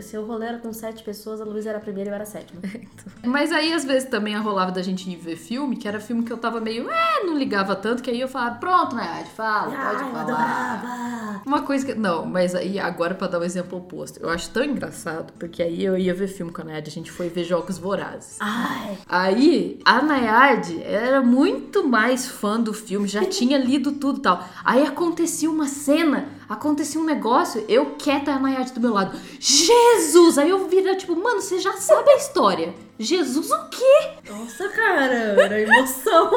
Se, 0.00 0.16
o 0.18 0.24
rolê 0.26 0.46
era 0.46 0.58
com 0.58 0.72
sete 0.72 1.02
pessoas, 1.02 1.40
a 1.40 1.44
Luísa 1.44 1.70
era 1.70 1.78
a 1.78 1.80
primeira 1.80 2.10
e 2.10 2.12
eu 2.12 2.14
era 2.14 2.22
a 2.24 2.26
sétima. 2.26 2.60
Mas 3.24 3.52
aí, 3.52 3.72
às 3.72 3.84
vezes, 3.84 4.08
também 4.08 4.36
rolava 4.36 4.70
da 4.72 4.82
gente 4.82 5.08
ir 5.10 5.16
ver 5.16 5.36
filme, 5.36 5.76
que 5.76 5.86
era 5.88 5.98
filme 6.00 6.22
que 6.24 6.32
eu 6.32 6.36
tava 6.36 6.60
meio, 6.60 6.88
é, 6.90 7.24
não 7.24 7.36
ligava 7.36 7.74
tanto, 7.74 8.02
que 8.02 8.10
aí 8.10 8.20
eu 8.20 8.28
falava, 8.28 8.56
pronto, 8.56 8.94
Nayade, 8.94 9.30
fala, 9.30 9.43
pode 9.44 9.76
Ai, 9.76 9.94
eu 9.94 10.10
falar. 10.10 11.42
Uma 11.46 11.62
coisa 11.62 11.84
que. 11.84 11.94
Não, 11.94 12.24
mas 12.24 12.54
aí 12.54 12.78
agora 12.78 13.14
pra 13.14 13.26
dar 13.26 13.38
o 13.38 13.44
exemplo 13.44 13.78
oposto. 13.78 14.18
Eu 14.20 14.30
acho 14.30 14.50
tão 14.50 14.64
engraçado, 14.64 15.32
porque 15.38 15.62
aí 15.62 15.84
eu 15.84 15.96
ia 15.98 16.14
ver 16.14 16.28
filme 16.28 16.50
com 16.50 16.62
a 16.62 16.64
Nayade, 16.64 16.88
a 16.88 16.92
gente 16.92 17.10
foi 17.10 17.28
ver 17.28 17.44
Jogos 17.44 17.76
Vorazes. 17.78 18.38
Ai, 18.40 18.98
Aí, 19.06 19.78
a 19.84 20.02
Nayade 20.02 20.82
era 20.82 21.20
muito 21.20 21.86
mais 21.86 22.26
fã 22.26 22.58
do 22.58 22.72
filme, 22.72 23.06
já 23.06 23.24
tinha 23.24 23.58
lido 23.58 23.92
tudo 23.92 24.18
e 24.18 24.22
tal. 24.22 24.42
Aí 24.64 24.86
acontecia 24.86 25.50
uma 25.50 25.66
cena, 25.66 26.28
acontecia 26.48 27.00
um 27.00 27.04
negócio, 27.04 27.64
eu 27.68 27.94
quieta 27.96 28.32
a 28.32 28.38
Nayade 28.38 28.72
do 28.72 28.80
meu 28.80 28.92
lado. 28.92 29.18
Jesus! 29.38 30.38
Aí 30.38 30.50
eu 30.50 30.68
vira 30.68 30.96
tipo, 30.96 31.14
mano, 31.16 31.40
você 31.40 31.58
já 31.58 31.72
sabe 31.74 32.10
a 32.10 32.16
história. 32.16 32.74
Jesus 32.98 33.50
o 33.50 33.68
quê? 33.70 34.30
nossa, 34.30 34.68
cara, 34.68 35.14
era 35.14 35.60
emoção. 35.60 36.30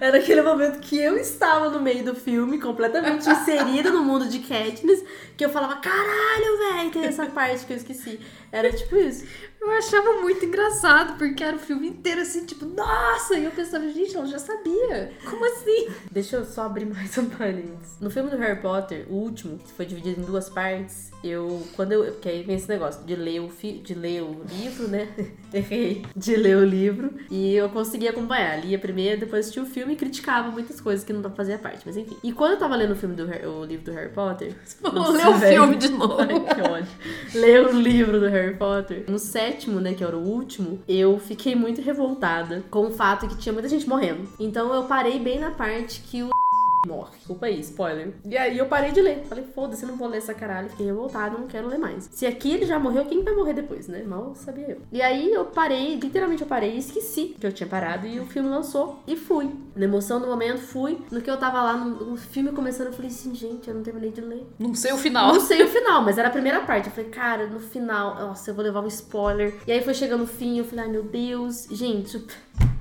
Era 0.00 0.18
aquele 0.18 0.42
momento 0.42 0.80
que 0.80 0.98
eu 0.98 1.16
estava 1.16 1.70
no 1.70 1.80
meio 1.80 2.04
do 2.04 2.14
filme, 2.14 2.58
completamente 2.58 3.28
inserida 3.28 3.88
no 3.90 4.02
mundo 4.02 4.26
de 4.28 4.40
Katniss, 4.40 5.04
que 5.36 5.44
eu 5.44 5.48
falava, 5.48 5.76
caralho, 5.76 6.58
velho, 6.58 6.90
tem 6.90 7.04
essa 7.04 7.26
parte 7.26 7.64
que 7.64 7.72
eu 7.72 7.76
esqueci. 7.76 8.18
Era 8.50 8.72
tipo 8.72 8.96
isso. 8.96 9.24
Eu 9.62 9.70
achava 9.70 10.14
muito 10.20 10.44
engraçado, 10.44 11.16
porque 11.16 11.42
era 11.42 11.54
o 11.54 11.58
filme 11.58 11.86
inteiro 11.86 12.20
assim, 12.20 12.44
tipo, 12.44 12.64
nossa! 12.64 13.38
E 13.38 13.44
eu 13.44 13.50
pensava, 13.52 13.88
gente, 13.88 14.16
ela 14.16 14.26
já 14.26 14.38
sabia. 14.38 15.12
Como 15.24 15.44
assim? 15.44 15.88
Deixa 16.10 16.36
eu 16.36 16.44
só 16.44 16.62
abrir 16.62 16.84
mais 16.84 17.16
um 17.16 17.30
parênteses. 17.30 17.96
No 18.00 18.10
filme 18.10 18.28
do 18.28 18.36
Harry 18.38 18.60
Potter, 18.60 19.06
o 19.08 19.14
último, 19.14 19.58
que 19.58 19.70
foi 19.72 19.86
dividido 19.86 20.20
em 20.20 20.24
duas 20.24 20.50
partes, 20.50 21.11
eu. 21.22 21.62
Quando 21.74 21.92
eu. 21.92 22.04
Porque 22.12 22.28
aí 22.28 22.42
vem 22.42 22.56
esse 22.56 22.68
negócio 22.68 23.04
de 23.04 23.14
ler 23.14 23.40
o, 23.40 23.48
fi, 23.48 23.72
de 23.72 23.94
ler 23.94 24.22
o 24.22 24.42
livro, 24.48 24.88
né? 24.88 25.08
Errei. 25.52 26.04
De 26.16 26.36
ler 26.36 26.56
o 26.56 26.64
livro. 26.64 27.12
E 27.30 27.54
eu 27.54 27.68
consegui 27.68 28.08
acompanhar. 28.08 28.64
Lia 28.64 28.78
primeiro, 28.78 29.20
depois 29.20 29.40
assistia 29.40 29.62
o 29.62 29.66
filme 29.66 29.94
e 29.94 29.96
criticava 29.96 30.50
muitas 30.50 30.80
coisas 30.80 31.04
que 31.04 31.12
não 31.12 31.22
fazia 31.30 31.58
parte. 31.58 31.82
Mas 31.84 31.96
enfim. 31.96 32.16
E 32.22 32.32
quando 32.32 32.52
eu 32.52 32.58
tava 32.58 32.76
lendo 32.76 32.92
o 32.92 32.96
filme 32.96 33.14
do 33.14 33.22
o 33.48 33.64
livro 33.64 33.84
do 33.84 33.92
Harry 33.92 34.12
Potter. 34.12 34.54
Vamos 34.80 35.14
ler 35.14 35.28
o 35.28 35.38
filme 35.38 35.76
de 35.76 35.88
novo. 35.92 36.16
Ai, 36.20 36.54
que 36.54 36.60
ódio. 36.60 36.92
Ler 37.34 37.66
o 37.66 37.72
livro 37.72 38.20
do 38.20 38.26
Harry 38.26 38.56
Potter. 38.56 39.04
No 39.08 39.18
sétimo, 39.18 39.80
né, 39.80 39.94
que 39.94 40.04
era 40.04 40.16
o 40.16 40.20
último, 40.20 40.80
eu 40.88 41.18
fiquei 41.18 41.54
muito 41.54 41.80
revoltada 41.80 42.62
com 42.70 42.86
o 42.86 42.90
fato 42.90 43.28
que 43.28 43.36
tinha 43.36 43.52
muita 43.52 43.68
gente 43.68 43.88
morrendo. 43.88 44.28
Então 44.38 44.72
eu 44.74 44.84
parei 44.84 45.18
bem 45.18 45.38
na 45.38 45.50
parte 45.50 46.00
que 46.00 46.22
o 46.22 46.30
morre. 46.86 47.16
Desculpa 47.16 47.46
aí, 47.46 47.60
spoiler. 47.60 48.12
E 48.24 48.36
aí 48.36 48.58
eu 48.58 48.66
parei 48.66 48.90
de 48.90 49.00
ler. 49.00 49.24
Falei, 49.28 49.44
foda-se, 49.54 49.86
não 49.86 49.96
vou 49.96 50.08
ler 50.08 50.18
essa 50.18 50.34
caralho. 50.34 50.68
Fiquei 50.70 50.86
revoltada, 50.86 51.38
não 51.38 51.46
quero 51.46 51.68
ler 51.68 51.78
mais. 51.78 52.08
Se 52.12 52.26
aqui 52.26 52.52
ele 52.52 52.66
já 52.66 52.78
morreu, 52.78 53.04
quem 53.04 53.22
vai 53.22 53.34
morrer 53.34 53.54
depois, 53.54 53.88
né? 53.88 54.02
Mal 54.02 54.34
sabia 54.34 54.70
eu. 54.70 54.82
E 54.90 55.00
aí 55.00 55.32
eu 55.32 55.44
parei, 55.46 55.96
literalmente 55.96 56.42
eu 56.42 56.48
parei 56.48 56.74
e 56.74 56.78
esqueci 56.78 57.36
que 57.38 57.46
eu 57.46 57.52
tinha 57.52 57.68
parado 57.68 58.06
e 58.06 58.18
o 58.18 58.26
filme 58.26 58.48
lançou 58.48 59.02
e 59.06 59.16
fui. 59.16 59.50
Na 59.76 59.84
emoção 59.84 60.20
do 60.20 60.26
momento, 60.26 60.58
fui. 60.58 60.98
No 61.10 61.20
que 61.20 61.30
eu 61.30 61.36
tava 61.36 61.62
lá, 61.62 61.76
no, 61.76 62.16
filme 62.16 62.50
começando, 62.52 62.88
eu 62.88 62.92
falei 62.92 63.10
assim, 63.10 63.34
gente, 63.34 63.68
eu 63.68 63.74
não 63.74 63.82
terminei 63.82 64.10
de 64.10 64.20
ler. 64.20 64.46
Não 64.58 64.74
sei 64.74 64.92
o 64.92 64.98
final. 64.98 65.32
Não 65.32 65.40
sei 65.40 65.62
o 65.62 65.68
final, 65.68 66.02
mas 66.02 66.18
era 66.18 66.28
a 66.28 66.30
primeira 66.30 66.60
parte. 66.60 66.88
Eu 66.88 66.92
falei, 66.92 67.10
cara, 67.10 67.46
no 67.46 67.60
final, 67.60 68.14
nossa, 68.16 68.50
eu 68.50 68.54
vou 68.54 68.64
levar 68.64 68.80
um 68.80 68.88
spoiler. 68.88 69.54
E 69.66 69.72
aí 69.72 69.82
foi 69.82 69.94
chegando 69.94 70.24
o 70.24 70.26
fim, 70.26 70.58
eu 70.58 70.64
falei, 70.64 70.86
ai 70.86 70.90
meu 70.90 71.04
Deus. 71.04 71.66
Gente, 71.70 72.24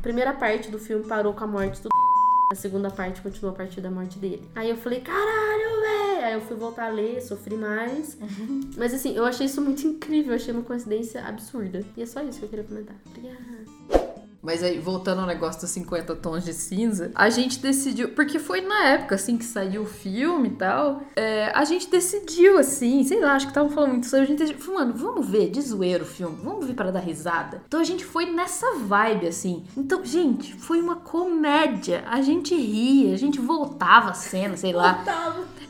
primeira 0.01 0.33
parte 0.33 0.71
do 0.71 0.79
filme 0.79 1.05
parou 1.05 1.33
com 1.33 1.43
a 1.43 1.47
morte 1.47 1.81
do. 1.81 1.90
A 2.51 2.55
segunda 2.55 2.89
parte 2.91 3.21
continuou 3.21 3.53
a 3.53 3.57
partir 3.57 3.79
da 3.79 3.89
morte 3.89 4.19
dele. 4.19 4.43
Aí 4.53 4.69
eu 4.69 4.75
falei, 4.75 4.99
caralho, 4.99 5.79
velho. 5.79 6.25
Aí 6.25 6.33
eu 6.33 6.41
fui 6.41 6.57
voltar 6.57 6.87
a 6.87 6.89
ler, 6.89 7.21
sofri 7.21 7.55
mais. 7.55 8.17
Mas 8.75 8.93
assim, 8.93 9.15
eu 9.15 9.23
achei 9.23 9.45
isso 9.45 9.61
muito 9.61 9.87
incrível, 9.87 10.31
eu 10.31 10.35
achei 10.35 10.53
uma 10.53 10.61
coincidência 10.61 11.23
absurda. 11.23 11.81
E 11.95 12.01
é 12.01 12.05
só 12.05 12.21
isso 12.21 12.39
que 12.39 12.45
eu 12.45 12.49
queria 12.49 12.65
comentar. 12.65 12.97
Obrigada. 13.07 14.10
Mas 14.41 14.63
aí, 14.63 14.79
voltando 14.79 15.21
ao 15.21 15.27
negócio 15.27 15.61
dos 15.61 15.69
50 15.69 16.15
tons 16.15 16.43
de 16.43 16.53
cinza, 16.53 17.11
a 17.13 17.29
gente 17.29 17.59
decidiu, 17.59 18.09
porque 18.09 18.39
foi 18.39 18.61
na 18.61 18.87
época, 18.87 19.15
assim, 19.15 19.37
que 19.37 19.45
saiu 19.45 19.83
o 19.83 19.85
filme 19.85 20.49
e 20.49 20.51
tal, 20.51 21.03
é, 21.15 21.51
a 21.53 21.63
gente 21.63 21.89
decidiu, 21.89 22.57
assim, 22.57 23.03
sei 23.03 23.19
lá, 23.19 23.35
acho 23.35 23.45
que 23.45 23.51
estavam 23.51 23.69
falando 23.69 23.91
muito 23.91 24.07
sobre, 24.07 24.25
a 24.25 24.27
gente 24.27 24.39
decidiu, 24.39 24.73
mano, 24.73 24.93
vamos 24.95 25.27
ver 25.27 25.49
de 25.49 25.61
zoeiro 25.61 26.03
o 26.03 26.07
filme, 26.07 26.37
vamos 26.43 26.65
ver 26.65 26.73
para 26.73 26.91
dar 26.91 26.99
risada. 26.99 27.61
Então 27.67 27.79
a 27.79 27.83
gente 27.83 28.03
foi 28.03 28.25
nessa 28.25 28.75
vibe, 28.79 29.27
assim. 29.27 29.63
Então, 29.77 30.03
gente, 30.03 30.55
foi 30.55 30.81
uma 30.81 30.95
comédia, 30.95 32.03
a 32.07 32.21
gente 32.21 32.55
ria, 32.55 33.13
a 33.13 33.17
gente 33.17 33.39
voltava 33.39 34.09
a 34.09 34.13
cena, 34.13 34.57
sei 34.57 34.73
lá. 34.73 35.03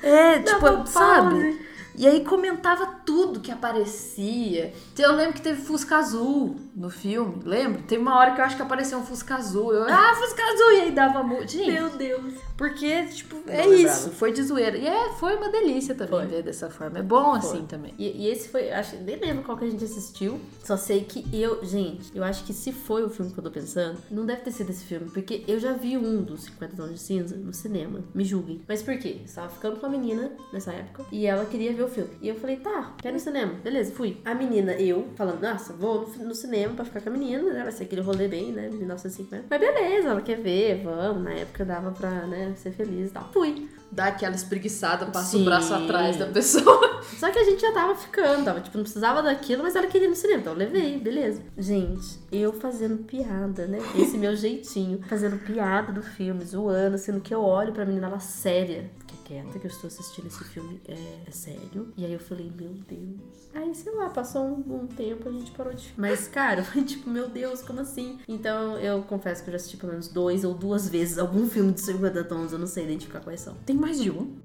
É, 0.02 0.40
tipo, 0.40 0.62
Dava 0.62 0.86
sabe? 0.86 1.71
E 1.96 2.08
aí 2.08 2.24
comentava 2.24 2.86
tudo 3.06 3.40
que 3.40 3.52
aparecia. 3.52 4.74
Eu 4.98 5.14
lembro 5.16 5.34
que 5.34 5.42
teve 5.42 5.62
Fusca 5.62 5.98
Azul 5.98 6.56
no 6.76 6.90
filme, 6.90 7.42
lembra? 7.44 7.82
Teve 7.88 8.02
uma 8.02 8.18
hora 8.18 8.32
que 8.34 8.42
eu 8.42 8.46
acho 8.46 8.56
que 8.56 8.62
apareceu 8.62 8.98
um 9.00 9.04
Fusca 9.04 9.36
Azul. 9.36 9.74
Eu, 9.74 9.84
ah, 9.84 10.16
Fusca 10.16 10.44
Azul! 10.44 10.72
E 10.74 10.82
aí 10.82 10.92
dava 10.92 11.24
muito. 11.24 11.52
Gente, 11.52 11.72
Meu 11.72 11.90
Deus. 11.90 12.34
porque, 12.58 13.04
tipo, 13.08 13.38
é 13.48 13.66
Não 13.66 13.74
isso. 13.74 13.84
lembrava. 13.84 14.10
Foi 14.12 14.32
de 14.32 14.44
zoeira. 14.44 14.78
E 14.78 14.88
é, 14.88 15.10
foi 15.14 15.36
uma 15.36 15.50
delícia 15.50 15.96
também 15.96 16.20
Foi. 16.20 16.28
ver 16.28 16.44
dessa 16.44 16.70
forma. 16.70 17.00
É 17.00 17.04
bom 17.04 17.34
assim 17.34 17.66
também. 17.66 17.94
E, 17.98 18.26
e 18.26 18.28
esse 18.30 18.50
foi, 18.50 18.72
acho, 18.72 18.96
nem 18.98 19.20
lembro 19.20 19.44
qual 19.44 19.58
que 19.58 19.66
a 19.66 19.70
gente 19.70 19.84
assistiu. 19.84 20.40
Só 20.64 20.78
sei 20.78 21.04
que 21.04 21.26
eu, 21.34 21.64
gente, 21.66 22.12
eu 22.16 22.24
acho 22.24 22.44
que 22.44 22.54
se 22.54 22.72
foi 22.72 23.04
o 23.04 23.10
filme 23.10 23.32
que 23.32 23.40
eu 23.40 23.44
tô 23.44 23.52
pensando, 23.52 23.98
não 24.10 24.26
deve 24.26 24.42
ter 24.42 24.52
sido 24.52 24.70
esse 24.70 24.86
filme, 24.86 25.10
porque 25.10 25.44
eu 25.48 25.60
já 25.60 25.74
vi 25.74 25.98
um 25.98 26.22
dos 26.22 26.44
50 26.44 26.76
Tons 26.76 26.92
de 26.92 27.00
Cinza 27.00 27.36
no 27.36 27.54
cinema. 27.54 28.00
Me 28.14 28.24
julguem. 28.24 28.62
Mas 28.68 28.82
por 28.82 28.98
quê? 28.98 29.18
Eu 29.20 29.26
estava 29.26 29.50
ficando 29.50 29.78
com 29.80 29.88
uma 29.88 29.98
menina 29.98 30.32
nessa 30.54 30.72
época 30.72 31.06
e 31.12 31.26
ela 31.26 31.46
queria 31.46 31.74
ver 31.74 31.81
o 31.86 31.88
filme. 31.88 32.10
E 32.22 32.28
eu 32.28 32.36
falei, 32.36 32.58
tá, 32.58 32.94
quero 33.02 33.16
ir 33.16 33.18
no 33.18 33.20
cinema. 33.20 33.54
Beleza, 33.64 33.92
fui. 33.92 34.18
A 34.26 34.34
menina, 34.34 34.74
eu, 34.74 35.10
falando, 35.16 35.42
nossa, 35.42 35.74
vou 35.74 36.08
no, 36.18 36.26
no 36.26 36.36
cinema 36.36 36.74
pra 36.74 36.86
ficar 36.86 37.02
com 37.02 37.10
a 37.10 37.12
menina, 37.12 37.52
né? 37.52 37.64
Vai 37.64 37.72
ser 37.72 37.84
aquele 37.84 38.02
rolê 38.02 38.28
bem, 38.28 38.52
né? 38.52 38.70
1950. 38.70 39.46
Mas 39.50 39.60
beleza, 39.60 40.10
ela 40.10 40.22
quer 40.22 40.40
ver, 40.40 40.84
vamos. 40.84 41.24
Na 41.24 41.32
época 41.32 41.66
dava 41.66 41.92
pra, 41.92 42.28
né, 42.28 42.54
ser 42.56 42.72
feliz 42.72 43.10
e 43.10 43.14
tal. 43.14 43.30
Fui. 43.32 43.70
Dá 43.92 44.06
aquela 44.06 44.36
espreguiçada, 44.36 45.08
passa 45.08 45.32
Sim. 45.32 45.42
o 45.42 45.46
braço 45.46 45.74
atrás 45.74 46.16
da 46.16 46.26
pessoa. 46.28 47.02
Só 47.20 47.30
que 47.30 47.40
a 47.40 47.44
gente 47.44 47.60
já 47.60 47.74
tava 47.74 47.94
ficando, 47.94 48.46
tava, 48.46 48.62
tipo, 48.62 48.78
não 48.78 48.84
precisava 48.84 49.22
daquilo, 49.22 49.64
mas 49.64 49.76
ela 49.76 49.88
queria 49.88 50.08
ir 50.08 50.10
no 50.10 50.16
cinema, 50.16 50.40
então 50.40 50.54
eu 50.54 50.60
levei, 50.60 50.98
beleza. 50.98 51.42
Gente, 51.58 52.20
eu 52.32 52.54
fazendo 52.54 53.04
piada, 53.04 53.68
né? 53.68 53.80
Esse 53.98 54.18
meu 54.18 54.34
jeitinho, 54.34 55.02
fazendo 55.10 55.38
piada 55.40 55.92
do 55.92 56.02
filme, 56.02 56.46
zoando, 56.46 56.98
sendo 56.98 57.20
que 57.20 57.34
eu 57.34 57.42
olho 57.42 57.74
pra 57.74 57.86
menina, 57.86 58.08
ela 58.08 58.20
séria. 58.20 58.90
Quieta 59.32 59.60
que 59.60 59.66
eu 59.66 59.72
estou 59.72 59.88
assistindo 59.88 60.28
esse 60.28 60.44
filme, 60.44 60.82
é, 60.86 61.24
é 61.26 61.32
sério. 61.32 61.94
E 61.96 62.04
aí 62.04 62.12
eu 62.12 62.20
falei, 62.20 62.52
meu 62.54 62.74
Deus. 62.86 63.50
Aí, 63.54 63.74
sei 63.74 63.96
lá, 63.96 64.10
passou 64.10 64.44
um, 64.44 64.82
um 64.84 64.88
tempo, 64.88 65.30
a 65.30 65.32
gente 65.32 65.52
parou 65.52 65.74
de... 65.74 65.94
Mas, 65.96 66.28
cara, 66.28 66.62
foi 66.66 66.84
tipo, 66.84 67.10
meu 67.10 67.30
Deus, 67.30 67.62
como 67.62 67.80
assim? 67.80 68.20
Então, 68.28 68.78
eu 68.78 69.02
confesso 69.04 69.42
que 69.42 69.50
eu 69.50 69.54
já 69.54 69.56
assisti 69.56 69.78
pelo 69.78 69.94
menos 69.94 70.10
dois 70.10 70.44
ou 70.44 70.54
duas 70.54 70.90
vezes 70.90 71.18
algum 71.18 71.48
filme 71.48 71.72
de 71.72 71.80
50 71.80 72.26
tons, 72.26 72.52
eu 72.52 72.60
não 72.60 72.68
sei 72.68 72.84
identificar 72.84 73.22
quais 73.22 73.40
são. 73.40 73.56
Tem 73.66 73.78
mais 73.78 74.02
de 74.02 74.12
um. 74.12 74.36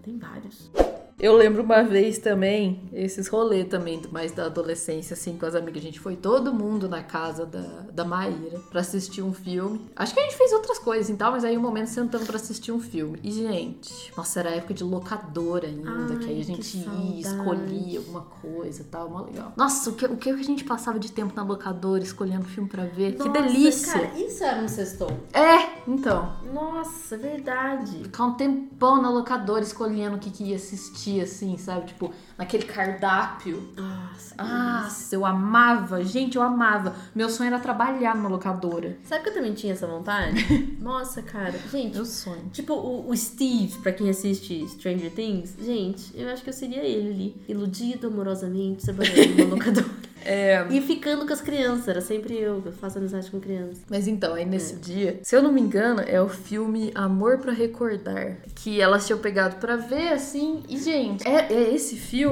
Tem 0.00 0.16
vários. 0.16 0.70
Eu 1.18 1.34
lembro 1.36 1.62
uma 1.62 1.82
vez 1.82 2.18
também, 2.18 2.82
esses 2.92 3.28
rolês 3.28 3.68
também, 3.68 4.02
mais 4.10 4.32
da 4.32 4.46
adolescência, 4.46 5.14
assim, 5.14 5.36
com 5.36 5.46
as 5.46 5.54
amigas. 5.54 5.80
A 5.82 5.86
gente 5.86 6.00
foi 6.00 6.16
todo 6.16 6.52
mundo 6.52 6.88
na 6.88 7.02
casa 7.02 7.46
da, 7.46 7.84
da 7.92 8.04
Maíra 8.04 8.60
pra 8.70 8.80
assistir 8.80 9.22
um 9.22 9.32
filme. 9.32 9.80
Acho 9.94 10.12
que 10.12 10.20
a 10.20 10.22
gente 10.24 10.36
fez 10.36 10.52
outras 10.52 10.78
coisas 10.78 11.08
e 11.08 11.14
tal, 11.14 11.32
mas 11.32 11.44
aí 11.44 11.56
um 11.56 11.60
momento 11.60 11.86
sentamos 11.86 12.26
pra 12.26 12.36
assistir 12.36 12.72
um 12.72 12.80
filme. 12.80 13.18
E, 13.22 13.30
gente, 13.30 14.12
nossa, 14.16 14.40
era 14.40 14.50
a 14.50 14.54
época 14.54 14.74
de 14.74 14.82
locadora 14.82 15.68
ainda, 15.68 16.14
Ai, 16.14 16.18
que 16.18 16.24
aí 16.26 16.40
a 16.40 16.44
que 16.44 16.44
gente 16.44 16.78
ia, 16.78 17.20
escolhia 17.20 17.98
alguma 18.00 18.22
coisa 18.22 18.82
e 18.82 18.84
tal, 18.84 19.08
mó 19.08 19.22
legal. 19.22 19.52
Nossa, 19.56 19.90
o 19.90 19.94
que, 19.94 20.04
o 20.06 20.16
que 20.16 20.30
a 20.30 20.42
gente 20.42 20.64
passava 20.64 20.98
de 20.98 21.12
tempo 21.12 21.32
na 21.34 21.44
locadora 21.44 22.02
escolhendo 22.02 22.44
filme 22.44 22.68
pra 22.68 22.84
ver? 22.84 23.12
que 23.12 23.28
Nossa, 23.28 23.42
delícia! 23.42 23.92
Cara, 23.92 24.18
isso 24.18 24.42
era 24.42 24.62
um 24.62 24.68
sextou. 24.68 25.10
É, 25.32 25.80
então. 25.88 26.32
Nossa, 26.52 27.16
verdade. 27.16 28.02
Ficar 28.02 28.24
um 28.26 28.34
tempão 28.34 29.00
na 29.00 29.10
locadora 29.10 29.62
escolhendo 29.62 30.16
o 30.16 30.18
que, 30.18 30.30
que 30.30 30.44
ia 30.44 30.56
assistir, 30.56 31.03
assim, 31.20 31.56
sabe? 31.58 31.86
Tipo, 31.86 32.12
naquele 32.38 32.64
cardápio. 32.64 33.62
Nossa. 33.76 34.34
Nossa, 34.36 35.14
eu 35.14 35.24
amava. 35.24 36.02
Gente, 36.04 36.36
eu 36.36 36.42
amava. 36.42 36.94
Meu 37.14 37.28
sonho 37.28 37.48
era 37.48 37.58
trabalhar 37.58 38.16
numa 38.16 38.28
locadora. 38.28 38.96
Sabe 39.04 39.22
que 39.22 39.30
eu 39.30 39.34
também 39.34 39.54
tinha 39.54 39.72
essa 39.72 39.86
vontade? 39.86 40.76
Nossa, 40.80 41.22
cara. 41.22 41.54
Gente, 41.70 41.94
Meu 41.94 42.04
sonho. 42.04 42.50
tipo 42.52 42.74
o, 42.74 43.08
o 43.10 43.16
Steve, 43.16 43.78
pra 43.78 43.92
quem 43.92 44.10
assiste 44.10 44.66
Stranger 44.68 45.10
Things, 45.12 45.54
gente, 45.62 46.10
eu 46.14 46.28
acho 46.30 46.42
que 46.42 46.50
eu 46.50 46.54
seria 46.54 46.82
ele 46.82 47.10
ali. 47.10 47.42
Iludido 47.48 48.08
amorosamente, 48.08 48.84
trabalhando 48.84 49.36
numa 49.36 49.54
locadora. 49.54 50.04
É. 50.26 50.66
E 50.70 50.80
ficando 50.80 51.26
com 51.26 51.32
as 51.34 51.42
crianças. 51.42 51.86
Era 51.86 52.00
sempre 52.00 52.34
eu, 52.34 52.62
que 52.62 52.72
faço 52.72 52.96
amizade 52.98 53.30
com 53.30 53.38
crianças. 53.38 53.82
Mas 53.90 54.08
então, 54.08 54.34
aí 54.34 54.46
nesse 54.46 54.76
dia, 54.76 55.20
se 55.22 55.36
eu 55.36 55.42
não 55.42 55.52
me 55.52 55.60
engano, 55.60 56.00
é 56.06 56.18
o 56.20 56.28
filme 56.30 56.90
Amor 56.94 57.38
pra 57.38 57.52
Recordar. 57.52 58.38
Que 58.54 58.80
elas 58.80 59.06
tinham 59.06 59.18
pegado 59.18 59.56
pra 59.56 59.76
ver, 59.76 60.14
assim. 60.14 60.62
E, 60.66 60.78
gente, 60.78 61.28
é, 61.28 61.52
é 61.52 61.74
esse 61.74 61.96
filme. 61.96 62.23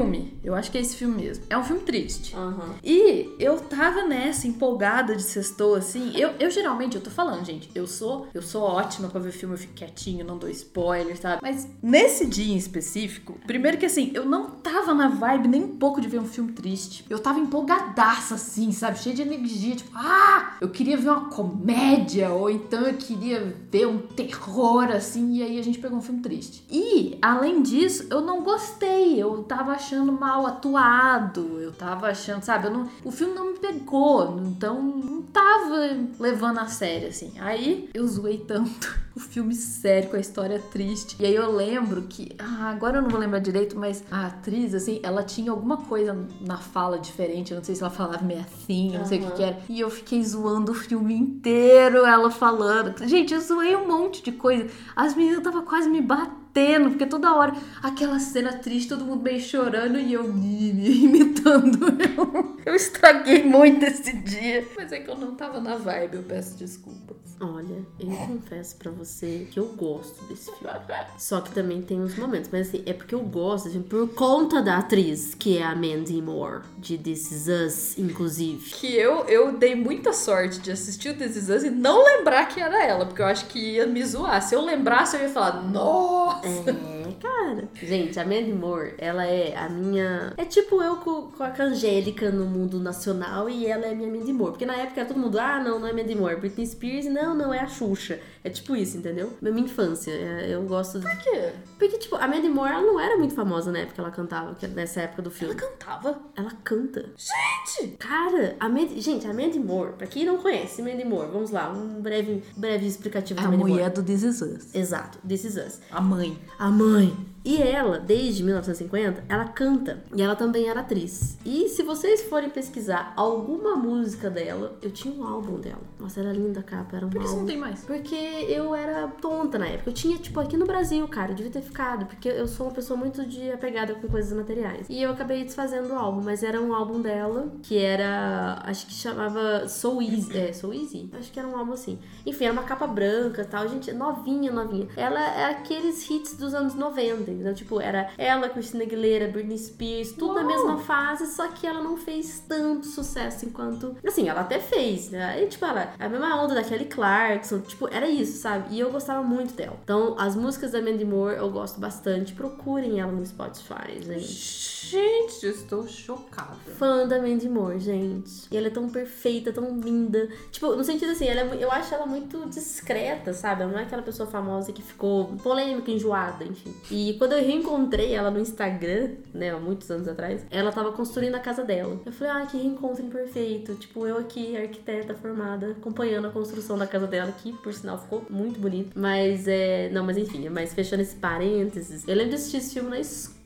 Eu 0.42 0.54
acho 0.54 0.70
que 0.70 0.78
é 0.78 0.80
esse 0.80 0.96
filme 0.96 1.22
mesmo. 1.22 1.44
É 1.48 1.56
um 1.56 1.64
filme 1.64 1.82
triste. 1.82 2.34
Aham. 2.34 2.74
E 2.82 3.34
eu 3.38 3.58
tava 3.60 4.04
nessa, 4.04 4.46
empolgada 4.46 5.14
de 5.14 5.22
sextou, 5.22 5.74
assim. 5.74 6.12
Eu, 6.16 6.30
eu 6.38 6.50
geralmente, 6.50 6.96
eu 6.96 7.02
tô 7.02 7.10
falando, 7.10 7.44
gente, 7.44 7.70
eu 7.74 7.86
sou 7.86 8.28
eu 8.34 8.42
sou 8.42 8.62
ótima 8.62 9.08
pra 9.08 9.20
ver 9.20 9.32
filme, 9.32 9.54
eu 9.54 9.58
fico 9.58 9.74
quietinho, 9.74 10.24
não 10.24 10.38
dou 10.38 10.48
spoiler, 10.50 11.18
sabe? 11.20 11.40
Mas 11.42 11.68
nesse 11.82 12.26
dia 12.26 12.52
em 12.52 12.56
específico, 12.56 13.38
primeiro 13.46 13.78
que 13.78 13.86
assim, 13.86 14.10
eu 14.14 14.24
não 14.24 14.50
tava 14.50 14.94
na 14.94 15.08
vibe 15.08 15.48
nem 15.48 15.62
um 15.62 15.76
pouco 15.76 16.00
de 16.00 16.08
ver 16.08 16.20
um 16.20 16.26
filme 16.26 16.52
triste. 16.52 17.04
Eu 17.08 17.18
tava 17.18 17.38
empolgadaça, 17.38 18.34
assim, 18.34 18.72
sabe? 18.72 18.98
Cheia 18.98 19.14
de 19.14 19.22
energia, 19.22 19.76
tipo, 19.76 19.90
ah! 19.94 20.56
Eu 20.60 20.68
queria 20.70 20.96
ver 20.96 21.10
uma 21.10 21.28
comédia, 21.28 22.30
ou 22.30 22.48
então 22.48 22.86
eu 22.86 22.94
queria 22.94 23.54
ver 23.70 23.86
um 23.86 23.98
terror, 23.98 24.84
assim, 24.90 25.36
e 25.36 25.42
aí 25.42 25.58
a 25.58 25.62
gente 25.62 25.78
pegou 25.78 25.98
um 25.98 26.02
filme 26.02 26.20
triste. 26.20 26.64
E, 26.70 27.18
além 27.20 27.62
disso, 27.62 28.06
eu 28.10 28.20
não 28.20 28.42
gostei, 28.42 29.20
eu 29.20 29.42
tava 29.44 29.78
achando 29.82 30.12
mal 30.12 30.46
atuado, 30.46 31.60
eu 31.60 31.72
tava 31.72 32.06
achando, 32.06 32.42
sabe? 32.42 32.68
Eu 32.68 32.70
não, 32.70 32.88
o 33.04 33.10
filme 33.10 33.34
não 33.34 33.52
me 33.52 33.58
pegou, 33.58 34.40
então 34.40 34.80
não 34.80 35.22
tava 35.22 35.98
levando 36.20 36.58
a 36.58 36.66
sério, 36.66 37.08
assim. 37.08 37.32
Aí 37.40 37.90
eu 37.92 38.06
zoei 38.06 38.38
tanto 38.38 38.96
o 39.14 39.20
filme 39.20 39.54
sério, 39.54 40.08
com 40.08 40.16
a 40.16 40.20
história 40.20 40.60
triste. 40.70 41.16
E 41.18 41.26
aí 41.26 41.34
eu 41.34 41.50
lembro 41.50 42.02
que, 42.02 42.34
ah, 42.38 42.70
agora 42.70 42.98
eu 42.98 43.02
não 43.02 43.10
vou 43.10 43.18
lembrar 43.18 43.40
direito, 43.40 43.76
mas 43.76 44.04
a 44.10 44.26
atriz, 44.26 44.72
assim, 44.72 45.00
ela 45.02 45.24
tinha 45.24 45.50
alguma 45.50 45.78
coisa 45.78 46.16
na 46.40 46.58
fala 46.58 46.98
diferente, 46.98 47.50
eu 47.50 47.58
não 47.58 47.64
sei 47.64 47.74
se 47.74 47.82
ela 47.82 47.90
falava 47.90 48.24
meio 48.24 48.40
assim, 48.40 48.94
eu 48.94 49.00
não 49.00 49.06
sei 49.06 49.18
o 49.20 49.26
que, 49.26 49.32
que 49.32 49.42
era. 49.42 49.58
E 49.68 49.80
eu 49.80 49.90
fiquei 49.90 50.22
zoando 50.24 50.70
o 50.70 50.74
filme 50.74 51.14
inteiro, 51.14 52.06
ela 52.06 52.30
falando. 52.30 53.06
Gente, 53.06 53.34
eu 53.34 53.40
zoei 53.40 53.74
um 53.74 53.88
monte 53.88 54.22
de 54.22 54.32
coisa. 54.32 54.68
As 54.94 55.14
meninas 55.14 55.38
estavam 55.38 55.64
quase 55.64 55.88
me 55.90 56.00
batendo, 56.00 56.41
porque 56.90 57.06
toda 57.06 57.34
hora 57.34 57.54
aquela 57.82 58.18
cena 58.18 58.52
triste, 58.52 58.88
todo 58.88 59.04
mundo 59.04 59.22
meio 59.22 59.40
chorando 59.40 59.98
e 59.98 60.12
eu 60.12 60.24
imitando. 60.30 61.78
Eu, 62.16 62.56
eu 62.66 62.74
estraguei 62.74 63.42
muito 63.42 63.84
esse 63.84 64.12
dia. 64.18 64.66
Mas 64.76 64.92
é 64.92 65.00
que 65.00 65.10
eu 65.10 65.16
não 65.16 65.34
tava 65.34 65.60
na 65.60 65.76
vibe, 65.76 66.16
eu 66.16 66.22
peço 66.22 66.56
desculpas. 66.56 67.16
Olha, 67.40 67.84
eu 67.98 68.08
confesso 68.28 68.76
pra 68.76 68.92
você 68.92 69.48
que 69.50 69.58
eu 69.58 69.66
gosto 69.74 70.24
desse 70.26 70.44
filme. 70.52 70.72
Só 71.18 71.40
que 71.40 71.50
também 71.50 71.82
tem 71.82 72.00
uns 72.00 72.16
momentos. 72.16 72.48
Mas 72.52 72.68
assim, 72.68 72.84
é 72.86 72.92
porque 72.92 73.16
eu 73.16 73.20
gosto, 73.20 73.66
assim, 73.66 73.82
por 73.82 74.14
conta 74.14 74.62
da 74.62 74.78
atriz, 74.78 75.34
que 75.34 75.58
é 75.58 75.64
a 75.64 75.74
Mandy 75.74 76.22
Moore, 76.22 76.62
de 76.78 76.96
This 76.96 77.32
Is 77.32 77.48
Us, 77.48 77.98
inclusive. 77.98 78.70
Que 78.70 78.94
eu, 78.94 79.24
eu 79.24 79.58
dei 79.58 79.74
muita 79.74 80.12
sorte 80.12 80.60
de 80.60 80.70
assistir 80.70 81.08
o 81.08 81.14
This 81.16 81.34
Is 81.34 81.48
Us 81.48 81.64
e 81.64 81.70
não 81.70 82.04
lembrar 82.04 82.46
que 82.46 82.60
era 82.60 82.80
ela, 82.84 83.06
porque 83.06 83.22
eu 83.22 83.26
acho 83.26 83.46
que 83.46 83.58
ia 83.58 83.88
me 83.88 84.04
zoar. 84.04 84.40
Se 84.40 84.54
eu 84.54 84.64
lembrasse, 84.64 85.16
eu 85.16 85.22
ia 85.22 85.28
falar, 85.28 85.62
nossa! 85.64 86.41
É, 86.42 87.12
cara. 87.20 87.68
Gente, 87.74 88.18
a 88.18 88.24
Mandy 88.24 88.52
Moore, 88.52 88.94
ela 88.98 89.24
é 89.26 89.56
a 89.56 89.68
minha. 89.68 90.32
É 90.36 90.44
tipo 90.44 90.82
eu 90.82 90.96
com, 90.96 91.30
com 91.30 91.42
a 91.42 91.52
Angélica 91.62 92.30
no 92.30 92.46
mundo 92.46 92.80
nacional 92.80 93.48
e 93.48 93.66
ela 93.66 93.86
é 93.86 93.94
minha 93.94 94.10
Mandy 94.10 94.32
Moore. 94.32 94.52
Porque 94.52 94.66
na 94.66 94.76
época 94.76 95.04
todo 95.04 95.18
mundo, 95.18 95.38
ah, 95.38 95.60
não, 95.60 95.78
não 95.78 95.86
é 95.86 95.92
Mandy 95.92 96.14
Moore. 96.14 96.36
Britney 96.36 96.66
Spears, 96.66 97.06
não, 97.06 97.34
não, 97.34 97.52
é 97.52 97.60
a 97.60 97.66
Xuxa. 97.66 98.20
É 98.44 98.50
tipo 98.50 98.74
isso, 98.74 98.96
entendeu? 98.96 99.32
Minha 99.40 99.60
infância. 99.60 100.10
é, 100.10 100.52
Eu 100.54 100.62
gosto. 100.64 101.00
Por 101.00 101.16
quê? 101.18 101.52
Porque, 101.78 101.96
tipo, 101.98 102.16
a 102.16 102.26
Mandy 102.26 102.48
Moore, 102.48 102.72
ela 102.72 102.82
não 102.82 102.98
era 102.98 103.16
muito 103.16 103.34
famosa 103.34 103.70
na 103.70 103.78
época 103.78 103.94
que 103.94 104.00
ela 104.00 104.10
cantava, 104.10 104.56
nessa 104.74 105.02
época 105.02 105.22
do 105.22 105.30
filme. 105.30 105.54
Ela 105.54 105.62
cantava? 105.70 106.20
Ela 106.36 106.50
canta. 106.64 107.10
Gente! 107.16 107.96
Cara, 107.98 108.56
a 108.58 108.68
Mandy... 108.68 109.00
Gente, 109.00 109.26
a 109.28 109.32
Mandy 109.32 109.60
Moore, 109.60 109.92
pra 109.92 110.06
quem 110.06 110.24
não 110.24 110.38
conhece 110.38 110.82
Mandy 110.82 111.04
Moore, 111.04 111.28
vamos 111.32 111.50
lá, 111.50 111.70
um 111.70 112.00
breve, 112.00 112.42
breve 112.56 112.86
explicativo 112.86 113.38
A 113.38 113.44
da 113.44 113.48
Mandy 113.50 113.62
mulher 113.62 113.82
Moore. 113.90 113.94
do 113.94 114.02
This 114.02 114.22
Is 114.24 114.40
Us. 114.42 114.74
Exato, 114.74 115.18
This 115.26 115.44
Is 115.44 115.56
Us. 115.56 115.80
A 115.90 116.00
mãe. 116.00 116.36
A 116.58 116.68
mãe. 116.70 117.16
E 117.44 117.60
ela, 117.60 117.98
desde 117.98 118.44
1950, 118.44 119.24
ela 119.28 119.46
canta. 119.46 120.02
E 120.14 120.22
ela 120.22 120.36
também 120.36 120.68
era 120.68 120.80
atriz. 120.80 121.36
E 121.44 121.68
se 121.68 121.82
vocês 121.82 122.22
forem 122.22 122.48
pesquisar 122.50 123.12
alguma 123.16 123.74
música 123.74 124.30
dela, 124.30 124.78
eu 124.80 124.90
tinha 124.90 125.12
um 125.12 125.26
álbum 125.26 125.58
dela. 125.60 125.80
Nossa, 125.98 126.20
era 126.20 126.32
linda 126.32 126.60
a 126.60 126.62
capa, 126.62 126.96
era 126.96 127.06
um 127.06 127.10
Por 127.10 127.20
que 127.20 127.26
você 127.26 127.30
álbum. 127.32 127.40
não 127.40 127.46
tem 127.48 127.58
mais? 127.58 127.84
Porque 127.84 128.14
eu 128.14 128.74
era 128.74 129.08
tonta 129.08 129.58
na 129.58 129.66
época. 129.66 129.90
Eu 129.90 129.94
tinha, 129.94 130.16
tipo, 130.18 130.38
aqui 130.38 130.56
no 130.56 130.66
Brasil, 130.66 131.06
cara, 131.08 131.32
eu 131.32 131.34
devia 131.34 131.50
ter 131.52 131.62
ficado. 131.62 132.06
Porque 132.06 132.28
eu 132.28 132.46
sou 132.46 132.66
uma 132.66 132.72
pessoa 132.72 132.96
muito 132.96 133.24
de 133.26 133.50
apegada 133.50 133.94
com 133.94 134.06
coisas 134.08 134.32
materiais. 134.36 134.86
E 134.88 135.02
eu 135.02 135.10
acabei 135.10 135.42
desfazendo 135.44 135.92
o 135.92 135.96
álbum, 135.96 136.22
mas 136.22 136.42
era 136.44 136.60
um 136.60 136.72
álbum 136.72 137.00
dela, 137.00 137.52
que 137.62 137.76
era. 137.78 138.60
Acho 138.64 138.86
que 138.86 138.92
chamava 138.92 139.66
So 139.68 140.00
Easy. 140.00 140.36
É, 140.38 140.52
So 140.52 140.72
Easy? 140.72 141.10
Acho 141.18 141.32
que 141.32 141.38
era 141.38 141.48
um 141.48 141.56
álbum 141.56 141.72
assim. 141.72 141.98
Enfim, 142.24 142.44
era 142.44 142.52
uma 142.52 142.62
capa 142.62 142.86
branca 142.86 143.42
e 143.42 143.46
tal. 143.46 143.68
Gente, 143.68 143.90
novinha, 143.92 144.52
novinha. 144.52 144.86
Ela 144.96 145.20
é 145.20 145.44
aqueles 145.46 146.08
hits 146.08 146.36
dos 146.36 146.54
anos 146.54 146.74
90, 146.74 147.31
entendeu? 147.32 147.54
Tipo, 147.54 147.80
era 147.80 148.10
ela, 148.16 148.48
Christina 148.48 148.84
Aguilera, 148.84 149.28
Britney 149.28 149.58
Spears, 149.58 150.12
tudo 150.12 150.34
na 150.34 150.44
mesma 150.44 150.78
fase, 150.78 151.26
só 151.34 151.48
que 151.48 151.66
ela 151.66 151.82
não 151.82 151.96
fez 151.96 152.44
tanto 152.48 152.86
sucesso 152.86 153.46
enquanto. 153.46 153.96
Assim, 154.06 154.28
ela 154.28 154.40
até 154.40 154.58
fez, 154.58 155.10
né? 155.10 155.42
E, 155.42 155.46
tipo, 155.46 155.64
ela, 155.64 155.92
a 155.98 156.08
mesma 156.08 156.42
onda 156.42 156.54
da 156.54 156.62
Kelly 156.62 156.86
Clarkson, 156.86 157.60
tipo, 157.60 157.88
era 157.88 158.08
isso, 158.08 158.40
sabe? 158.40 158.74
E 158.74 158.80
eu 158.80 158.90
gostava 158.90 159.22
muito 159.22 159.54
dela. 159.54 159.78
Então, 159.82 160.16
as 160.18 160.36
músicas 160.36 160.72
da 160.72 160.80
Mandy 160.80 161.04
Moore 161.04 161.36
eu 161.36 161.50
gosto 161.50 161.80
bastante. 161.80 162.32
Procurem 162.32 163.00
ela 163.00 163.12
no 163.12 163.24
Spotify, 163.24 164.00
gente. 164.00 164.72
Gente, 164.86 165.46
eu 165.46 165.52
estou 165.52 165.86
chocada. 165.86 166.56
Fã 166.76 167.06
da 167.06 167.20
Mandy 167.20 167.48
Moore, 167.48 167.78
gente. 167.78 168.46
E 168.50 168.56
ela 168.56 168.66
é 168.66 168.70
tão 168.70 168.88
perfeita, 168.88 169.52
tão 169.52 169.78
linda. 169.78 170.28
Tipo, 170.50 170.74
no 170.74 170.84
sentido 170.84 171.12
assim, 171.12 171.26
ela 171.26 171.40
é 171.40 171.62
eu 171.62 171.70
acho 171.70 171.94
ela 171.94 172.06
muito 172.06 172.44
discreta, 172.48 173.32
sabe? 173.32 173.62
Ela 173.62 173.72
não 173.72 173.78
é 173.78 173.82
aquela 173.82 174.02
pessoa 174.02 174.28
famosa 174.28 174.72
que 174.72 174.82
ficou 174.82 175.26
polêmica, 175.42 175.90
enjoada, 175.90 176.44
enfim. 176.44 176.74
E 176.90 177.14
quando 177.22 177.34
eu 177.34 177.38
reencontrei 177.38 178.14
ela 178.14 178.32
no 178.32 178.40
Instagram, 178.40 179.10
né, 179.32 179.50
há 179.50 179.56
muitos 179.56 179.88
anos 179.92 180.08
atrás, 180.08 180.44
ela 180.50 180.72
tava 180.72 180.90
construindo 180.90 181.36
a 181.36 181.38
casa 181.38 181.62
dela. 181.62 182.00
Eu 182.04 182.10
falei, 182.10 182.32
ah, 182.32 182.46
que 182.46 182.56
reencontro 182.56 183.04
perfeito. 183.04 183.76
Tipo, 183.76 184.08
eu 184.08 184.18
aqui, 184.18 184.56
arquiteta 184.56 185.14
formada, 185.14 185.70
acompanhando 185.70 186.26
a 186.26 186.30
construção 186.32 186.76
da 186.76 186.84
casa 186.84 187.06
dela, 187.06 187.30
que 187.30 187.52
por 187.52 187.72
sinal 187.72 187.96
ficou 187.96 188.26
muito 188.28 188.58
bonito. 188.58 188.98
Mas 188.98 189.46
é. 189.46 189.88
Não, 189.90 190.04
mas 190.04 190.16
enfim, 190.16 190.48
mas 190.48 190.74
fechando 190.74 191.00
esse 191.02 191.14
parênteses, 191.14 192.02
eu 192.08 192.16
lembro 192.16 192.30
de 192.30 192.34
assistir 192.34 192.56
esse 192.56 192.74
filme 192.74 192.90
na 192.90 192.98
escola. 192.98 193.41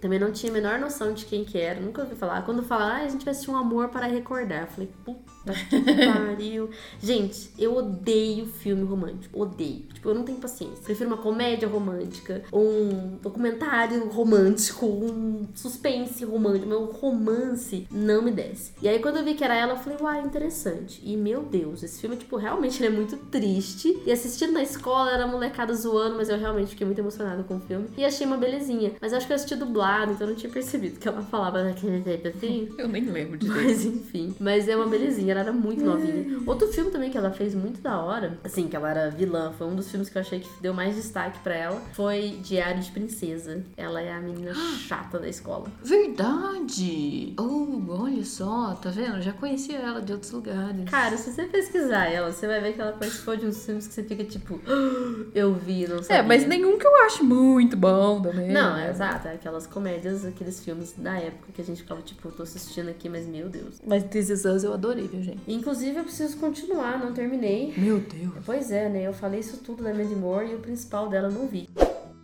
Também 0.00 0.18
não 0.18 0.32
tinha 0.32 0.50
a 0.50 0.54
menor 0.54 0.78
noção 0.78 1.12
de 1.12 1.24
quem 1.24 1.44
que 1.44 1.58
era. 1.58 1.80
Nunca 1.80 2.02
ouvi 2.02 2.14
falar. 2.14 2.42
Quando 2.44 2.62
falaram, 2.62 3.02
ah, 3.02 3.06
a 3.06 3.08
gente 3.08 3.24
vai 3.24 3.32
assistir 3.32 3.50
um 3.50 3.56
amor 3.56 3.88
para 3.88 4.06
recordar. 4.06 4.62
Eu 4.62 4.66
falei, 4.66 4.90
puta 5.04 5.28
que 5.52 5.80
pariu. 6.06 6.70
Gente, 7.00 7.50
eu 7.58 7.76
odeio 7.76 8.46
filme 8.46 8.84
romântico. 8.84 9.40
Odeio. 9.40 9.86
Tipo, 9.94 10.10
eu 10.10 10.14
não 10.14 10.24
tenho 10.24 10.38
paciência. 10.38 10.82
Prefiro 10.82 11.08
uma 11.08 11.18
comédia 11.18 11.68
romântica, 11.68 12.42
um 12.52 13.16
documentário 13.22 14.08
romântico, 14.08 14.86
um 14.86 15.46
suspense 15.54 16.24
romântico. 16.24 16.66
Meu 16.66 16.86
romance 16.86 17.86
não 17.90 18.22
me 18.22 18.30
desce. 18.30 18.72
E 18.82 18.88
aí, 18.88 18.98
quando 18.98 19.18
eu 19.18 19.24
vi 19.24 19.34
que 19.34 19.44
era 19.44 19.54
ela, 19.54 19.72
eu 19.72 19.76
falei, 19.76 19.98
uai, 20.00 20.20
interessante. 20.22 21.00
E 21.04 21.16
meu 21.16 21.42
Deus, 21.42 21.82
esse 21.82 22.00
filme, 22.00 22.16
tipo, 22.16 22.36
realmente 22.36 22.82
ele 22.82 22.94
é 22.94 22.96
muito 22.96 23.16
triste. 23.16 24.02
E 24.04 24.12
assistindo 24.12 24.52
na 24.52 24.62
escola, 24.62 25.12
era 25.12 25.24
a 25.24 25.26
molecada 25.26 25.74
zoando, 25.74 26.16
mas 26.16 26.28
eu 26.28 26.38
realmente 26.38 26.70
fiquei 26.70 26.86
muito 26.86 26.98
emocionada 26.98 27.42
com 27.42 27.56
o 27.56 27.60
filme. 27.60 27.88
E 27.96 28.04
achei 28.04 28.26
uma 28.26 28.36
belezinha. 28.36 28.92
Mas 29.00 29.12
eu 29.12 29.18
acho 29.18 29.27
que 29.28 29.32
eu 29.32 29.36
assisti 29.36 29.54
dublado, 29.54 30.12
então 30.12 30.26
eu 30.26 30.32
não 30.32 30.38
tinha 30.38 30.50
percebido 30.52 30.98
que 30.98 31.06
ela 31.06 31.22
falava 31.22 31.62
daquele 31.62 32.02
jeito 32.02 32.28
assim. 32.28 32.68
Eu 32.78 32.88
nem 32.88 33.04
lembro 33.04 33.36
de 33.36 33.46
Mas 33.48 33.84
enfim. 33.84 34.34
Mas 34.40 34.66
é 34.68 34.74
uma 34.74 34.86
belezinha, 34.86 35.32
ela 35.32 35.40
era 35.42 35.52
muito 35.52 35.84
novinha. 35.84 36.40
Outro 36.46 36.66
filme 36.68 36.90
também 36.90 37.10
que 37.10 37.18
ela 37.18 37.30
fez 37.30 37.54
muito 37.54 37.80
da 37.80 38.00
hora, 38.00 38.38
assim, 38.42 38.66
que 38.68 38.74
ela 38.76 38.90
era 38.90 39.10
vilã, 39.10 39.52
foi 39.56 39.66
um 39.66 39.76
dos 39.76 39.90
filmes 39.90 40.08
que 40.08 40.16
eu 40.16 40.22
achei 40.22 40.40
que 40.40 40.48
deu 40.60 40.72
mais 40.72 40.96
destaque 40.96 41.38
pra 41.40 41.54
ela, 41.54 41.80
foi 41.92 42.38
Diário 42.42 42.80
de 42.82 42.90
Princesa. 42.90 43.62
Ela 43.76 44.00
é 44.00 44.12
a 44.12 44.20
menina 44.20 44.54
chata 44.54 45.18
da 45.18 45.28
escola. 45.28 45.66
Verdade! 45.82 47.34
Oh, 47.38 47.80
olha 48.02 48.24
só, 48.24 48.74
tá 48.74 48.90
vendo? 48.90 49.20
Já 49.20 49.32
conhecia 49.32 49.76
ela 49.78 50.00
de 50.00 50.12
outros 50.12 50.32
lugares. 50.32 50.88
Cara, 50.90 51.16
se 51.16 51.32
você 51.32 51.44
pesquisar 51.44 52.06
ela, 52.06 52.32
você 52.32 52.46
vai 52.46 52.60
ver 52.60 52.72
que 52.74 52.80
ela 52.80 52.92
participou 52.92 53.36
de 53.36 53.46
uns 53.46 53.64
filmes 53.64 53.86
que 53.86 53.94
você 53.94 54.02
fica 54.02 54.24
tipo, 54.24 54.60
"Ah, 54.66 55.26
eu 55.34 55.52
vi, 55.54 55.86
não 55.86 56.02
sabia. 56.02 56.16
É, 56.18 56.22
mas 56.22 56.46
nenhum 56.46 56.78
que 56.78 56.86
eu 56.86 57.04
acho 57.04 57.24
muito 57.24 57.76
bom 57.76 58.22
também. 58.22 58.50
Não, 58.50 58.76
é 58.76 58.90
exato, 58.90 59.07
é 59.24 59.32
aquelas 59.34 59.66
comédias, 59.66 60.24
aqueles 60.24 60.62
filmes 60.62 60.94
da 60.96 61.18
época 61.18 61.52
que 61.52 61.60
a 61.60 61.64
gente 61.64 61.82
ficava 61.82 62.00
tipo, 62.02 62.30
tô 62.30 62.42
assistindo 62.42 62.88
aqui, 62.88 63.08
mas 63.08 63.26
meu 63.26 63.48
Deus. 63.48 63.80
Mas 63.86 64.04
This 64.04 64.30
Is 64.30 64.44
Us 64.44 64.64
eu 64.64 64.72
adorei, 64.72 65.06
viu, 65.08 65.22
gente? 65.22 65.40
Inclusive, 65.46 65.98
eu 65.98 66.04
preciso 66.04 66.36
continuar, 66.38 66.98
não 66.98 67.12
terminei. 67.12 67.72
Meu 67.76 68.00
Deus. 68.00 68.32
Pois 68.44 68.70
é, 68.70 68.88
né? 68.88 69.02
Eu 69.02 69.12
falei 69.12 69.40
isso 69.40 69.58
tudo 69.58 69.82
da 69.82 69.92
Mandy 69.94 70.14
Moore 70.14 70.50
e 70.50 70.54
o 70.54 70.58
principal 70.58 71.08
dela 71.08 71.28
eu 71.28 71.32
não 71.32 71.46
vi. 71.46 71.68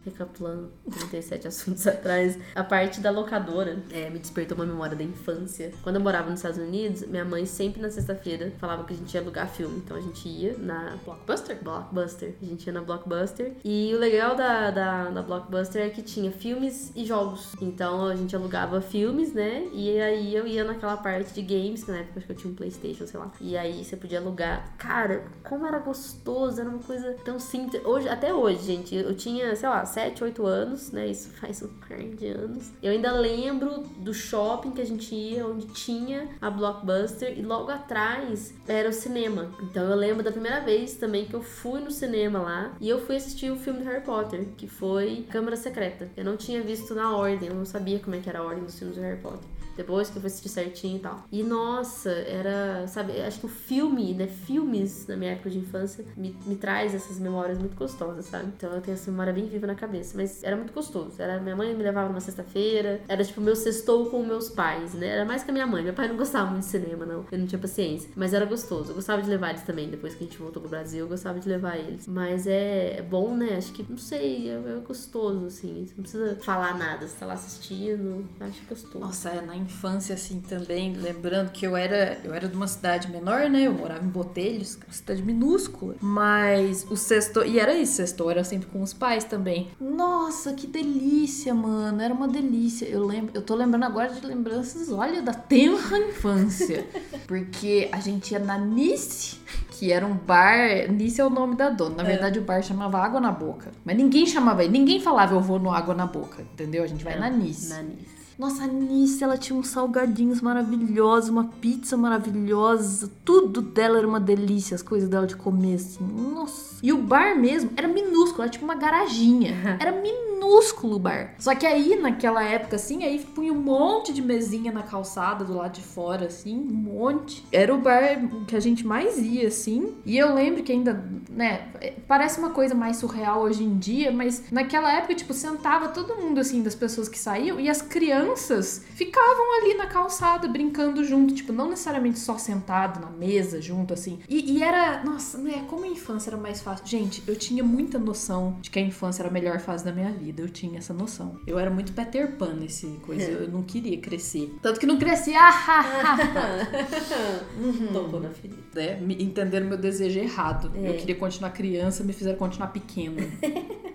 Recapitulando 0.04 0.70
37 0.90 1.48
assuntos 1.48 1.86
atrás, 1.88 2.38
a 2.54 2.62
parte 2.62 3.00
da 3.00 3.10
locadora 3.10 3.78
é, 3.90 4.10
me 4.10 4.18
despertou 4.18 4.56
uma 4.56 4.66
memória 4.66 4.96
da 4.96 5.04
infância. 5.04 5.72
Quando 5.82 5.96
eu 5.96 6.02
morava 6.02 6.30
nos 6.30 6.40
Estados 6.40 6.58
Unidos, 6.58 7.06
minha 7.06 7.24
mãe 7.24 7.46
sempre 7.46 7.80
na 7.80 7.90
sexta-feira 7.90 8.52
falava 8.58 8.84
que 8.84 8.92
a 8.92 8.96
gente 8.96 9.12
ia 9.14 9.20
alugar 9.20 9.48
filme. 9.48 9.78
Então 9.78 9.96
a 9.96 10.00
gente 10.00 10.28
ia 10.28 10.56
na 10.58 10.96
Blockbuster? 11.04 11.58
Blockbuster. 11.62 12.34
A 12.42 12.44
gente 12.44 12.66
ia 12.66 12.72
na 12.72 12.82
Blockbuster. 12.82 13.52
E 13.64 13.92
o 13.94 13.98
legal 13.98 14.34
da, 14.34 14.70
da, 14.70 15.10
da 15.10 15.22
Blockbuster 15.22 15.82
é 15.82 15.90
que 15.90 16.02
tinha 16.02 16.30
filmes 16.30 16.92
e 16.94 17.04
jogos. 17.04 17.54
Então 17.60 18.06
a 18.06 18.16
gente 18.16 18.34
alugava 18.34 18.80
filmes, 18.80 19.32
né? 19.32 19.68
E 19.72 20.00
aí 20.00 20.34
eu 20.34 20.46
ia 20.46 20.64
naquela 20.64 20.96
parte 20.96 21.32
de 21.34 21.42
games, 21.42 21.84
que 21.84 21.90
na 21.90 21.98
época 21.98 22.18
acho 22.18 22.26
que 22.26 22.32
eu 22.32 22.36
tinha 22.36 22.52
um 22.52 22.56
Playstation, 22.56 23.06
sei 23.06 23.20
lá. 23.20 23.30
E 23.40 23.56
aí 23.56 23.84
você 23.84 23.96
podia 23.96 24.18
alugar. 24.18 24.74
Cara, 24.76 25.24
como 25.42 25.66
era 25.66 25.78
gostoso, 25.78 26.60
era 26.60 26.68
uma 26.68 26.78
coisa 26.78 27.14
tão 27.24 27.38
simples. 27.38 27.84
Hoje, 27.84 28.08
até 28.08 28.32
hoje, 28.32 28.64
gente, 28.64 28.94
eu 28.94 29.14
tinha, 29.14 29.54
sei 29.56 29.68
lá, 29.68 29.84
7, 29.94 30.24
8 30.24 30.46
anos, 30.46 30.90
né? 30.90 31.06
Isso 31.06 31.28
faz 31.40 31.62
um 31.62 31.68
par 31.68 31.98
de 31.98 32.26
anos. 32.26 32.70
Eu 32.82 32.92
ainda 32.92 33.12
lembro 33.12 33.84
do 33.98 34.12
shopping 34.12 34.72
que 34.72 34.82
a 34.82 34.86
gente 34.86 35.14
ia, 35.14 35.46
onde 35.46 35.66
tinha 35.66 36.28
a 36.40 36.50
Blockbuster, 36.50 37.38
e 37.38 37.42
logo 37.42 37.70
atrás 37.70 38.52
era 38.66 38.88
o 38.88 38.92
cinema. 38.92 39.50
Então 39.62 39.84
eu 39.84 39.96
lembro 39.96 40.22
da 40.22 40.32
primeira 40.32 40.60
vez 40.60 40.94
também 40.94 41.26
que 41.26 41.34
eu 41.34 41.42
fui 41.42 41.80
no 41.80 41.90
cinema 41.90 42.40
lá 42.40 42.74
e 42.80 42.88
eu 42.88 43.04
fui 43.04 43.16
assistir 43.16 43.50
o 43.50 43.56
filme 43.56 43.80
do 43.80 43.84
Harry 43.84 44.04
Potter, 44.04 44.48
que 44.56 44.66
foi 44.66 45.26
Câmara 45.30 45.56
Secreta. 45.56 46.10
Eu 46.16 46.24
não 46.24 46.36
tinha 46.36 46.62
visto 46.62 46.94
na 46.94 47.16
ordem, 47.16 47.48
eu 47.48 47.54
não 47.54 47.64
sabia 47.64 47.98
como 47.98 48.16
é 48.16 48.18
que 48.18 48.28
era 48.28 48.40
a 48.40 48.42
ordem 48.42 48.64
dos 48.64 48.78
filmes 48.78 48.96
do 48.96 49.02
Harry 49.02 49.20
Potter. 49.20 49.48
Depois 49.76 50.10
que 50.10 50.16
eu 50.16 50.20
fui 50.20 50.28
assistir 50.28 50.48
certinho 50.48 50.96
e 50.96 51.00
tal. 51.00 51.24
E 51.30 51.42
nossa, 51.42 52.10
era, 52.10 52.86
sabe, 52.88 53.20
acho 53.20 53.40
que 53.40 53.46
o 53.46 53.48
filme, 53.48 54.14
né? 54.14 54.26
Filmes 54.26 55.06
na 55.06 55.16
minha 55.16 55.32
época 55.32 55.50
de 55.50 55.58
infância 55.58 56.04
me, 56.16 56.36
me 56.46 56.56
traz 56.56 56.94
essas 56.94 57.18
memórias 57.18 57.58
muito 57.58 57.76
gostosas, 57.76 58.26
sabe? 58.26 58.46
Então 58.56 58.72
eu 58.72 58.80
tenho 58.80 58.94
essa 58.94 59.10
memória 59.10 59.32
bem 59.32 59.46
viva 59.46 59.66
na 59.66 59.74
cabeça. 59.74 60.16
Mas 60.16 60.42
era 60.42 60.56
muito 60.56 60.72
gostoso. 60.72 61.20
Era 61.20 61.40
minha 61.40 61.56
mãe 61.56 61.74
me 61.74 61.82
levava 61.82 62.08
numa 62.08 62.20
sexta-feira. 62.20 63.00
Era 63.08 63.24
tipo 63.24 63.40
meu 63.40 63.56
sextou 63.56 64.10
com 64.10 64.22
meus 64.22 64.48
pais, 64.48 64.94
né? 64.94 65.08
Era 65.08 65.24
mais 65.24 65.42
que 65.42 65.50
a 65.50 65.52
minha 65.52 65.66
mãe. 65.66 65.82
Meu 65.82 65.94
pai 65.94 66.08
não 66.08 66.16
gostava 66.16 66.50
muito 66.50 66.64
de 66.64 66.70
cinema, 66.70 67.04
não. 67.04 67.24
Eu 67.30 67.38
não 67.38 67.46
tinha 67.46 67.58
paciência. 67.58 68.10
Mas 68.16 68.32
era 68.32 68.44
gostoso. 68.44 68.90
Eu 68.90 68.94
gostava 68.94 69.22
de 69.22 69.28
levar 69.28 69.50
eles 69.50 69.62
também. 69.62 69.88
Depois 69.88 70.14
que 70.14 70.24
a 70.24 70.26
gente 70.26 70.38
voltou 70.38 70.60
pro 70.60 70.70
Brasil, 70.70 71.00
eu 71.00 71.08
gostava 71.08 71.38
de 71.38 71.48
levar 71.48 71.76
eles. 71.76 72.06
Mas 72.06 72.46
é, 72.46 73.02
bom, 73.02 73.36
né? 73.36 73.56
Acho 73.56 73.72
que, 73.72 73.84
não 73.88 73.98
sei, 73.98 74.50
é, 74.50 74.54
é 74.54 74.80
gostoso, 74.86 75.46
assim. 75.46 75.86
Você 75.86 75.94
não 75.96 76.02
precisa 76.02 76.36
falar 76.42 76.76
nada. 76.76 77.06
Você 77.06 77.16
tá 77.18 77.26
lá 77.26 77.34
assistindo. 77.34 78.24
Acho 78.40 78.64
gostoso. 78.68 78.98
Nossa, 78.98 79.30
é, 79.30 79.40
na 79.40 79.56
infância, 79.64 80.14
assim, 80.14 80.40
também, 80.40 80.92
lembrando 80.94 81.50
que 81.50 81.66
eu 81.66 81.76
era, 81.76 82.18
eu 82.24 82.32
era 82.32 82.48
de 82.48 82.56
uma 82.56 82.66
cidade 82.66 83.10
menor, 83.10 83.48
né? 83.50 83.62
Eu 83.62 83.72
morava 83.72 84.04
em 84.04 84.08
Botelhos, 84.08 84.78
é 84.80 84.86
uma 84.86 84.92
cidade 84.92 85.22
minúscula. 85.22 85.96
Mas 86.00 86.86
o 86.90 86.96
sexto. 86.96 87.44
E 87.44 87.58
era 87.58 87.74
isso, 87.74 87.94
sexto 87.94 88.28
era 88.30 88.44
sempre 88.44 88.68
com 88.68 88.82
os 88.82 88.92
pais 88.92 89.24
também. 89.24 89.70
Nossa, 89.80 90.52
que 90.52 90.66
delícia, 90.66 91.54
mano. 91.54 92.00
Era 92.00 92.14
uma 92.14 92.28
delícia. 92.28 92.86
Eu 92.86 93.04
lembro, 93.04 93.30
eu 93.34 93.42
tô 93.42 93.54
lembrando 93.54 93.84
agora 93.84 94.12
de 94.12 94.24
lembranças, 94.24 94.90
olha, 94.90 95.22
da 95.22 95.34
tenra 95.34 95.98
infância. 95.98 96.86
Porque 97.26 97.88
a 97.92 98.00
gente 98.00 98.32
ia 98.32 98.38
na 98.38 98.58
Nice, 98.58 99.38
que 99.70 99.92
era 99.92 100.06
um 100.06 100.14
bar. 100.14 100.90
Nisso 100.90 101.20
é 101.20 101.24
o 101.24 101.30
nome 101.30 101.56
da 101.56 101.70
dona. 101.70 101.96
Na 101.96 102.02
verdade, 102.02 102.38
o 102.38 102.42
bar 102.42 102.62
chamava 102.62 102.98
Água 102.98 103.20
na 103.20 103.32
Boca. 103.32 103.72
Mas 103.84 103.96
ninguém 103.96 104.26
chamava 104.26 104.62
ele, 104.62 104.72
ninguém 104.72 105.00
falava 105.00 105.34
eu 105.34 105.40
vou 105.40 105.58
no 105.58 105.70
Água 105.70 105.94
na 105.94 106.06
Boca, 106.06 106.42
entendeu? 106.42 106.84
A 106.84 106.86
gente 106.86 107.04
vai 107.04 107.18
na 107.18 107.30
Nice. 107.30 107.68
Na 107.68 107.82
Nice. 107.82 108.13
Nossa, 108.38 108.64
a 108.64 108.66
Nice, 108.66 109.22
ela 109.22 109.38
tinha 109.38 109.58
uns 109.58 109.68
salgadinhos 109.68 110.40
maravilhosos, 110.40 111.30
uma 111.30 111.44
pizza 111.44 111.96
maravilhosa. 111.96 113.10
Tudo 113.24 113.62
dela 113.62 113.98
era 113.98 114.08
uma 114.08 114.20
delícia, 114.20 114.74
as 114.74 114.82
coisas 114.82 115.08
dela 115.08 115.26
de 115.26 115.36
comer, 115.36 115.76
assim. 115.76 116.04
Nossa. 116.04 116.76
E 116.82 116.92
o 116.92 116.98
bar 116.98 117.38
mesmo 117.38 117.70
era 117.76 117.86
minúsculo, 117.86 118.42
era 118.42 118.50
tipo 118.50 118.64
uma 118.64 118.74
garaginha. 118.74 119.54
Era 119.80 119.92
minúsculo 119.92 120.33
o 120.44 120.98
bar. 120.98 121.34
Só 121.38 121.54
que 121.54 121.66
aí, 121.66 121.96
naquela 121.96 122.42
época, 122.42 122.76
assim, 122.76 123.04
aí 123.04 123.18
punha 123.18 123.52
um 123.52 123.60
monte 123.60 124.12
de 124.12 124.22
mesinha 124.22 124.72
na 124.72 124.82
calçada 124.82 125.44
do 125.44 125.54
lado 125.54 125.72
de 125.72 125.82
fora, 125.82 126.26
assim, 126.26 126.56
um 126.56 126.74
monte. 126.74 127.44
Era 127.50 127.74
o 127.74 127.78
bar 127.78 128.28
que 128.46 128.56
a 128.56 128.60
gente 128.60 128.86
mais 128.86 129.18
ia, 129.18 129.48
assim. 129.48 129.94
E 130.04 130.16
eu 130.16 130.34
lembro 130.34 130.62
que 130.62 130.72
ainda, 130.72 131.04
né, 131.30 131.68
parece 132.06 132.38
uma 132.38 132.50
coisa 132.50 132.74
mais 132.74 132.96
surreal 132.96 133.42
hoje 133.42 133.64
em 133.64 133.78
dia, 133.78 134.12
mas 134.12 134.44
naquela 134.50 134.92
época, 134.92 135.14
tipo, 135.14 135.32
sentava 135.32 135.88
todo 135.88 136.16
mundo, 136.16 136.40
assim, 136.40 136.62
das 136.62 136.74
pessoas 136.74 137.08
que 137.08 137.18
saíam 137.18 137.58
e 137.58 137.68
as 137.68 137.82
crianças 137.82 138.84
ficavam 138.94 139.60
ali 139.60 139.74
na 139.74 139.86
calçada 139.86 140.46
brincando 140.48 141.04
junto, 141.04 141.34
tipo, 141.34 141.52
não 141.52 141.68
necessariamente 141.70 142.18
só 142.18 142.38
sentado 142.38 143.00
na 143.00 143.10
mesa 143.10 143.60
junto, 143.60 143.94
assim. 143.94 144.18
E, 144.28 144.56
e 144.56 144.62
era, 144.62 145.02
nossa, 145.04 145.38
né, 145.38 145.64
como 145.68 145.84
a 145.84 145.88
infância 145.88 146.30
era 146.30 146.36
mais 146.36 146.60
fácil. 146.60 146.86
Gente, 146.86 147.22
eu 147.26 147.36
tinha 147.36 147.62
muita 147.64 147.98
noção 147.98 148.56
de 148.60 148.70
que 148.70 148.78
a 148.78 148.82
infância 148.82 149.22
era 149.22 149.28
a 149.28 149.32
melhor 149.32 149.58
fase 149.60 149.84
da 149.84 149.92
minha 149.92 150.10
vida. 150.10 150.33
Eu 150.36 150.48
tinha 150.48 150.78
essa 150.78 150.92
noção. 150.92 151.38
Eu 151.46 151.58
era 151.58 151.70
muito 151.70 151.92
Peter 151.92 152.36
Pan 152.36 152.54
nesse 152.54 152.86
coisa. 153.06 153.22
Eu 153.30 153.48
não 153.48 153.62
queria 153.62 153.96
crescer. 153.98 154.52
Tanto 154.60 154.80
que 154.80 154.86
não 154.86 154.98
cresci. 154.98 155.32
Ah, 155.34 155.50
ah, 155.68 156.16
ah. 156.36 157.44
Tocou 157.92 158.20
na 158.20 158.30
ferida. 158.30 158.58
né? 158.74 158.96
Me- 159.00 159.22
Entenderam 159.22 159.66
meu 159.66 159.78
desejo 159.78 160.18
errado. 160.18 160.72
É. 160.74 160.90
Eu 160.90 160.94
queria 160.96 161.14
continuar 161.14 161.50
criança, 161.50 162.02
me 162.04 162.12
fizeram 162.12 162.36
continuar 162.38 162.68
pequena. 162.68 163.22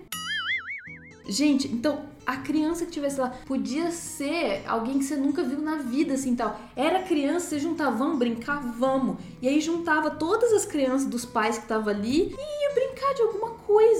Gente, 1.28 1.68
então 1.68 2.06
a 2.26 2.38
criança 2.38 2.84
que 2.84 2.90
tivesse 2.90 3.20
lá 3.20 3.28
podia 3.46 3.92
ser 3.92 4.62
alguém 4.66 4.98
que 4.98 5.04
você 5.04 5.14
nunca 5.14 5.44
viu 5.44 5.60
na 5.60 5.76
vida, 5.76 6.14
assim 6.14 6.34
tal. 6.34 6.60
Era 6.74 7.02
criança, 7.04 7.46
você 7.50 7.58
juntava, 7.60 7.96
vamos 7.96 8.18
brincar, 8.18 8.60
vamos. 8.76 9.16
E 9.40 9.46
aí 9.46 9.60
juntava 9.60 10.10
todas 10.10 10.52
as 10.52 10.64
crianças 10.64 11.06
dos 11.06 11.24
pais 11.24 11.56
que 11.56 11.62
estavam 11.64 11.88
ali 11.92 12.34
e 12.36 12.62
ia 12.62 12.74
brincar 12.74 13.14
de 13.14 13.22
alguma 13.22 13.29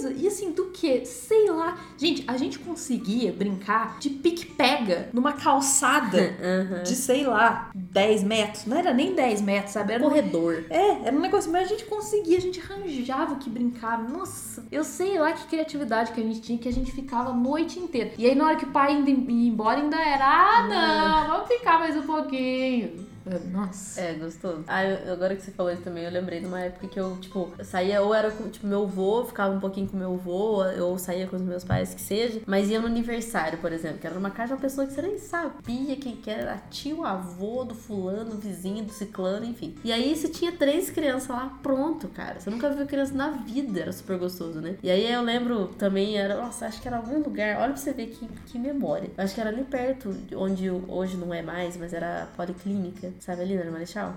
coisa. 0.01 0.13
E 0.17 0.27
assim, 0.27 0.53
do 0.53 0.67
que? 0.67 1.05
Sei 1.05 1.51
lá. 1.51 1.79
Gente, 1.97 2.25
a 2.27 2.37
gente 2.37 2.59
conseguia 2.59 3.33
brincar 3.33 3.99
de 3.99 4.11
pique-pega 4.11 5.11
numa 5.13 5.33
calçada 5.33 6.37
de, 6.85 6.95
sei 6.95 7.25
lá, 7.25 7.71
10 7.75 8.25
metros. 8.25 8.67
Não 8.67 8.77
era 8.77 8.93
nem 8.93 9.15
10 9.15 9.43
metros, 9.43 9.73
sabe? 9.73 9.93
Era 9.93 10.05
um 10.05 10.09
Corredor. 10.09 10.65
é, 10.71 11.07
era 11.07 11.17
um 11.17 11.21
negócio, 11.21 11.51
mas 11.53 11.67
a 11.67 11.69
gente 11.69 11.85
conseguia, 11.85 12.39
a 12.39 12.41
gente 12.41 12.61
arranjava 12.61 13.35
o 13.35 13.37
que 13.37 13.51
brincar. 13.51 14.03
Nossa, 14.03 14.65
eu 14.73 14.83
sei 14.85 15.19
lá 15.19 15.33
que 15.33 15.47
criatividade 15.47 16.13
que 16.13 16.21
a 16.21 16.25
gente 16.25 16.41
tinha, 16.41 16.59
que 16.59 16.69
a 16.69 16.73
gente 16.73 16.93
ficava 16.93 17.31
a 17.31 17.35
noite 17.35 17.79
inteira. 17.79 18.13
E 18.17 18.27
aí 18.27 18.35
na 18.35 18.47
hora 18.47 18.57
que 18.57 18.65
o 18.65 18.71
pai 18.71 18.95
ia 18.95 19.11
embora, 19.11 19.81
ainda 19.81 20.01
era, 20.01 20.25
ah, 20.25 20.67
não, 20.67 21.35
vamos 21.35 21.49
ficar 21.49 21.79
mais 21.79 21.97
um 21.97 22.03
pouquinho. 22.03 23.10
Nossa. 23.53 24.01
É, 24.01 24.15
gostoso. 24.15 24.65
Ah, 24.67 24.83
eu- 24.85 25.13
agora 25.13 25.37
que 25.37 25.43
você 25.43 25.51
falou 25.51 25.71
isso 25.71 25.83
também, 25.83 26.05
eu 26.05 26.11
lembrei 26.11 26.41
de 26.41 26.47
uma 26.47 26.61
época 26.61 26.89
que 26.89 26.99
eu, 26.99 27.17
tipo, 27.21 27.53
saía 27.63 28.01
ou 28.01 28.15
era 28.15 28.31
com, 28.31 28.49
tipo, 28.49 28.67
meu 28.67 28.83
avô, 28.85 29.25
ficava 29.27 29.55
um 29.55 29.61
pouquinho 29.61 29.87
com 29.89 29.97
meu 29.97 30.15
avô, 30.15 30.65
ou 30.83 30.99
saía 30.99 31.27
com 31.27 31.37
os 31.37 31.43
meus 31.43 31.63
pais, 31.63 31.93
que 31.95 32.01
seja, 32.01 32.41
mas 32.47 32.71
ia 32.71 32.81
no 32.81 32.87
aniversário, 32.87 33.59
por 33.59 33.73
exemplo, 33.73 33.99
que 33.99 34.07
era 34.07 34.15
numa 34.17 34.31
casa 34.31 34.49
de 34.49 34.53
uma 34.55 34.61
pessoa 34.61 34.87
que 34.87 34.95
você 34.95 35.03
nem 35.03 35.19
sabia 35.19 35.97
quem 35.97 36.17
que 36.17 36.31
era, 36.31 36.41
era 36.43 36.57
tio, 36.71 37.05
avô 37.05 37.63
do 37.65 37.75
fulano, 37.75 38.37
vizinho 38.39 38.85
do 38.85 38.93
ciclano, 38.93 39.45
enfim. 39.45 39.75
E 39.85 39.93
aí 39.93 40.17
você 40.17 40.29
tinha 40.29 40.53
três 40.53 40.89
crianças 40.89 41.29
lá, 41.29 41.59
pronto, 41.63 42.09
cara. 42.09 42.41
Você 42.41 42.49
nunca 42.49 42.71
viu 42.71 42.87
criança 42.87 43.13
na 43.15 43.31
vida, 43.31 43.81
era 43.81 43.93
super 43.93 44.19
gostoso, 44.19 44.61
né? 44.61 44.77
E 44.83 44.91
aí 44.91 45.13
eu 45.13 45.21
lembro 45.23 45.69
também, 45.79 46.17
era, 46.17 46.37
nossa, 46.37 46.67
acho 46.67 46.81
que 46.81 46.89
era 46.89 46.97
algum 46.97 47.19
lugar, 47.23 47.59
olha 47.59 47.69
pra 47.73 47.77
você 47.77 47.93
ver 47.93 48.07
que, 48.09 48.27
que 48.47 48.59
memória. 48.59 49.11
Acho 49.19 49.35
que 49.35 49.41
era 49.41 49.51
ali 49.51 49.63
perto, 49.65 50.11
de 50.11 50.35
onde 50.35 50.71
hoje 50.71 51.17
não 51.19 51.33
é 51.35 51.43
mais, 51.43 51.77
mas 51.77 51.93
era 51.93 52.23
a 52.23 52.27
policlínica, 52.27 53.10
sabe 53.19 53.43
ali, 53.43 53.57
na 53.57 53.71
Marechal? 53.71 54.15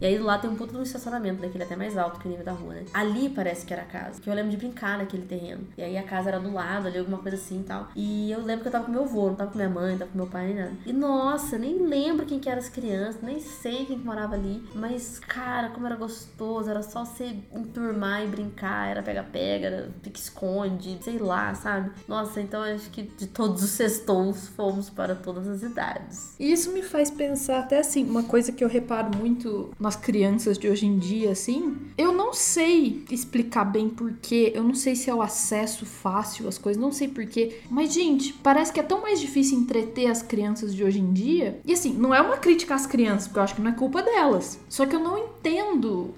E 0.00 0.06
aí 0.06 0.18
lá 0.18 0.38
tem 0.38 0.48
um 0.50 0.54
puto 0.54 0.72
de 0.72 0.78
um 0.78 0.82
estacionamento, 0.82 1.40
né? 1.40 1.48
Que 1.48 1.56
ele 1.56 1.64
é 1.64 1.66
até 1.66 1.76
mais 1.76 1.96
alto 1.96 2.20
que 2.20 2.26
o 2.26 2.30
nível 2.30 2.44
da 2.44 2.52
rua, 2.52 2.74
né? 2.74 2.84
Ali 2.94 3.28
parece 3.28 3.66
que 3.66 3.72
era 3.72 3.82
a 3.82 3.86
casa. 3.86 4.20
Que 4.20 4.28
eu 4.28 4.34
lembro 4.34 4.50
de 4.50 4.56
brincar 4.56 4.98
naquele 4.98 5.24
terreno. 5.24 5.66
E 5.76 5.82
aí 5.82 5.96
a 5.96 6.02
casa 6.02 6.28
era 6.28 6.40
do 6.40 6.52
lado, 6.52 6.86
ali, 6.86 6.98
alguma 6.98 7.18
coisa 7.18 7.36
assim 7.36 7.60
e 7.60 7.64
tal. 7.64 7.88
E 7.94 8.30
eu 8.30 8.40
lembro 8.42 8.62
que 8.62 8.68
eu 8.68 8.72
tava 8.72 8.84
com 8.84 8.92
meu 8.92 9.02
avô, 9.02 9.28
não 9.28 9.34
tava 9.34 9.50
com 9.50 9.58
minha 9.58 9.68
mãe, 9.68 9.92
não 9.92 9.98
tava 9.98 10.10
com 10.10 10.18
meu 10.18 10.26
pai 10.26 10.46
nem 10.46 10.56
nada. 10.56 10.72
E 10.86 10.92
nossa, 10.92 11.58
nem 11.58 11.78
lembro 11.78 12.26
quem 12.26 12.38
que 12.38 12.48
eram 12.48 12.60
as 12.60 12.68
crianças, 12.68 13.20
nem 13.22 13.40
sei 13.40 13.86
quem 13.86 13.98
que 13.98 14.04
morava 14.04 14.34
ali. 14.34 14.62
Mas, 14.74 15.18
cara, 15.18 15.70
como 15.70 15.86
era 15.86 15.96
gostoso. 15.96 16.70
Era 16.70 16.82
só 16.82 17.04
você 17.04 17.36
enturmar 17.52 18.24
e 18.24 18.26
brincar. 18.28 18.88
Era 18.88 19.02
pega-pega, 19.02 19.66
era 19.66 19.90
pique-esconde, 20.02 20.98
sei 21.00 21.18
lá, 21.18 21.54
sabe? 21.54 21.90
Nossa, 22.06 22.40
então 22.40 22.62
acho 22.62 22.90
que 22.90 23.02
de 23.02 23.26
todos 23.26 23.62
os 23.62 23.70
sextons 23.70 24.48
fomos 24.48 24.90
para 24.90 25.14
todas 25.14 25.48
as 25.48 25.62
idades. 25.62 26.34
Isso 26.38 26.72
me 26.72 26.82
faz 26.82 27.10
pensar 27.10 27.60
até 27.60 27.78
assim, 27.78 27.97
uma 28.04 28.22
coisa 28.22 28.52
que 28.52 28.62
eu 28.62 28.68
reparo 28.68 29.16
muito 29.16 29.70
nas 29.78 29.96
crianças 29.96 30.58
de 30.58 30.68
hoje 30.68 30.86
em 30.86 30.98
dia, 30.98 31.30
assim. 31.30 31.76
Eu 31.96 32.12
não 32.12 32.32
sei 32.32 33.04
explicar 33.10 33.64
bem 33.64 33.88
porquê, 33.88 34.52
eu 34.54 34.62
não 34.62 34.74
sei 34.74 34.94
se 34.94 35.10
é 35.10 35.14
o 35.14 35.22
acesso 35.22 35.86
fácil 35.86 36.48
às 36.48 36.58
coisas, 36.58 36.80
não 36.80 36.92
sei 36.92 37.08
porquê. 37.08 37.60
Mas, 37.70 37.92
gente, 37.92 38.32
parece 38.32 38.72
que 38.72 38.80
é 38.80 38.82
tão 38.82 39.02
mais 39.02 39.20
difícil 39.20 39.58
entreter 39.58 40.06
as 40.06 40.22
crianças 40.22 40.74
de 40.74 40.84
hoje 40.84 41.00
em 41.00 41.12
dia. 41.12 41.60
E 41.64 41.72
assim, 41.72 41.92
não 41.92 42.14
é 42.14 42.20
uma 42.20 42.36
crítica 42.36 42.74
às 42.74 42.86
crianças, 42.86 43.26
porque 43.28 43.38
eu 43.38 43.42
acho 43.42 43.54
que 43.54 43.62
não 43.62 43.70
é 43.70 43.74
culpa 43.74 44.02
delas. 44.02 44.58
Só 44.68 44.86
que 44.86 44.94
eu 44.94 45.00
não 45.00 45.18
entendo, 45.18 45.37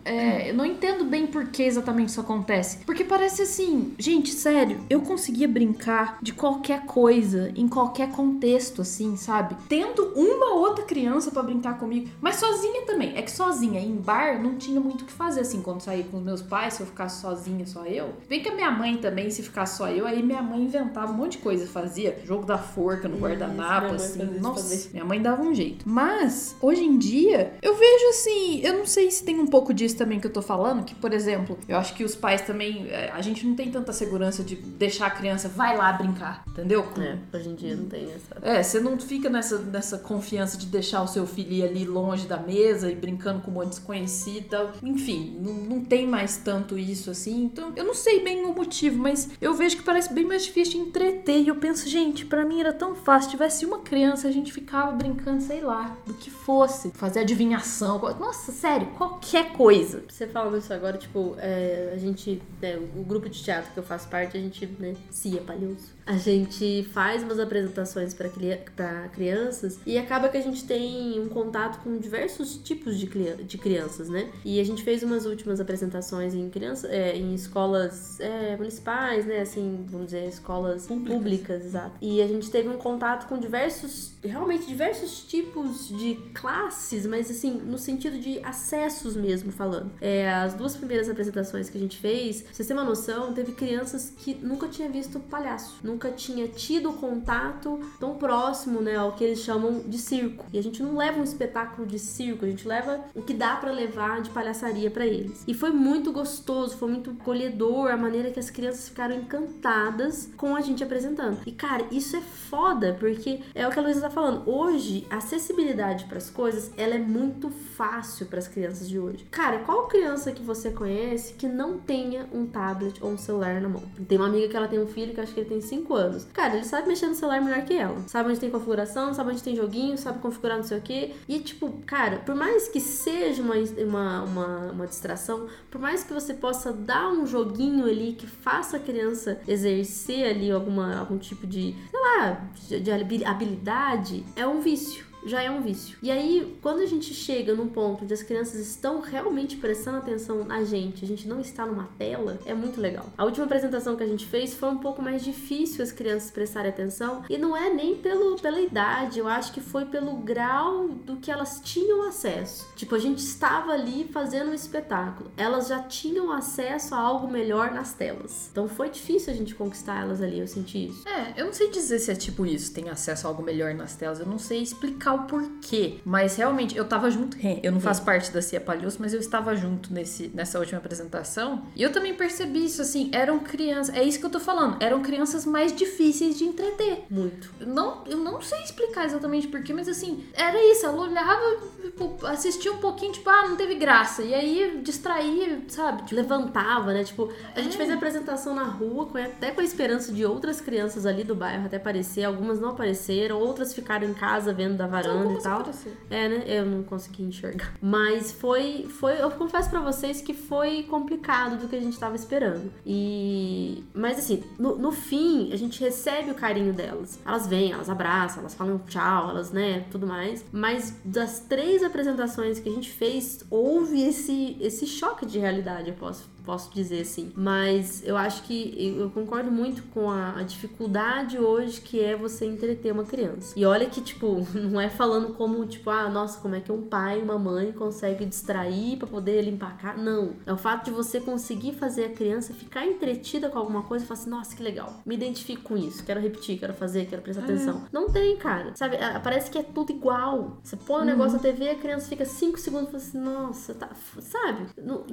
é, 0.04 0.50
eu 0.50 0.54
não 0.54 0.64
entendo 0.64 1.04
bem 1.04 1.26
por 1.26 1.46
que 1.48 1.62
exatamente 1.62 2.08
isso 2.08 2.20
acontece. 2.20 2.78
Porque 2.84 3.04
parece 3.04 3.42
assim, 3.42 3.94
gente, 3.98 4.30
sério, 4.30 4.80
eu 4.88 5.00
conseguia 5.00 5.48
brincar 5.48 6.18
de 6.20 6.32
qualquer 6.32 6.84
coisa, 6.86 7.52
em 7.54 7.68
qualquer 7.68 8.10
contexto, 8.10 8.82
assim, 8.82 9.16
sabe? 9.16 9.56
Tendo 9.68 10.12
uma 10.14 10.54
outra 10.54 10.84
criança 10.84 11.30
pra 11.30 11.42
brincar 11.42 11.78
comigo, 11.78 12.08
mas 12.20 12.36
sozinha 12.36 12.82
também. 12.86 13.16
É 13.16 13.22
que 13.22 13.30
sozinha, 13.30 13.80
em 13.80 13.96
bar, 13.96 14.42
não 14.42 14.56
tinha 14.56 14.80
muito 14.80 15.02
o 15.02 15.04
que 15.04 15.12
fazer, 15.12 15.40
assim, 15.40 15.60
quando 15.62 15.80
saía 15.80 16.04
com 16.04 16.18
os 16.18 16.22
meus 16.22 16.42
pais, 16.42 16.74
se 16.74 16.82
eu 16.82 16.86
ficasse 16.86 17.20
sozinha, 17.20 17.66
só 17.66 17.84
eu. 17.84 18.14
Bem 18.28 18.42
que 18.42 18.48
a 18.48 18.54
minha 18.54 18.70
mãe 18.70 18.96
também, 18.96 19.30
se 19.30 19.42
ficasse 19.42 19.76
só 19.78 19.88
eu, 19.88 20.06
aí 20.06 20.22
minha 20.22 20.42
mãe 20.42 20.62
inventava 20.62 21.12
um 21.12 21.16
monte 21.16 21.32
de 21.32 21.38
coisa, 21.38 21.66
fazia 21.66 22.18
jogo 22.24 22.46
da 22.46 22.58
forca 22.58 23.08
no 23.08 23.18
guardanapo, 23.18 23.94
assim. 23.94 24.24
Nossa, 24.40 24.88
minha 24.92 25.04
mãe 25.04 25.20
dava 25.20 25.42
um 25.42 25.54
jeito. 25.54 25.88
Mas, 25.88 26.56
hoje 26.60 26.82
em 26.84 26.98
dia, 26.98 27.54
eu 27.62 27.74
vejo 27.74 28.08
assim, 28.10 28.60
eu 28.62 28.78
não 28.78 28.86
sei 28.86 29.09
se 29.10 29.24
tem 29.24 29.38
um 29.40 29.46
pouco 29.46 29.72
disso 29.74 29.96
também 29.96 30.20
que 30.20 30.26
eu 30.26 30.32
tô 30.32 30.42
falando, 30.42 30.84
que, 30.84 30.94
por 30.94 31.12
exemplo, 31.12 31.58
eu 31.68 31.76
acho 31.76 31.94
que 31.94 32.04
os 32.04 32.14
pais 32.14 32.42
também, 32.42 32.88
é, 32.88 33.10
a 33.10 33.20
gente 33.20 33.46
não 33.46 33.54
tem 33.54 33.70
tanta 33.70 33.92
segurança 33.92 34.42
de 34.42 34.56
deixar 34.56 35.06
a 35.06 35.10
criança, 35.10 35.48
vai 35.48 35.76
lá 35.76 35.92
brincar, 35.92 36.44
entendeu? 36.48 36.86
É, 36.98 37.18
hoje 37.36 37.48
em 37.48 37.54
dia 37.54 37.76
não 37.76 37.86
tem 37.86 38.04
essa. 38.12 38.36
é, 38.42 38.62
você 38.62 38.80
não 38.80 38.98
fica 38.98 39.28
nessa, 39.28 39.58
nessa 39.58 39.98
confiança 39.98 40.56
de 40.56 40.66
deixar 40.66 41.02
o 41.02 41.08
seu 41.08 41.26
filho 41.26 41.52
ir 41.52 41.64
ali 41.64 41.84
longe 41.84 42.26
da 42.26 42.36
mesa 42.36 42.90
e 42.90 42.94
brincando 42.94 43.40
com 43.40 43.50
um 43.50 43.54
monte 43.54 43.70
de 43.70 43.80
desconhecido 43.80 44.36
e 44.36 44.48
tal. 44.48 44.72
Enfim, 44.82 45.38
não, 45.40 45.52
não 45.52 45.84
tem 45.84 46.06
mais 46.06 46.36
tanto 46.36 46.78
isso 46.78 47.10
assim. 47.10 47.44
Então, 47.44 47.72
eu 47.74 47.84
não 47.84 47.94
sei 47.94 48.22
bem 48.22 48.44
o 48.44 48.54
motivo, 48.54 48.98
mas 48.98 49.30
eu 49.40 49.54
vejo 49.54 49.76
que 49.76 49.82
parece 49.82 50.12
bem 50.12 50.24
mais 50.24 50.44
difícil 50.44 50.74
de 50.74 50.88
entreter. 50.88 51.40
E 51.42 51.48
eu 51.48 51.56
penso, 51.56 51.88
gente, 51.88 52.24
pra 52.24 52.44
mim 52.44 52.60
era 52.60 52.72
tão 52.72 52.94
fácil. 52.94 53.20
Se 53.20 53.30
tivesse 53.30 53.66
uma 53.66 53.80
criança, 53.80 54.28
a 54.28 54.30
gente 54.30 54.52
ficava 54.52 54.92
brincando, 54.92 55.42
sei 55.42 55.60
lá, 55.60 55.96
do 56.06 56.14
que 56.14 56.30
fosse. 56.30 56.90
Fazer 56.92 57.20
adivinhação. 57.20 58.00
Nossa, 58.18 58.52
sério, 58.52 58.88
qualquer 59.00 59.52
coisa. 59.54 60.04
Você 60.06 60.26
falando 60.26 60.58
isso 60.58 60.74
agora, 60.74 60.98
tipo, 60.98 61.34
é, 61.38 61.90
a 61.94 61.96
gente, 61.96 62.42
né, 62.60 62.76
o 62.76 63.02
grupo 63.02 63.30
de 63.30 63.42
teatro 63.42 63.72
que 63.72 63.78
eu 63.78 63.82
faço 63.82 64.06
parte, 64.08 64.36
a 64.36 64.40
gente, 64.40 64.66
né, 64.78 64.94
Cia 65.10 65.40
Palhoso, 65.40 65.94
a 66.10 66.16
gente 66.16 66.82
faz 66.92 67.22
umas 67.22 67.38
apresentações 67.38 68.12
para 68.12 69.08
crianças 69.10 69.78
e 69.86 69.96
acaba 69.96 70.28
que 70.28 70.36
a 70.36 70.40
gente 70.40 70.64
tem 70.64 71.20
um 71.20 71.28
contato 71.28 71.80
com 71.84 71.96
diversos 71.98 72.56
tipos 72.56 72.98
de, 72.98 73.06
de 73.44 73.56
crianças, 73.56 74.08
né? 74.08 74.28
E 74.44 74.58
a 74.58 74.64
gente 74.64 74.82
fez 74.82 75.04
umas 75.04 75.24
últimas 75.24 75.60
apresentações 75.60 76.34
em 76.34 76.50
crianças, 76.50 76.90
é, 76.90 77.16
em 77.16 77.32
escolas 77.32 78.18
é, 78.18 78.56
municipais, 78.56 79.24
né? 79.24 79.40
Assim, 79.40 79.86
vamos 79.88 80.06
dizer, 80.06 80.26
escolas 80.26 80.88
públicas. 80.88 81.64
exato. 81.64 81.92
E 82.00 82.20
a 82.20 82.26
gente 82.26 82.50
teve 82.50 82.68
um 82.68 82.76
contato 82.76 83.28
com 83.28 83.38
diversos, 83.38 84.12
realmente 84.20 84.66
diversos 84.66 85.22
tipos 85.22 85.86
de 85.96 86.16
classes, 86.34 87.06
mas 87.06 87.30
assim, 87.30 87.52
no 87.52 87.78
sentido 87.78 88.18
de 88.18 88.40
acessos 88.44 89.14
mesmo 89.14 89.52
falando. 89.52 89.92
É, 90.00 90.28
as 90.28 90.54
duas 90.54 90.76
primeiras 90.76 91.08
apresentações 91.08 91.70
que 91.70 91.78
a 91.78 91.80
gente 91.80 91.98
fez, 91.98 92.42
pra 92.42 92.52
vocês 92.52 92.66
terem 92.66 92.82
uma 92.82 92.88
noção, 92.88 93.32
teve 93.32 93.52
crianças 93.52 94.12
que 94.16 94.34
nunca 94.34 94.66
tinha 94.66 94.88
visto 94.88 95.20
palhaço. 95.20 95.78
Nunca 95.84 95.99
nunca 96.00 96.10
tinha 96.10 96.48
tido 96.48 96.94
contato 96.94 97.78
tão 97.98 98.14
próximo, 98.14 98.80
né, 98.80 98.96
ao 98.96 99.12
que 99.12 99.22
eles 99.22 99.40
chamam 99.40 99.80
de 99.80 99.98
circo. 99.98 100.46
E 100.50 100.58
a 100.58 100.62
gente 100.62 100.82
não 100.82 100.96
leva 100.96 101.20
um 101.20 101.22
espetáculo 101.22 101.86
de 101.86 101.98
circo, 101.98 102.46
a 102.46 102.48
gente 102.48 102.66
leva 102.66 103.04
o 103.14 103.20
que 103.20 103.34
dá 103.34 103.56
pra 103.56 103.70
levar 103.70 104.22
de 104.22 104.30
palhaçaria 104.30 104.90
pra 104.90 105.04
eles. 105.04 105.44
E 105.46 105.52
foi 105.52 105.70
muito 105.70 106.10
gostoso, 106.10 106.78
foi 106.78 106.88
muito 106.88 107.12
colhedor 107.16 107.90
a 107.90 107.98
maneira 107.98 108.30
que 108.30 108.40
as 108.40 108.48
crianças 108.48 108.88
ficaram 108.88 109.14
encantadas 109.14 110.30
com 110.38 110.56
a 110.56 110.62
gente 110.62 110.82
apresentando. 110.82 111.38
E 111.44 111.52
cara, 111.52 111.84
isso 111.90 112.16
é 112.16 112.22
foda, 112.22 112.96
porque 112.98 113.40
é 113.54 113.68
o 113.68 113.70
que 113.70 113.78
a 113.78 113.82
Luísa 113.82 114.00
tá 114.00 114.10
falando. 114.10 114.48
Hoje, 114.48 115.06
a 115.10 115.18
acessibilidade 115.18 116.06
pras 116.06 116.30
coisas, 116.30 116.72
ela 116.78 116.94
é 116.94 116.98
muito 116.98 117.50
fácil 117.50 118.24
pras 118.24 118.48
crianças 118.48 118.88
de 118.88 118.98
hoje. 118.98 119.26
Cara, 119.30 119.58
qual 119.58 119.86
criança 119.86 120.32
que 120.32 120.42
você 120.42 120.70
conhece 120.70 121.34
que 121.34 121.46
não 121.46 121.76
tenha 121.76 122.26
um 122.32 122.46
tablet 122.46 123.02
ou 123.02 123.10
um 123.10 123.18
celular 123.18 123.60
na 123.60 123.68
mão? 123.68 123.82
Tem 124.08 124.16
uma 124.16 124.28
amiga 124.28 124.48
que 124.48 124.56
ela 124.56 124.68
tem 124.68 124.78
um 124.78 124.86
filho 124.86 125.12
que 125.12 125.20
acho 125.20 125.34
que 125.34 125.40
ele 125.40 125.48
tem 125.48 125.60
5 125.60 125.89
anos. 125.94 126.26
Cara, 126.32 126.56
ele 126.56 126.64
sabe 126.64 126.88
mexer 126.88 127.06
no 127.06 127.14
celular 127.14 127.40
melhor 127.40 127.62
que 127.64 127.74
ela. 127.74 127.96
Sabe 128.06 128.30
onde 128.30 128.40
tem 128.40 128.50
configuração, 128.50 129.12
sabe 129.14 129.30
onde 129.30 129.42
tem 129.42 129.56
joguinho, 129.56 129.96
sabe 129.98 130.18
configurar 130.18 130.56
não 130.56 130.64
sei 130.64 130.78
o 130.78 130.82
que. 130.82 131.14
E 131.28 131.38
tipo, 131.40 131.70
cara, 131.86 132.18
por 132.18 132.34
mais 132.34 132.68
que 132.68 132.80
seja 132.80 133.42
uma, 133.42 133.54
uma, 133.54 134.22
uma, 134.22 134.72
uma 134.72 134.86
distração, 134.86 135.48
por 135.70 135.80
mais 135.80 136.04
que 136.04 136.12
você 136.12 136.34
possa 136.34 136.72
dar 136.72 137.08
um 137.10 137.26
joguinho 137.26 137.84
ali 137.86 138.12
que 138.12 138.26
faça 138.26 138.76
a 138.76 138.80
criança 138.80 139.40
exercer 139.46 140.28
ali 140.28 140.50
alguma, 140.50 140.98
algum 140.98 141.18
tipo 141.18 141.46
de, 141.46 141.74
sei 141.90 142.00
lá, 142.00 142.48
de 142.80 143.24
habilidade, 143.24 144.24
é 144.36 144.46
um 144.46 144.60
vício 144.60 145.09
já 145.24 145.42
é 145.42 145.50
um 145.50 145.60
vício. 145.62 145.98
E 146.02 146.10
aí, 146.10 146.56
quando 146.62 146.80
a 146.80 146.86
gente 146.86 147.12
chega 147.12 147.54
num 147.54 147.68
ponto 147.68 148.04
onde 148.04 148.14
as 148.14 148.22
crianças 148.22 148.60
estão 148.60 149.00
realmente 149.00 149.56
prestando 149.56 149.98
atenção 149.98 150.44
na 150.44 150.64
gente, 150.64 151.04
a 151.04 151.08
gente 151.08 151.28
não 151.28 151.40
está 151.40 151.66
numa 151.66 151.88
tela, 151.98 152.38
é 152.44 152.54
muito 152.54 152.80
legal. 152.80 153.06
A 153.16 153.24
última 153.24 153.46
apresentação 153.46 153.96
que 153.96 154.02
a 154.02 154.06
gente 154.06 154.26
fez 154.26 154.54
foi 154.54 154.68
um 154.70 154.78
pouco 154.78 155.02
mais 155.02 155.22
difícil 155.22 155.82
as 155.82 155.92
crianças 155.92 156.30
prestarem 156.30 156.70
atenção, 156.70 157.24
e 157.28 157.36
não 157.36 157.56
é 157.56 157.72
nem 157.72 157.96
pelo, 157.96 158.36
pela 158.36 158.60
idade, 158.60 159.18
eu 159.18 159.28
acho 159.28 159.52
que 159.52 159.60
foi 159.60 159.84
pelo 159.84 160.16
grau 160.16 160.88
do 160.88 161.16
que 161.16 161.30
elas 161.30 161.60
tinham 161.62 162.02
acesso. 162.02 162.66
Tipo, 162.76 162.94
a 162.94 162.98
gente 162.98 163.18
estava 163.18 163.72
ali 163.72 164.08
fazendo 164.12 164.50
um 164.50 164.54
espetáculo, 164.54 165.30
elas 165.36 165.68
já 165.68 165.80
tinham 165.82 166.32
acesso 166.32 166.94
a 166.94 166.98
algo 166.98 167.30
melhor 167.30 167.72
nas 167.72 167.92
telas. 167.92 168.48
Então 168.50 168.68
foi 168.68 168.90
difícil 168.90 169.32
a 169.32 169.36
gente 169.36 169.54
conquistar 169.54 170.00
elas 170.00 170.20
ali, 170.22 170.38
eu 170.38 170.46
senti 170.46 170.86
isso. 170.86 171.08
É, 171.08 171.34
eu 171.36 171.46
não 171.46 171.52
sei 171.52 171.70
dizer 171.70 171.98
se 171.98 172.10
é 172.10 172.14
tipo 172.14 172.46
isso, 172.46 172.72
tem 172.72 172.88
acesso 172.88 173.26
a 173.26 173.30
algo 173.30 173.42
melhor 173.42 173.74
nas 173.74 173.96
telas, 173.96 174.20
eu 174.20 174.26
não 174.26 174.38
sei 174.38 174.62
explicar 174.62 175.09
o 175.14 175.24
porquê. 175.24 175.98
Mas 176.04 176.36
realmente, 176.36 176.76
eu 176.76 176.84
tava 176.84 177.10
junto. 177.10 177.36
Eu 177.62 177.72
não 177.72 177.80
faço 177.80 178.04
parte 178.04 178.30
da 178.30 178.40
Cia 178.40 178.60
Palhoço, 178.60 178.98
mas 179.00 179.12
eu 179.12 179.20
estava 179.20 179.54
junto 179.56 179.92
nesse, 179.92 180.30
nessa 180.34 180.58
última 180.58 180.78
apresentação. 180.78 181.64
E 181.74 181.82
eu 181.82 181.92
também 181.92 182.14
percebi 182.14 182.64
isso, 182.64 182.80
assim, 182.82 183.10
eram 183.12 183.40
crianças. 183.40 183.94
É 183.94 184.02
isso 184.02 184.18
que 184.18 184.26
eu 184.26 184.30
tô 184.30 184.40
falando. 184.40 184.80
Eram 184.80 185.02
crianças 185.02 185.44
mais 185.44 185.74
difíceis 185.74 186.38
de 186.38 186.44
entreter. 186.44 187.04
Muito. 187.10 187.52
Eu 187.60 187.66
não, 187.66 188.04
eu 188.06 188.16
não 188.18 188.40
sei 188.40 188.62
explicar 188.62 189.06
exatamente 189.06 189.48
porquê, 189.48 189.72
mas 189.72 189.88
assim, 189.88 190.24
era 190.34 190.58
isso. 190.70 190.86
Ela 190.86 191.02
olhava, 191.02 191.56
tipo, 191.82 192.26
assistia 192.26 192.72
um 192.72 192.78
pouquinho, 192.78 193.12
tipo, 193.12 193.28
ah, 193.28 193.48
não 193.48 193.56
teve 193.56 193.74
graça. 193.74 194.22
E 194.22 194.34
aí 194.34 194.80
distraía, 194.82 195.62
sabe? 195.68 196.02
Tipo, 196.02 196.14
Levantava, 196.14 196.92
né? 196.92 197.04
Tipo, 197.04 197.32
a 197.54 197.60
gente 197.60 197.76
fez 197.76 197.90
a 197.90 197.94
apresentação 197.94 198.54
na 198.54 198.64
rua, 198.64 199.06
com, 199.06 199.18
até 199.18 199.50
com 199.50 199.60
a 199.60 199.64
esperança 199.64 200.12
de 200.12 200.24
outras 200.24 200.60
crianças 200.60 201.06
ali 201.06 201.24
do 201.24 201.34
bairro 201.34 201.66
até 201.66 201.76
aparecer. 201.76 202.24
Algumas 202.24 202.60
não 202.60 202.70
apareceram, 202.70 203.38
outras 203.38 203.74
ficaram 203.74 204.08
em 204.08 204.14
casa 204.14 204.52
vendo 204.52 204.76
da 204.76 204.86
varanda 204.86 204.99
e 205.38 205.42
tal. 205.42 205.64
É, 206.10 206.28
né? 206.28 206.44
Eu 206.46 206.66
não 206.66 206.82
consegui 206.82 207.22
enxergar. 207.22 207.74
Mas 207.80 208.32
foi, 208.32 208.86
foi 208.88 209.20
eu 209.20 209.30
confesso 209.30 209.70
pra 209.70 209.80
vocês 209.80 210.20
que 210.20 210.34
foi 210.34 210.84
complicado 210.84 211.58
do 211.58 211.68
que 211.68 211.76
a 211.76 211.80
gente 211.80 211.98
tava 211.98 212.16
esperando. 212.16 212.72
E 212.84 213.84
mas 213.94 214.18
assim, 214.18 214.42
no, 214.58 214.76
no 214.76 214.92
fim, 214.92 215.52
a 215.52 215.56
gente 215.56 215.80
recebe 215.80 216.30
o 216.30 216.34
carinho 216.34 216.72
delas. 216.72 217.18
Elas 217.24 217.46
vêm, 217.46 217.72
elas 217.72 217.88
abraçam, 217.88 218.40
elas 218.40 218.54
falam 218.54 218.78
tchau, 218.86 219.30
elas, 219.30 219.50
né, 219.50 219.86
tudo 219.90 220.06
mais. 220.06 220.44
Mas 220.52 220.96
das 221.04 221.40
três 221.40 221.82
apresentações 221.82 222.58
que 222.58 222.68
a 222.68 222.72
gente 222.72 222.90
fez, 222.90 223.44
houve 223.50 224.02
esse 224.02 224.56
esse 224.60 224.86
choque 224.86 225.26
de 225.26 225.38
realidade, 225.38 225.90
eu 225.90 225.96
posso 225.96 226.28
posso 226.44 226.72
dizer 226.72 227.02
assim. 227.02 227.32
Mas 227.36 228.06
eu 228.06 228.16
acho 228.16 228.42
que 228.42 228.96
eu 228.98 229.10
concordo 229.10 229.50
muito 229.50 229.82
com 229.94 230.10
a, 230.10 230.38
a 230.38 230.42
dificuldade 230.42 231.38
hoje 231.38 231.80
que 231.80 232.00
é 232.00 232.16
você 232.16 232.44
entreter 232.46 232.92
uma 232.92 233.04
criança. 233.04 233.54
E 233.56 233.64
olha 233.64 233.86
que, 233.86 234.00
tipo, 234.00 234.46
não 234.54 234.80
é 234.80 234.88
falando 234.88 235.34
como, 235.34 235.64
tipo, 235.66 235.90
ah, 235.90 236.08
nossa, 236.08 236.40
como 236.40 236.54
é 236.54 236.60
que 236.60 236.72
um 236.72 236.82
pai 236.82 237.20
uma 237.20 237.38
mãe 237.38 237.72
consegue 237.72 238.24
distrair 238.24 238.96
pra 238.96 239.06
poder 239.06 239.42
limpar 239.42 239.72
a 239.72 239.74
casa. 239.74 240.02
Não. 240.02 240.32
É 240.46 240.52
o 240.52 240.56
fato 240.56 240.86
de 240.86 240.90
você 240.90 241.20
conseguir 241.20 241.72
fazer 241.74 242.04
a 242.04 242.08
criança 242.10 242.52
ficar 242.52 242.86
entretida 242.86 243.48
com 243.48 243.58
alguma 243.58 243.82
coisa 243.82 244.04
e 244.04 244.08
falar 244.08 244.20
assim, 244.20 244.30
nossa, 244.30 244.56
que 244.56 244.62
legal. 244.62 245.00
Me 245.04 245.14
identifico 245.14 245.62
com 245.62 245.76
isso. 245.76 246.04
Quero 246.04 246.20
repetir, 246.20 246.58
quero 246.58 246.74
fazer, 246.74 247.06
quero 247.06 247.22
prestar 247.22 247.44
atenção. 247.44 247.84
Não 247.92 248.08
tem, 248.10 248.36
cara. 248.36 248.72
Sabe? 248.74 248.96
Parece 249.22 249.50
que 249.50 249.58
é 249.58 249.62
tudo 249.62 249.92
igual. 249.92 250.58
Você 250.62 250.76
põe 250.76 251.02
o 251.02 251.04
negócio 251.04 251.34
na 251.34 251.38
TV, 251.38 251.70
a 251.70 251.74
criança 251.74 252.08
fica 252.08 252.24
5 252.24 252.58
segundos 252.58 252.88
e 252.88 252.90
fala 252.92 253.02
assim, 253.02 253.18
nossa, 253.18 253.74
tá. 253.74 253.90
Sabe? 254.20 254.66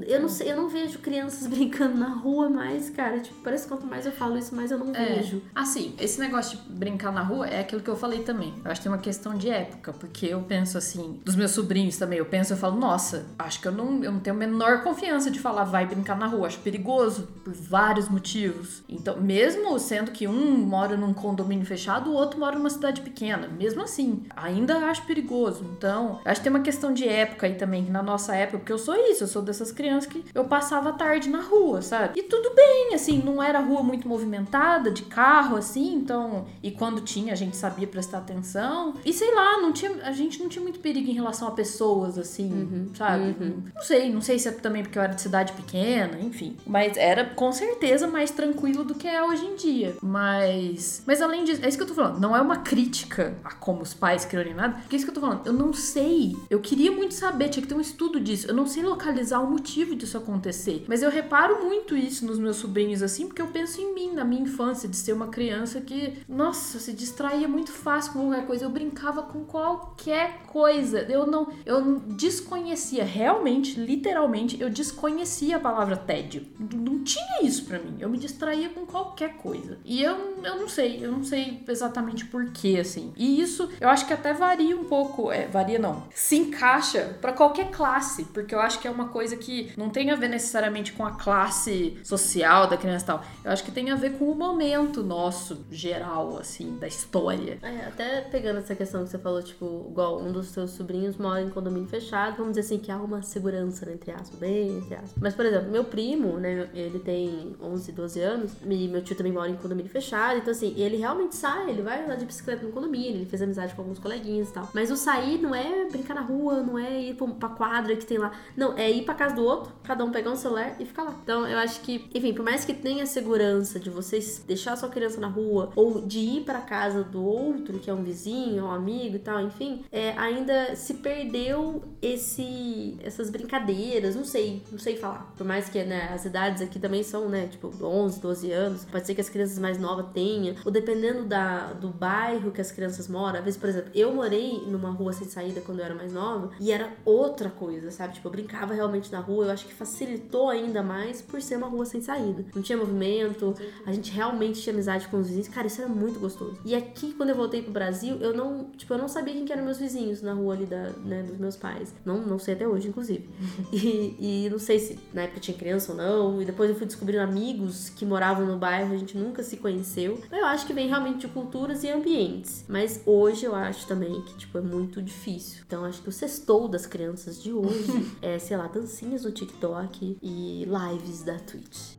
Eu 0.08 0.22
não 0.22 0.30
sei, 0.30 0.52
eu 0.52 0.58
não 0.58 0.70
vejo 0.70 1.00
crianças 1.18 1.48
brincando 1.48 1.98
na 1.98 2.10
rua 2.10 2.50
mais, 2.50 2.90
cara. 2.90 3.20
Tipo, 3.20 3.36
parece 3.44 3.64
que 3.64 3.70
quanto 3.70 3.86
mais 3.88 4.06
eu 4.06 4.12
falo 4.12 4.38
isso, 4.38 4.56
mais 4.56 4.70
eu 4.72 4.78
não 4.78 4.94
É. 4.96 5.16
vejo. 5.16 5.42
Assim, 5.56 5.96
esse 6.00 6.20
negócio 6.20 6.58
de 6.58 6.70
brincar 6.74 7.12
na 7.12 7.22
rua 7.22 7.48
é 7.48 7.60
aquilo 7.62 7.82
que 7.82 7.90
eu 7.90 7.96
falei 7.96 8.20
também. 8.24 8.54
Eu 8.64 8.72
acho 8.72 8.80
que 8.82 8.84
tem 8.88 8.92
uma 8.92 8.98
questão 9.02 9.36
de 9.36 9.50
época, 9.50 9.94
porque 9.94 10.26
eu 10.28 10.42
penso 10.42 10.78
assim, 10.78 11.20
dos 11.26 11.36
meus 11.36 11.52
sobrinhos 11.52 11.98
também, 11.98 12.20
eu 12.20 12.26
penso, 12.26 12.54
eu 12.54 12.58
falo, 12.58 12.78
nossa, 12.80 13.26
acho 13.40 13.60
que 13.62 13.68
eu 13.68 13.72
não, 13.72 14.04
eu 14.04 14.12
não 14.12 14.20
tenho 14.20 14.36
a 14.36 14.40
menor 14.40 14.84
confiança 14.84 15.32
de 15.32 15.40
falar 15.40 15.64
vai 15.64 15.86
brincar 15.86 16.18
na 16.18 16.28
rua. 16.28 16.48
Acho 16.48 16.60
perigoso 16.60 17.28
por 17.44 17.54
vários 17.54 18.08
motivos. 18.10 18.84
Então, 18.88 19.20
mesmo 19.20 19.78
sendo 19.80 20.12
que 20.12 20.28
um 20.28 20.58
mora 20.58 20.96
num 20.96 21.14
condomínio 21.14 21.66
fechado, 21.66 22.10
o 22.12 22.14
outro 22.14 22.40
mora 22.40 22.56
numa 22.58 22.70
cidade 22.70 23.02
pequena, 23.02 23.48
mesmo 23.48 23.82
assim, 23.82 24.24
ainda 24.36 24.78
acho 24.90 25.04
perigoso. 25.06 25.66
Então, 25.78 26.20
acho 26.26 26.42
que 26.42 26.44
tem 26.44 26.54
uma 26.54 26.64
questão 26.64 26.94
de 26.94 27.08
época 27.08 27.48
aí 27.48 27.56
também, 27.56 27.86
que 27.86 27.92
na 27.92 28.04
nossa 28.04 28.36
época, 28.36 28.60
porque 28.60 28.72
eu 28.74 28.78
sou 28.78 28.96
isso, 28.96 29.24
eu 29.24 29.28
sou 29.28 29.42
dessas 29.42 29.72
crianças 29.72 30.10
que 30.12 30.24
eu 30.34 30.46
passava 30.46 30.90
a 30.90 30.94
tarde 30.94 31.07
na 31.30 31.42
rua, 31.42 31.82
sabe? 31.82 32.20
E 32.20 32.24
tudo 32.24 32.54
bem, 32.54 32.94
assim, 32.94 33.22
não 33.24 33.42
era 33.42 33.60
rua 33.60 33.82
muito 33.82 34.08
movimentada, 34.08 34.92
de 34.92 35.04
carro, 35.04 35.56
assim, 35.56 35.96
então. 35.96 36.46
E 36.62 36.72
quando 36.72 37.02
tinha, 37.02 37.34
a 37.34 37.36
gente 37.36 37.56
sabia 37.56 37.88
prestar 37.88 38.20
atenção. 38.20 38.94
E 39.06 39.14
sei 39.14 39.34
lá, 39.34 39.62
não 39.62 39.72
tinha, 39.72 39.92
a 40.04 40.12
gente 40.12 40.40
não 40.40 40.50
tinha 40.50 40.62
muito 40.62 40.80
perigo 40.80 41.10
em 41.10 41.14
relação 41.14 41.48
a 41.48 41.52
pessoas, 41.52 42.18
assim, 42.18 42.90
sabe? 42.94 43.36
Não 43.74 43.82
sei, 43.82 44.12
não 44.12 44.22
sei 44.22 44.38
se 44.38 44.48
é 44.50 44.52
também 44.52 44.84
porque 44.84 44.98
eu 44.98 45.02
era 45.02 45.14
de 45.14 45.22
cidade 45.22 45.54
pequena, 45.54 46.20
enfim. 46.20 46.58
Mas 46.66 46.98
era 46.98 47.26
com 47.26 47.52
certeza 47.52 48.08
mais 48.08 48.32
tranquilo 48.32 48.84
do 48.84 48.96
que 48.96 49.08
é 49.08 49.24
hoje 49.24 49.46
em 49.46 49.56
dia. 49.56 49.96
Mas. 50.02 51.04
Mas 51.06 51.22
além 51.22 51.44
disso, 51.44 51.64
é 51.64 51.70
isso 51.70 51.78
que 51.78 51.84
eu 51.84 51.88
tô 51.88 51.94
falando. 51.94 52.20
Não 52.20 52.36
é 52.36 52.42
uma 52.42 52.58
crítica 52.58 53.38
a 53.44 53.54
como 53.54 53.82
os 53.82 53.94
pais 53.94 54.26
criam 54.26 54.44
nem 54.44 54.54
nada. 54.54 54.76
Porque 54.82 54.96
é 54.96 54.98
isso 54.98 55.06
que 55.06 55.12
eu 55.12 55.16
tô 55.16 55.22
falando. 55.22 55.46
Eu 55.46 55.54
não 55.54 55.74
sei. 55.74 56.36
Eu 56.50 56.60
queria 56.60 56.92
muito 56.92 57.14
saber, 57.14 57.50
tinha 57.50 57.62
que 57.62 57.68
ter 57.68 57.76
um 57.76 57.82
estudo 57.82 58.20
disso. 58.20 58.48
Eu 58.48 58.54
não 58.54 58.66
sei 58.66 58.84
localizar 58.84 59.40
o 59.40 59.50
motivo 59.50 59.96
disso 59.96 60.18
acontecer. 60.18 60.86
Mas 60.88 60.97
eu 61.02 61.10
reparo 61.10 61.64
muito 61.64 61.96
isso 61.96 62.26
nos 62.26 62.40
meus 62.40 62.58
sobrinhos, 62.58 63.02
assim, 63.02 63.28
porque 63.28 63.42
eu 63.42 63.48
penso 63.48 63.82
em 63.82 63.94
mim, 63.94 64.14
na 64.14 64.24
minha 64.24 64.42
infância, 64.42 64.88
de 64.88 64.96
ser 64.96 65.14
uma 65.14 65.28
criança 65.28 65.82
que, 65.82 66.14
nossa, 66.28 66.80
se 66.80 66.94
distraía 66.94 67.48
muito 67.48 67.72
fácil 67.72 68.14
com 68.14 68.28
qualquer 68.28 68.46
coisa. 68.46 68.66
Eu 68.66 68.70
brincava 68.70 69.24
com 69.24 69.44
qualquer 69.46 70.44
coisa. 70.48 71.00
Eu 71.02 71.26
não. 71.26 71.48
Eu 71.66 72.00
desconhecia, 72.00 73.04
realmente, 73.04 73.80
literalmente, 73.80 74.60
eu 74.60 74.70
desconhecia 74.70 75.58
a 75.58 75.60
palavra 75.60 75.98
tédio. 75.98 76.46
Não 76.60 77.04
tinha 77.04 77.42
isso 77.44 77.66
pra 77.66 77.80
mim. 77.80 77.98
Eu 78.00 78.10
me 78.10 78.18
distraía 78.18 78.70
com 78.70 78.86
qualquer 78.86 79.38
coisa. 79.38 79.78
E 79.84 80.02
eu, 80.02 80.38
eu 80.44 80.58
não 80.58 80.68
sei, 80.68 81.04
eu 81.04 81.12
não 81.12 81.24
sei 81.24 81.64
exatamente 81.68 82.26
porquê, 82.26 82.78
assim. 82.80 83.14
E 83.16 83.42
isso 83.42 83.70
eu 83.80 83.90
acho 83.90 84.06
que 84.06 84.14
até 84.14 84.34
varia 84.34 84.76
um 84.76 84.86
pouco. 84.86 85.32
É, 85.32 85.48
varia 85.48 85.80
não. 85.80 86.04
Se 86.14 86.38
encaixa 86.38 87.18
pra 87.22 87.34
qualquer 87.34 87.72
classe, 87.72 88.26
porque 88.26 88.54
eu 88.54 88.60
acho 88.60 88.80
que 88.80 88.88
é 88.88 88.92
uma 88.92 89.10
coisa 89.10 89.36
que 89.36 89.72
não 89.78 89.90
tem 89.90 90.12
a 90.12 90.16
ver 90.16 90.30
necessariamente 90.30 90.87
com 90.94 91.06
a 91.06 91.12
classe 91.12 91.98
social 92.04 92.68
da 92.68 92.78
criança 92.78 93.04
e 93.04 93.08
tal. 93.08 93.24
Eu 93.44 93.52
acho 93.52 93.64
que 93.64 93.72
tem 93.72 93.90
a 93.92 93.96
ver 93.96 94.18
com 94.18 94.26
o 94.26 94.36
momento 94.36 95.04
nosso, 95.04 95.66
geral, 95.72 96.38
assim, 96.38 96.78
da 96.78 96.88
história. 96.88 97.60
É, 97.62 97.88
até 97.88 98.22
pegando 98.22 98.60
essa 98.60 98.76
questão 98.76 99.04
que 99.04 99.10
você 99.10 99.18
falou, 99.18 99.42
tipo, 99.42 99.88
igual 99.90 100.22
um 100.22 100.32
dos 100.32 100.48
seus 100.48 100.72
sobrinhos 100.72 101.18
mora 101.18 101.42
em 101.42 101.50
condomínio 101.50 101.88
fechado, 101.88 102.38
vamos 102.38 102.54
dizer 102.54 102.62
assim, 102.62 102.80
que 102.80 102.92
há 102.92 102.98
uma 102.98 103.22
segurança, 103.22 103.86
né, 103.86 103.94
entre 103.94 104.12
aspas, 104.12 104.40
bem 104.40 104.78
entre 104.78 104.96
aspas. 104.96 105.14
Mas, 105.20 105.36
por 105.36 105.46
exemplo, 105.46 105.72
meu 105.72 105.84
primo, 105.84 106.38
né, 106.38 106.70
ele 106.74 107.00
tem 107.00 107.56
11, 107.62 107.92
12 107.92 108.20
anos, 108.20 108.52
e 108.66 108.88
meu 108.88 109.02
tio 109.02 109.16
também 109.16 109.32
mora 109.32 109.50
em 109.50 109.56
condomínio 109.56 109.92
fechado, 109.92 110.38
então 110.38 110.52
assim, 110.52 110.74
ele 110.78 110.98
realmente 110.98 111.36
sai, 111.36 111.70
ele 111.70 111.82
vai 111.82 112.04
andar 112.04 112.16
de 112.16 112.26
bicicleta 112.26 112.66
no 112.66 112.72
condomínio, 112.72 113.18
ele 113.18 113.26
fez 113.26 113.42
amizade 113.42 113.74
com 113.74 113.82
alguns 113.82 114.00
coleguinhas 114.00 114.50
e 114.50 114.54
tal. 114.54 114.70
Mas 114.74 114.92
o 114.92 114.96
sair 114.96 115.40
não 115.40 115.54
é 115.54 115.86
brincar 115.90 116.14
na 116.14 116.22
rua, 116.22 116.62
não 116.62 116.78
é 116.78 117.02
ir 117.02 117.16
pra 117.16 117.50
quadra 117.50 117.96
que 117.96 118.06
tem 118.06 118.18
lá. 118.18 118.32
Não, 118.56 118.78
é 118.78 118.90
ir 118.90 119.04
pra 119.04 119.14
casa 119.14 119.36
do 119.36 119.44
outro, 119.44 119.72
cada 119.84 120.04
um 120.04 120.12
pegar 120.12 120.32
um 120.32 120.36
celular 120.36 120.77
e 120.80 120.86
ficar 120.86 121.04
lá. 121.04 121.16
Então 121.24 121.48
eu 121.48 121.58
acho 121.58 121.82
que, 121.82 122.10
enfim, 122.14 122.34
por 122.34 122.44
mais 122.44 122.66
que 122.66 122.74
tenha 122.74 123.06
segurança 123.06 123.80
de 123.80 123.90
vocês 123.90 124.44
deixar 124.48 124.76
sua 124.76 124.90
criança 124.90 125.20
na 125.20 125.28
rua 125.28 125.72
ou 125.76 126.02
de 126.02 126.20
ir 126.20 126.44
pra 126.44 126.62
casa 126.62 127.04
do 127.04 127.24
outro, 127.24 127.80
que 127.80 127.90
é 127.90 127.94
um 127.94 128.04
vizinho, 128.04 128.66
um 128.66 128.72
amigo 128.72 129.16
e 129.16 129.20
tal, 129.20 129.42
enfim, 129.42 129.84
é, 129.92 130.12
ainda 130.18 130.76
se 130.76 130.96
perdeu 130.96 131.84
esse 132.02 132.98
essas 133.04 133.30
brincadeiras, 133.30 134.16
não 134.16 134.26
sei, 134.26 134.62
não 134.72 134.80
sei 134.80 134.98
falar. 134.98 135.34
Por 135.38 135.46
mais 135.46 135.70
que 135.70 135.84
né, 135.84 136.10
as 136.14 136.26
idades 136.26 136.62
aqui 136.62 136.80
também 136.80 137.04
são, 137.04 137.30
né, 137.30 137.48
tipo 137.48 137.72
11, 137.82 138.20
12 138.20 138.52
anos, 138.52 138.86
pode 138.86 139.06
ser 139.06 139.16
que 139.16 139.22
as 139.22 139.30
crianças 139.30 139.60
mais 139.60 139.78
novas 139.78 140.08
tenham, 140.14 140.56
ou 140.66 140.72
dependendo 140.72 141.26
da, 141.26 141.74
do 141.74 141.90
bairro 141.90 142.52
que 142.52 142.62
as 142.62 142.72
crianças 142.72 143.08
moram. 143.08 143.40
Às 143.40 143.46
vezes, 143.46 143.60
por 143.60 143.70
exemplo, 143.70 143.92
eu 143.94 144.14
morei 144.14 144.64
numa 144.68 144.90
rua 144.90 145.14
sem 145.14 145.28
saída 145.28 145.62
quando 145.62 145.80
eu 145.80 145.86
era 145.86 145.96
mais 145.96 146.14
nova 146.14 146.52
e 146.60 146.72
era 146.72 146.92
outra 147.06 147.50
coisa, 147.50 147.92
sabe? 147.92 148.16
Tipo, 148.16 148.28
eu 148.28 148.32
brincava 148.32 148.74
realmente 148.74 149.12
na 149.12 149.20
rua, 149.20 149.46
eu 149.46 149.52
acho 149.52 149.66
que 149.66 149.74
facilitou 149.74 150.50
ainda 150.50 150.67
mais 150.84 151.22
por 151.22 151.42
ser 151.42 151.58
uma 151.58 151.68
rua 151.68 151.86
sem 151.86 152.02
saída. 152.02 152.46
Não 152.56 152.62
tinha 152.62 152.78
movimento, 152.78 153.56
a 153.86 153.92
gente 153.92 154.12
realmente 154.12 154.62
tinha 154.62 154.74
amizade 154.74 155.08
com 155.08 155.18
os 155.18 155.28
vizinhos. 155.28 155.48
Cara, 155.48 155.68
isso 155.68 155.82
era 155.82 155.90
muito 155.90 156.20
gostoso. 156.20 156.58
E 156.66 156.76
aqui, 156.76 157.14
quando 157.14 157.30
eu 157.30 157.36
voltei 157.36 157.62
pro 157.62 157.72
Brasil, 157.72 158.18
eu 158.18 158.34
não, 158.34 158.66
tipo, 158.76 158.94
eu 158.94 158.98
não 158.98 159.08
sabia 159.08 159.34
quem 159.34 159.46
que 159.46 159.54
eram 159.54 159.64
meus 159.64 159.78
vizinhos 159.78 160.22
na 160.22 160.34
rua 160.34 160.54
ali 160.54 160.66
da, 160.66 160.92
né, 161.04 161.24
dos 161.24 161.38
meus 161.38 161.56
pais. 161.56 161.94
Não, 162.06 162.22
não 162.22 162.40
sei 162.40 162.54
até 162.54 162.68
hoje, 162.68 162.88
inclusive. 162.88 163.28
E, 163.78 164.46
e 164.46 164.50
não 164.50 164.58
sei 164.60 164.80
se 164.80 164.98
na 165.14 165.24
época 165.24 165.40
tinha 165.40 165.56
criança 165.56 165.92
ou 165.92 165.98
não. 165.98 166.42
E 166.42 166.46
depois 166.46 166.70
eu 166.70 166.76
fui 166.76 166.86
descobrindo 166.88 167.22
amigos 167.22 167.90
que 167.90 168.06
moravam 168.06 168.46
no 168.46 168.58
bairro, 168.58 168.94
a 168.94 168.98
gente 168.98 169.18
nunca 169.18 169.44
se 169.44 169.58
conheceu. 169.58 170.20
Eu 170.32 170.46
acho 170.46 170.66
que 170.66 170.74
vem 170.74 170.88
realmente 170.88 171.20
de 171.20 171.28
culturas 171.28 171.84
e 171.84 171.90
ambientes. 171.90 172.66
Mas 172.68 173.02
hoje 173.06 173.46
eu 173.46 173.54
acho 173.54 173.86
também 173.88 174.22
que, 174.22 174.36
tipo, 174.38 174.58
é 174.58 174.62
muito 174.62 175.02
difícil. 175.02 175.64
Então 175.66 175.86
acho 175.86 176.02
que 176.02 176.10
o 176.10 176.12
sextou 176.12 176.68
das 176.68 176.86
crianças 176.86 177.42
de 177.42 177.52
hoje 177.52 178.12
é, 178.22 178.40
sei 178.40 178.58
lá, 178.58 178.68
dancinhas 178.68 179.24
no 179.24 179.32
TikTok 179.32 180.18
e 180.22 180.57
lives 180.66 181.24
da 181.24 181.38
Twitch. 181.40 181.97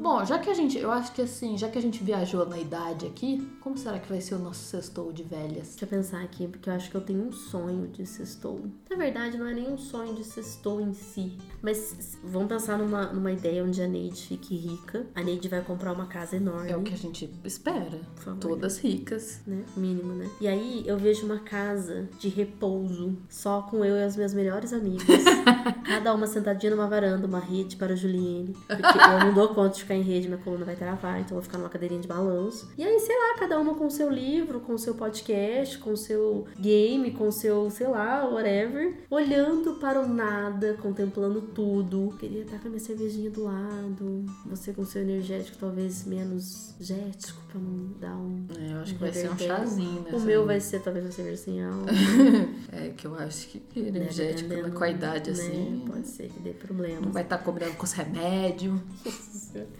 Bom, 0.00 0.24
já 0.24 0.38
que 0.38 0.48
a 0.48 0.54
gente, 0.54 0.78
eu 0.78 0.90
acho 0.90 1.12
que 1.12 1.20
assim, 1.20 1.58
já 1.58 1.68
que 1.68 1.76
a 1.76 1.82
gente 1.82 2.02
viajou 2.02 2.46
na 2.46 2.58
idade 2.58 3.06
aqui, 3.06 3.46
como 3.60 3.76
será 3.76 3.98
que 3.98 4.08
vai 4.08 4.18
ser 4.18 4.34
o 4.34 4.38
nosso 4.38 4.60
sextou 4.60 5.12
de 5.12 5.22
velhas? 5.22 5.68
Deixa 5.68 5.84
eu 5.84 5.88
pensar 5.88 6.22
aqui, 6.22 6.48
porque 6.48 6.70
eu 6.70 6.72
acho 6.72 6.90
que 6.90 6.96
eu 6.96 7.02
tenho 7.02 7.22
um 7.22 7.30
sonho 7.30 7.86
de 7.86 8.06
sextou. 8.06 8.62
Na 8.88 8.96
verdade, 8.96 9.36
não 9.36 9.46
é 9.46 9.52
nem 9.52 9.70
um 9.70 9.76
sonho 9.76 10.14
de 10.14 10.24
sextou 10.24 10.80
em 10.80 10.94
si. 10.94 11.36
Mas 11.60 12.18
vamos 12.24 12.48
pensar 12.48 12.78
numa, 12.78 13.12
numa 13.12 13.30
ideia 13.30 13.62
onde 13.62 13.82
a 13.82 13.86
Neide 13.86 14.22
fique 14.22 14.56
rica. 14.56 15.06
A 15.14 15.22
Neide 15.22 15.48
vai 15.48 15.62
comprar 15.62 15.92
uma 15.92 16.06
casa 16.06 16.36
enorme. 16.36 16.70
É 16.70 16.76
o 16.76 16.82
que 16.82 16.94
a 16.94 16.96
gente 16.96 17.30
espera. 17.44 18.00
Todas 18.40 18.78
ricas. 18.78 19.42
né? 19.46 19.62
Mínimo, 19.76 20.14
né? 20.14 20.30
E 20.40 20.48
aí 20.48 20.82
eu 20.86 20.96
vejo 20.96 21.26
uma 21.26 21.40
casa 21.40 22.08
de 22.18 22.30
repouso, 22.30 23.18
só 23.28 23.60
com 23.62 23.84
eu 23.84 23.96
e 23.96 24.02
as 24.02 24.16
minhas 24.16 24.32
melhores 24.32 24.72
amigas. 24.72 25.04
cada 25.90 26.14
uma 26.14 26.26
sentadinha 26.26 26.74
numa 26.74 26.86
varanda, 26.86 27.26
uma 27.26 27.40
rede 27.40 27.76
para 27.76 27.92
a 27.92 27.96
Juliene. 27.96 28.56
Porque 28.66 28.98
eu 28.98 29.18
não 29.18 29.34
dou 29.34 29.48
conta 29.48 29.76
de 29.76 29.84
ficar 29.90 29.96
em 29.96 30.02
rede, 30.02 30.28
minha 30.28 30.38
coluna 30.38 30.64
vai 30.64 30.76
travar, 30.76 31.20
então 31.20 31.30
eu 31.30 31.34
vou 31.34 31.42
ficar 31.42 31.58
numa 31.58 31.68
cadeirinha 31.68 32.00
de 32.00 32.06
balanço. 32.06 32.70
E 32.78 32.84
aí, 32.84 32.98
sei 33.00 33.16
lá, 33.16 33.38
cada 33.38 33.58
uma 33.58 33.74
com 33.74 33.86
o 33.86 33.90
seu 33.90 34.08
livro, 34.08 34.60
com 34.60 34.74
o 34.74 34.78
seu 34.78 34.94
podcast, 34.94 35.78
com 35.78 35.92
o 35.92 35.96
seu 35.96 36.46
game, 36.58 37.10
com 37.10 37.28
o 37.28 37.32
seu, 37.32 37.68
sei 37.70 37.88
lá, 37.88 38.24
whatever. 38.28 38.94
Olhando 39.10 39.74
para 39.74 40.00
o 40.00 40.08
nada, 40.08 40.74
contemplando 40.80 41.40
tudo. 41.40 42.14
Queria 42.20 42.42
estar 42.42 42.58
com 42.58 42.68
a 42.68 42.70
minha 42.70 42.80
cervejinha 42.80 43.30
do 43.30 43.44
lado. 43.44 44.24
Você 44.46 44.72
com 44.72 44.82
o 44.82 44.86
seu 44.86 45.02
energético, 45.02 45.58
talvez 45.58 46.04
menos 46.06 46.74
jético, 46.78 47.40
pra 47.48 47.60
não 47.60 47.92
dar 47.98 48.16
um. 48.16 48.46
É, 48.58 48.72
eu 48.72 48.78
acho 48.80 48.94
que 48.94 49.00
vai 49.00 49.12
ser 49.12 49.30
um 49.30 49.38
chazinho, 49.38 50.02
né? 50.02 50.10
O 50.12 50.20
meu 50.20 50.46
vai 50.46 50.60
ser 50.60 50.80
talvez 50.80 51.04
uma 51.04 51.12
cerveja 51.12 51.36
sem 51.36 51.62
álcool. 51.62 51.86
É, 52.72 52.90
que 52.90 53.06
eu 53.06 53.14
acho 53.16 53.48
que 53.48 53.80
energético 53.80 54.48
né, 54.48 54.70
com 54.70 54.84
a 54.84 54.90
idade 54.90 55.30
né, 55.30 55.36
assim. 55.36 55.84
Pode 55.86 56.06
ser 56.06 56.28
que 56.28 56.38
dê 56.38 56.50
problema. 56.50 57.00
Não 57.00 57.10
vai 57.10 57.24
estar 57.24 57.38
combinando 57.38 57.74
com 57.74 57.84
os 57.84 57.92
remédios. 57.92 58.78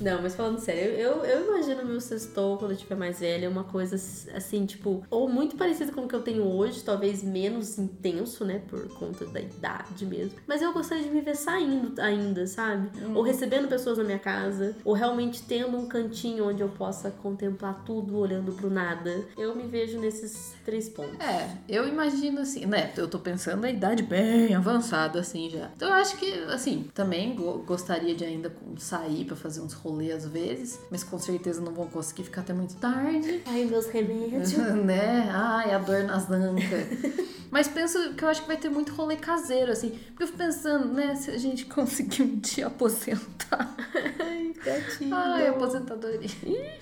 Não, 0.00 0.20
mas 0.22 0.34
falando 0.34 0.58
sério, 0.58 0.92
eu, 0.94 1.24
eu 1.24 1.46
imagino 1.48 1.84
meu 1.84 2.00
sextou 2.00 2.58
quando 2.58 2.72
eu 2.72 2.76
tiver 2.76 2.96
mais 2.96 3.20
velha, 3.20 3.48
uma 3.48 3.64
coisa 3.64 3.94
assim, 4.34 4.66
tipo, 4.66 5.04
ou 5.10 5.28
muito 5.28 5.56
parecida 5.56 5.92
com 5.92 6.02
o 6.02 6.08
que 6.08 6.14
eu 6.14 6.22
tenho 6.22 6.42
hoje, 6.44 6.82
talvez 6.82 7.22
menos 7.22 7.78
intenso, 7.78 8.44
né, 8.44 8.60
por 8.68 8.88
conta 8.94 9.24
da 9.26 9.40
idade 9.40 10.04
mesmo. 10.04 10.38
Mas 10.46 10.60
eu 10.62 10.72
gostaria 10.72 11.04
de 11.04 11.10
me 11.10 11.20
ver 11.20 11.36
saindo 11.36 12.00
ainda, 12.00 12.46
sabe? 12.46 12.90
Ou 13.14 13.22
recebendo 13.22 13.68
pessoas 13.68 13.98
na 13.98 14.04
minha 14.04 14.18
casa, 14.18 14.76
ou 14.84 14.94
realmente 14.94 15.42
tendo 15.42 15.76
um 15.76 15.86
cantinho 15.86 16.48
onde 16.48 16.62
eu 16.62 16.68
possa 16.68 17.10
contemplar 17.10 17.84
tudo 17.84 18.18
olhando 18.18 18.52
pro 18.52 18.68
nada. 18.70 19.24
Eu 19.36 19.54
me 19.54 19.66
vejo 19.66 19.98
nesses 20.00 20.54
três 20.64 20.88
pontos. 20.88 21.18
É, 21.20 21.48
eu 21.68 21.86
imagino 21.86 22.40
assim, 22.40 22.66
né? 22.66 22.92
Eu 22.96 23.08
tô 23.08 23.18
pensando 23.18 23.60
na 23.62 23.70
idade 23.70 24.02
bem 24.02 24.54
avançada, 24.54 25.20
assim, 25.20 25.48
já. 25.50 25.70
Então 25.76 25.88
eu 25.88 25.94
acho 25.94 26.16
que, 26.16 26.30
assim, 26.44 26.90
também 26.92 27.34
go- 27.34 27.58
gostaria 27.58 28.14
de 28.14 28.24
ainda 28.24 28.52
sair 28.78 29.24
pra 29.24 29.36
fazer 29.36 29.60
uns 29.60 29.74
rolês 29.84 30.24
às 30.24 30.26
vezes, 30.26 30.80
mas 30.90 31.04
com 31.04 31.18
certeza 31.18 31.60
não 31.60 31.72
vou 31.72 31.86
conseguir 31.86 32.24
ficar 32.24 32.40
até 32.40 32.54
muito 32.54 32.74
tarde. 32.76 33.42
Ai, 33.46 33.66
meus 33.66 33.86
remédios. 33.86 34.52
né? 34.82 35.28
Ai, 35.30 35.72
a 35.72 35.78
dor 35.78 36.04
nas 36.04 36.28
ancas. 36.30 36.64
Mas 37.50 37.68
penso 37.68 38.14
que 38.14 38.24
eu 38.24 38.28
acho 38.28 38.42
que 38.42 38.48
vai 38.48 38.56
ter 38.56 38.68
muito 38.68 38.92
rolê 38.94 39.14
caseiro, 39.14 39.70
assim. 39.70 39.90
Porque 39.90 40.24
eu 40.24 40.26
fico 40.26 40.38
pensando, 40.38 40.92
né? 40.92 41.14
Se 41.14 41.30
a 41.30 41.38
gente 41.38 41.66
conseguir 41.66 42.22
um 42.22 42.40
dia 42.40 42.66
aposentar. 42.66 43.76
Ai, 44.18 44.52
gatinho. 44.54 45.14
Ai, 45.14 45.46
aposentadoria. 45.46 46.28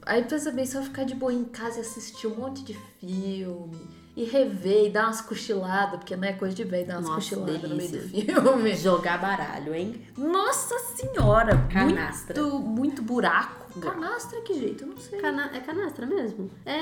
Aí 0.06 0.24
pensa 0.24 0.50
bem, 0.50 0.64
só 0.64 0.80
ficar 0.80 1.04
de 1.04 1.14
boa 1.14 1.30
em 1.30 1.44
casa 1.44 1.76
e 1.76 1.80
assistir 1.82 2.26
um 2.26 2.36
monte 2.36 2.64
de 2.64 2.72
filme. 2.98 4.01
E 4.14 4.24
rever 4.24 4.86
e 4.86 4.90
dar 4.90 5.04
umas 5.04 5.22
cochiladas, 5.22 5.96
porque 5.98 6.14
não 6.14 6.28
é 6.28 6.34
coisa 6.34 6.54
de 6.54 6.64
velho 6.64 6.86
dar 6.86 6.94
umas 6.98 7.04
Nossa, 7.08 7.14
cochiladas 7.36 7.62
no 7.70 7.76
meio 7.76 7.90
do 7.90 7.96
delícia. 7.98 8.34
filme. 8.42 8.76
Jogar 8.76 9.18
baralho, 9.18 9.74
hein? 9.74 10.02
Nossa 10.18 10.78
senhora! 10.96 11.66
Canastra. 11.72 12.42
Muito, 12.42 12.58
muito 12.60 13.02
buraco. 13.02 13.61
Canastra, 13.80 14.40
que 14.42 14.54
jeito? 14.54 14.84
Eu 14.84 14.88
não 14.88 14.96
sei. 14.96 15.20
Cana 15.20 15.50
é 15.54 15.60
canastra 15.60 16.06
mesmo? 16.06 16.50
É, 16.66 16.72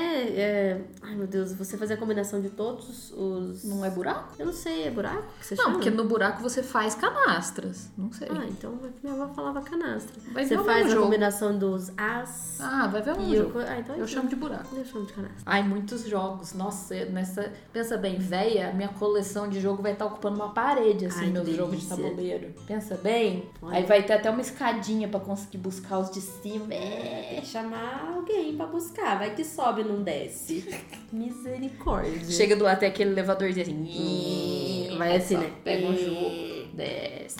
é. 0.41 0.81
Ai 1.01 1.15
meu 1.15 1.27
Deus, 1.27 1.53
você 1.53 1.77
fazer 1.77 1.93
a 1.93 1.97
combinação 1.97 2.41
de 2.41 2.49
todos 2.49 3.11
os. 3.11 3.63
Não 3.63 3.83
é 3.85 3.89
buraco? 3.89 4.33
Eu 4.37 4.45
não 4.47 4.53
sei, 4.53 4.83
é 4.87 4.91
buraco 4.91 5.23
que 5.39 5.45
você 5.45 5.55
Não, 5.55 5.63
chama? 5.63 5.75
porque 5.75 5.89
no 5.89 6.05
buraco 6.05 6.41
você 6.41 6.61
faz 6.63 6.95
canastras. 6.95 7.89
Não 7.97 8.11
sei. 8.11 8.27
Ah, 8.31 8.45
então 8.47 8.77
minha 9.03 9.15
avó 9.15 9.33
falava 9.33 9.61
canastra. 9.61 10.13
Vai 10.31 10.45
você 10.45 10.57
faz 10.57 10.85
a 10.87 10.89
jogo. 10.89 11.03
combinação 11.05 11.57
dos 11.57 11.91
as 11.97 12.59
Ah, 12.59 12.87
vai 12.87 13.01
ver 13.01 13.17
um 13.17 13.35
jogo. 13.35 13.51
co- 13.51 13.59
Ah, 13.59 13.79
então 13.79 13.95
é 13.95 14.01
Eu 14.01 14.07
chamo 14.07 14.27
de 14.29 14.35
buraco. 14.35 14.75
Eu 14.75 14.85
chamo 14.85 15.05
de 15.05 15.13
canastra. 15.13 15.41
Ai, 15.45 15.63
muitos 15.63 16.05
jogos. 16.07 16.53
Nossa, 16.53 16.95
eu- 16.95 17.11
nessa. 17.11 17.51
Pensa 17.71 17.97
bem, 17.97 18.17
véia, 18.17 18.71
minha 18.73 18.89
coleção 18.89 19.47
de 19.49 19.59
jogo 19.61 19.81
vai 19.81 19.93
estar 19.93 20.05
ocupando 20.05 20.35
uma 20.35 20.49
parede, 20.53 21.05
assim, 21.05 21.25
Ai, 21.25 21.29
meus 21.31 21.47
que 21.47 21.55
jogos 21.55 21.79
de 21.79 21.85
delícia. 21.87 22.03
tabuleiro. 22.05 22.53
Pensa 22.67 22.95
bem. 23.01 23.49
Olha. 23.61 23.77
Aí 23.77 23.85
vai 23.85 24.03
ter 24.03 24.13
até 24.13 24.29
uma 24.29 24.41
escadinha 24.41 25.07
pra 25.07 25.19
conseguir 25.19 25.57
buscar 25.57 25.99
os 25.99 26.09
de 26.11 26.21
cima. 26.21 26.80
É, 26.81 27.41
chamar 27.43 28.13
alguém 28.15 28.55
pra 28.55 28.65
buscar. 28.65 29.19
Vai 29.19 29.35
que 29.35 29.43
sobe 29.43 29.81
e 29.81 29.83
não 29.83 30.01
desce. 30.01 30.67
Misericórdia. 31.11 32.29
Chega 32.29 32.55
do 32.55 32.63
lado 32.63 32.77
até 32.77 32.87
aquele 32.87 33.11
elevadorzinho 33.11 33.61
assim. 33.61 34.97
Vai 34.97 35.15
assim, 35.15 35.35
só 35.35 35.41
né? 35.41 35.51
Pega 35.63 35.87
um 35.87 35.95
jogo, 35.95 36.67
desce. 36.73 37.37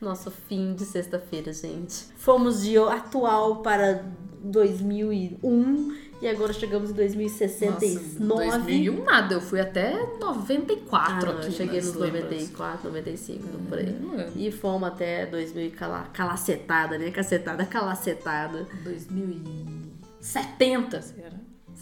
Nosso 0.00 0.30
fim 0.30 0.74
de 0.74 0.84
sexta-feira, 0.84 1.52
gente. 1.52 1.94
Fomos 2.16 2.62
de 2.62 2.76
atual 2.76 3.62
para 3.62 4.04
2001 4.42 6.11
e 6.22 6.28
agora 6.28 6.52
chegamos 6.52 6.90
em 6.90 6.94
2069. 6.94 8.24
Nossa, 8.24 8.58
2001 8.60 9.02
nada, 9.04 9.34
eu 9.34 9.40
fui 9.40 9.60
até 9.60 9.92
94 10.20 11.12
Ah, 11.12 11.20
não, 11.32 11.38
aqui. 11.38 11.46
eu 11.48 11.52
cheguei 11.52 11.80
nos 11.80 11.94
lembranças. 11.94 12.30
94, 12.50 12.88
95, 12.88 13.48
por 13.68 13.78
aí. 13.78 13.96
E 14.36 14.52
fomos 14.52 14.88
até 14.88 15.26
2000 15.26 15.66
e 15.66 15.70
cala, 15.70 16.02
calacetada, 16.12 16.96
né? 16.96 17.10
Cacetada, 17.10 17.66
calacetada. 17.66 18.66
2070, 18.84 21.02
será? 21.02 21.32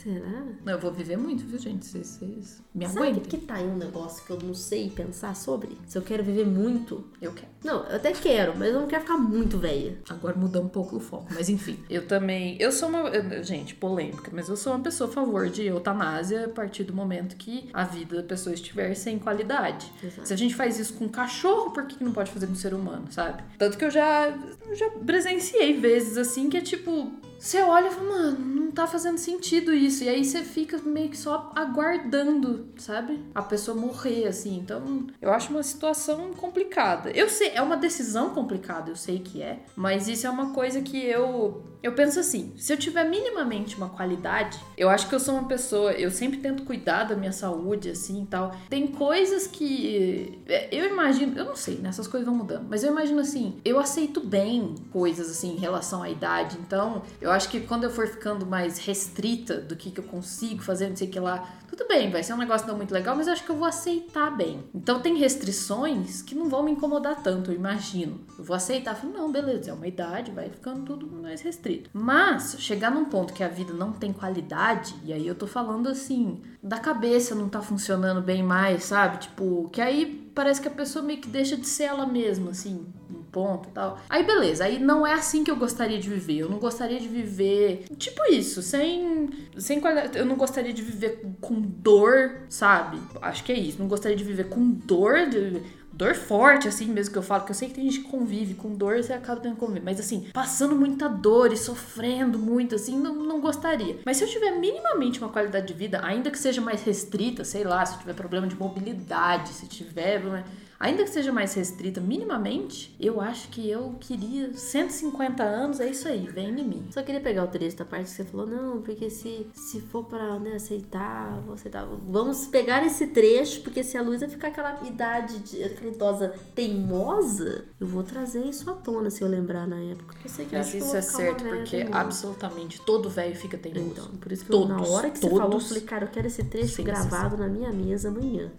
Será? 0.03 0.45
Não, 0.65 0.73
eu 0.73 0.79
vou 0.79 0.93
viver 0.93 1.17
muito, 1.17 1.45
viu, 1.47 1.59
gente? 1.59 1.85
Vocês, 1.85 2.07
vocês 2.07 2.63
me 2.75 2.87
Sabe 2.87 3.09
aguentem. 3.09 3.23
que 3.25 3.37
tá 3.39 3.55
aí 3.57 3.67
um 3.67 3.77
negócio 3.77 4.25
que 4.25 4.31
eu 4.31 4.39
não 4.43 4.55
sei 4.55 4.89
pensar 4.91 5.35
sobre? 5.37 5.77
Se 5.87 5.99
eu 5.99 6.03
quero 6.03 6.23
viver 6.25 6.47
muito. 6.47 7.05
Eu 7.21 7.33
quero. 7.33 7.49
Não, 7.63 7.85
eu 7.85 7.97
até 7.97 8.13
quero, 8.13 8.57
mas 8.57 8.73
eu 8.73 8.81
não 8.81 8.87
quero 8.87 9.03
ficar 9.03 9.19
muito 9.19 9.59
velha. 9.59 9.99
Agora 10.09 10.35
mudou 10.37 10.63
um 10.63 10.69
pouco 10.69 10.97
o 10.97 11.01
foco, 11.01 11.27
mas 11.35 11.49
enfim. 11.49 11.79
Eu 11.91 12.07
também. 12.07 12.57
Eu 12.61 12.73
sou 12.73 12.89
uma. 12.89 13.01
eu- 13.09 13.43
Gente, 13.45 13.75
polêmica, 13.75 14.31
mas 14.33 14.49
eu 14.49 14.57
sou 14.57 14.73
uma 14.73 14.81
pessoa 14.83 15.09
a 15.11 15.13
favor 15.13 15.49
de 15.49 15.65
eutanásia 15.67 16.47
a 16.47 16.49
partir 16.49 16.85
do 16.85 16.95
momento 16.95 17.37
que 17.37 17.69
a 17.73 17.85
vida 17.85 18.17
da 18.17 18.23
pessoa 18.23 18.55
estiver 18.55 18.95
sem 18.95 19.19
qualidade. 19.19 19.93
Exato. 20.03 20.27
Se 20.29 20.33
a 20.33 20.37
gente 20.37 20.55
faz 20.55 20.79
isso 20.79 20.95
com 20.95 21.05
um 21.07 21.09
cachorro, 21.09 21.71
por 21.73 21.87
que 21.87 21.97
que 21.97 22.05
não 22.05 22.13
pode 22.13 22.31
fazer 22.31 22.47
com 22.47 22.53
um 22.53 22.57
ser 22.57 22.73
humano, 22.75 23.07
sabe? 23.11 23.43
Tanto 23.59 23.77
que 23.77 23.85
eu 23.85 23.91
já, 23.91 24.29
eu 24.67 24.75
já 24.75 24.89
presenciei 24.91 25.75
vezes 25.79 26.17
assim 26.17 26.49
que 26.49 26.57
é 26.57 26.61
tipo. 26.63 27.13
Você 27.41 27.63
olha 27.63 27.89
e 27.89 27.91
fala, 27.91 28.07
mano, 28.07 28.39
não 28.39 28.71
tá 28.71 28.87
fazendo 28.87 29.17
sentido 29.17 29.73
isso. 29.73 30.05
E 30.05 30.11
aí 30.11 30.23
você 30.23 30.43
fica 30.43 30.77
meio 30.79 31.09
que 31.09 31.17
só 31.17 31.51
aguardando, 31.57 32.69
sabe? 32.77 33.19
A 33.35 33.41
pessoa 33.41 33.75
morrer, 33.75 34.27
assim. 34.27 34.59
Então, 34.59 35.07
eu 35.23 35.33
acho 35.33 35.51
uma 35.51 35.63
situação 35.63 36.35
complicada. 36.35 37.11
Eu 37.11 37.31
sei, 37.31 37.53
é 37.55 37.63
uma 37.63 37.79
decisão 37.79 38.31
complicada, 38.35 38.91
eu 38.91 38.97
sei 38.97 39.21
que 39.21 39.41
é. 39.41 39.61
Mas 39.75 40.07
isso 40.07 40.27
é 40.27 40.31
uma 40.31 40.53
coisa 40.53 40.83
que 40.83 41.03
eu 41.03 41.65
Eu 41.83 41.93
penso 41.93 42.21
assim, 42.21 42.53
se 42.57 42.73
eu 42.73 42.77
tiver 42.77 43.05
minimamente 43.05 43.77
uma 43.77 43.89
qualidade, 43.89 44.59
eu 44.77 44.89
acho 44.91 45.09
que 45.09 45.15
eu 45.15 45.21
sou 45.21 45.35
uma 45.35 45.49
pessoa, 45.49 45.93
eu 45.93 46.11
sempre 46.11 46.39
tento 46.39 46.63
cuidar 46.65 47.05
da 47.05 47.17
minha 47.17 47.33
saúde, 47.33 47.91
assim 47.91 48.23
e 48.23 48.27
tal. 48.27 48.55
Tem 48.69 48.87
coisas 48.87 49.47
que. 49.47 50.39
é, 50.47 50.69
Eu 50.71 50.87
imagino, 50.87 51.39
eu 51.39 51.45
não 51.45 51.57
sei, 51.57 51.77
né? 51.79 51.89
Essas 51.89 52.07
coisas 52.07 52.27
vão 52.27 52.37
mudando. 52.37 52.67
Mas 52.69 52.85
eu 52.85 52.91
imagino 52.91 53.21
assim, 53.21 53.57
eu 53.65 53.79
aceito 53.79 54.21
bem 54.21 54.75
coisas 54.93 55.31
assim 55.31 55.55
em 55.55 55.59
relação 55.59 56.03
à 56.03 56.11
idade. 56.11 56.59
Então, 56.61 57.03
eu 57.21 57.31
acho 57.31 57.49
que 57.49 57.61
quando 57.61 57.85
eu 57.85 57.91
for 57.91 58.07
ficando 58.07 58.45
mais 58.45 58.79
restrita 58.79 59.57
do 59.57 59.75
que, 59.77 59.91
que 59.91 60.01
eu 60.01 60.05
consigo 60.05 60.63
fazer, 60.63 60.89
não 60.89 60.97
sei 60.97 61.09
o 61.09 61.11
que 61.11 61.21
lá, 61.21 61.49
tudo 61.69 61.87
bem, 61.87 62.11
vai 62.11 62.23
ser 62.23 62.35
um 62.35 62.37
negócio 62.37 62.67
não 62.67 62.77
muito 62.77 62.93
legal, 62.93 63.17
mas 63.17 63.27
eu 63.29 63.33
acho 63.33 63.45
que 63.45 63.51
eu 63.51 63.57
vou 63.57 63.67
aceitar 63.67 64.31
bem. 64.37 64.65
Então 64.75 65.01
tem 65.01 65.17
restrições 65.17 66.21
que 66.21 66.35
não 66.35 66.49
vão 66.49 66.63
me 66.63 66.73
incomodar 66.73 67.23
tanto, 67.23 67.51
eu 67.51 67.55
imagino. 67.55 68.21
Eu 68.39 68.45
vou 68.45 68.57
aceitar, 68.57 68.95
falo, 68.97 69.13
não, 69.13 69.31
beleza, 69.31 69.71
é 69.71 69.73
uma 69.73 69.87
idade, 69.87 70.31
vai 70.31 70.49
ficando 70.51 70.83
tudo 70.85 71.07
mais 71.07 71.41
restrito. 71.41 71.70
Mas 71.93 72.57
chegar 72.59 72.91
num 72.91 73.05
ponto 73.05 73.33
que 73.33 73.43
a 73.45 73.49
vida 73.49 73.73
não 73.73 73.93
tem 73.93 74.13
qualidade, 74.13 74.95
e 75.05 75.13
aí 75.13 75.27
eu 75.27 75.35
tô 75.35 75.47
falando 75.47 75.89
assim, 75.89 76.41
da 76.63 76.79
cabeça 76.79 77.35
não 77.35 77.49
tá 77.49 77.61
funcionando 77.61 78.21
bem 78.23 78.43
mais, 78.43 78.85
sabe? 78.85 79.19
Tipo, 79.19 79.69
que 79.73 79.81
aí 79.81 80.31
parece 80.35 80.61
que 80.61 80.69
a 80.69 80.71
pessoa 80.71 81.05
meio 81.05 81.21
que 81.21 81.29
deixa 81.29 81.57
de 81.57 81.67
ser 81.67 81.85
ela 81.85 82.07
mesma, 82.07 82.51
assim, 82.53 82.87
um 83.11 83.23
ponto 83.31 83.69
e 83.69 83.73
tal. 83.73 83.99
Aí 84.09 84.25
beleza, 84.25 84.65
aí 84.65 84.79
não 84.79 85.07
é 85.07 85.13
assim 85.15 85.45
que 85.45 85.51
eu 85.51 85.57
gostaria 85.57 85.99
de 85.99 86.09
viver. 86.09 86.39
Eu 86.39 86.49
não 86.49 86.59
gostaria 86.59 86.99
de 86.99 87.09
viver, 87.09 87.85
tipo 87.97 88.23
isso, 88.33 88.63
sem 88.63 89.29
sem 89.57 89.81
qualidade. 89.81 90.17
Eu 90.19 90.25
não 90.27 90.37
gostaria 90.37 90.73
de 90.73 90.83
viver 90.83 91.23
com 91.41 91.61
dor, 91.61 92.43
sabe? 92.49 92.99
Acho 93.23 93.45
que 93.45 93.53
é 93.53 93.59
isso. 93.59 93.79
Não 93.79 93.89
gostaria 93.89 94.17
de 94.17 94.25
viver 94.25 94.49
com 94.49 94.71
dor, 94.71 95.27
de- 95.29 95.61
dor 96.01 96.15
forte, 96.15 96.67
assim 96.67 96.87
mesmo 96.87 97.13
que 97.13 97.19
eu 97.19 97.23
falo, 97.23 97.45
que 97.45 97.51
eu 97.51 97.55
sei 97.55 97.69
que 97.69 97.75
tem 97.75 97.85
gente 97.85 98.03
que 98.03 98.11
convive 98.11 98.55
com 98.55 98.75
dor 98.75 98.97
e 98.97 99.03
você 99.03 99.13
acaba 99.13 99.39
tendo 99.39 99.53
que 99.53 99.61
conviver. 99.61 99.83
Mas 99.85 100.01
assim, 100.01 100.29
passando 100.33 100.75
muita 100.75 101.07
dor 101.11 101.53
e 101.53 101.59
sofrendo 101.59 102.39
muito, 102.39 102.75
assim, 102.75 102.99
não, 102.99 103.15
não 103.15 103.39
gostaria. 103.39 103.99
Mas 104.07 104.17
se 104.17 104.25
eu 104.25 104.29
tiver 104.29 104.53
minimamente 104.53 105.21
uma 105.21 105.29
qualidade 105.29 105.67
de 105.67 105.75
vida, 105.75 106.01
ainda 106.03 106.31
que 106.31 106.39
seja 106.39 106.63
mais 106.63 106.83
restrita, 106.83 107.45
sei 107.45 107.65
lá, 107.65 107.85
se 107.85 107.97
eu 107.97 107.99
tiver 107.99 108.15
problema 108.15 108.47
de 108.47 108.57
mobilidade, 108.57 109.51
se 109.51 109.67
tiver. 109.67 110.25
né, 110.25 110.43
Ainda 110.81 111.05
que 111.05 111.11
seja 111.11 111.31
mais 111.31 111.53
restrita 111.53 112.01
minimamente, 112.01 112.97
eu 112.99 113.21
acho 113.21 113.49
que 113.51 113.69
eu 113.69 113.97
queria 114.01 114.51
150 114.55 115.43
anos, 115.43 115.79
é 115.79 115.91
isso 115.91 116.09
aí, 116.09 116.27
vem 116.27 116.49
em 116.59 116.65
mim. 116.65 116.87
Só 116.91 117.03
queria 117.03 117.21
pegar 117.21 117.45
o 117.45 117.49
trecho 117.49 117.77
da 117.77 117.85
parte 117.85 118.05
que 118.05 118.11
você 118.13 118.25
falou, 118.25 118.47
não, 118.47 118.81
porque 118.81 119.11
se, 119.11 119.47
se 119.53 119.79
for 119.83 120.05
pra 120.05 120.39
né, 120.39 120.55
aceitar, 120.55 121.39
vou 121.45 121.53
aceitar. 121.53 121.87
Vamos 122.09 122.47
pegar 122.47 122.83
esse 122.87 123.09
trecho, 123.09 123.61
porque 123.61 123.85
se 123.85 123.99
a 123.99 124.03
Luísa 124.03 124.27
ficar 124.27 124.49
aquela 124.49 124.81
idade, 124.87 125.41
de, 125.41 125.63
aquela 125.63 125.93
idosa 125.93 126.35
teimosa, 126.55 127.67
eu 127.79 127.87
vou 127.87 128.03
trazer 128.03 128.43
isso 128.47 128.71
à 128.71 128.73
tona 128.73 129.11
se 129.11 129.21
eu 129.23 129.29
lembrar 129.29 129.67
na 129.67 129.77
época. 129.77 130.17
Eu 130.25 130.31
sei 130.31 130.47
que 130.47 130.57
Mas 130.57 130.73
isso 130.73 130.97
é 130.97 131.03
certo, 131.03 131.45
porque 131.45 131.77
teimosa. 131.77 131.99
absolutamente 131.99 132.81
todo 132.87 133.11
velho 133.11 133.37
fica 133.37 133.59
teimoso. 133.59 133.91
Então, 133.91 134.07
por 134.17 134.33
isso 134.33 134.47
que 134.47 134.53
eu, 134.53 134.65
na 134.67 134.77
Todos, 134.77 134.91
hora 134.91 135.11
que 135.11 135.19
você 135.19 135.29
falou, 135.29 135.45
eu 135.45 135.51
todos. 135.51 135.69
falei, 135.69 135.83
cara, 135.83 136.05
eu 136.07 136.09
quero 136.09 136.27
esse 136.27 136.43
trecho 136.45 136.83
gravado 136.83 137.37
na 137.37 137.49
minha 137.49 137.71
mesa 137.71 138.09
amanhã. 138.09 138.51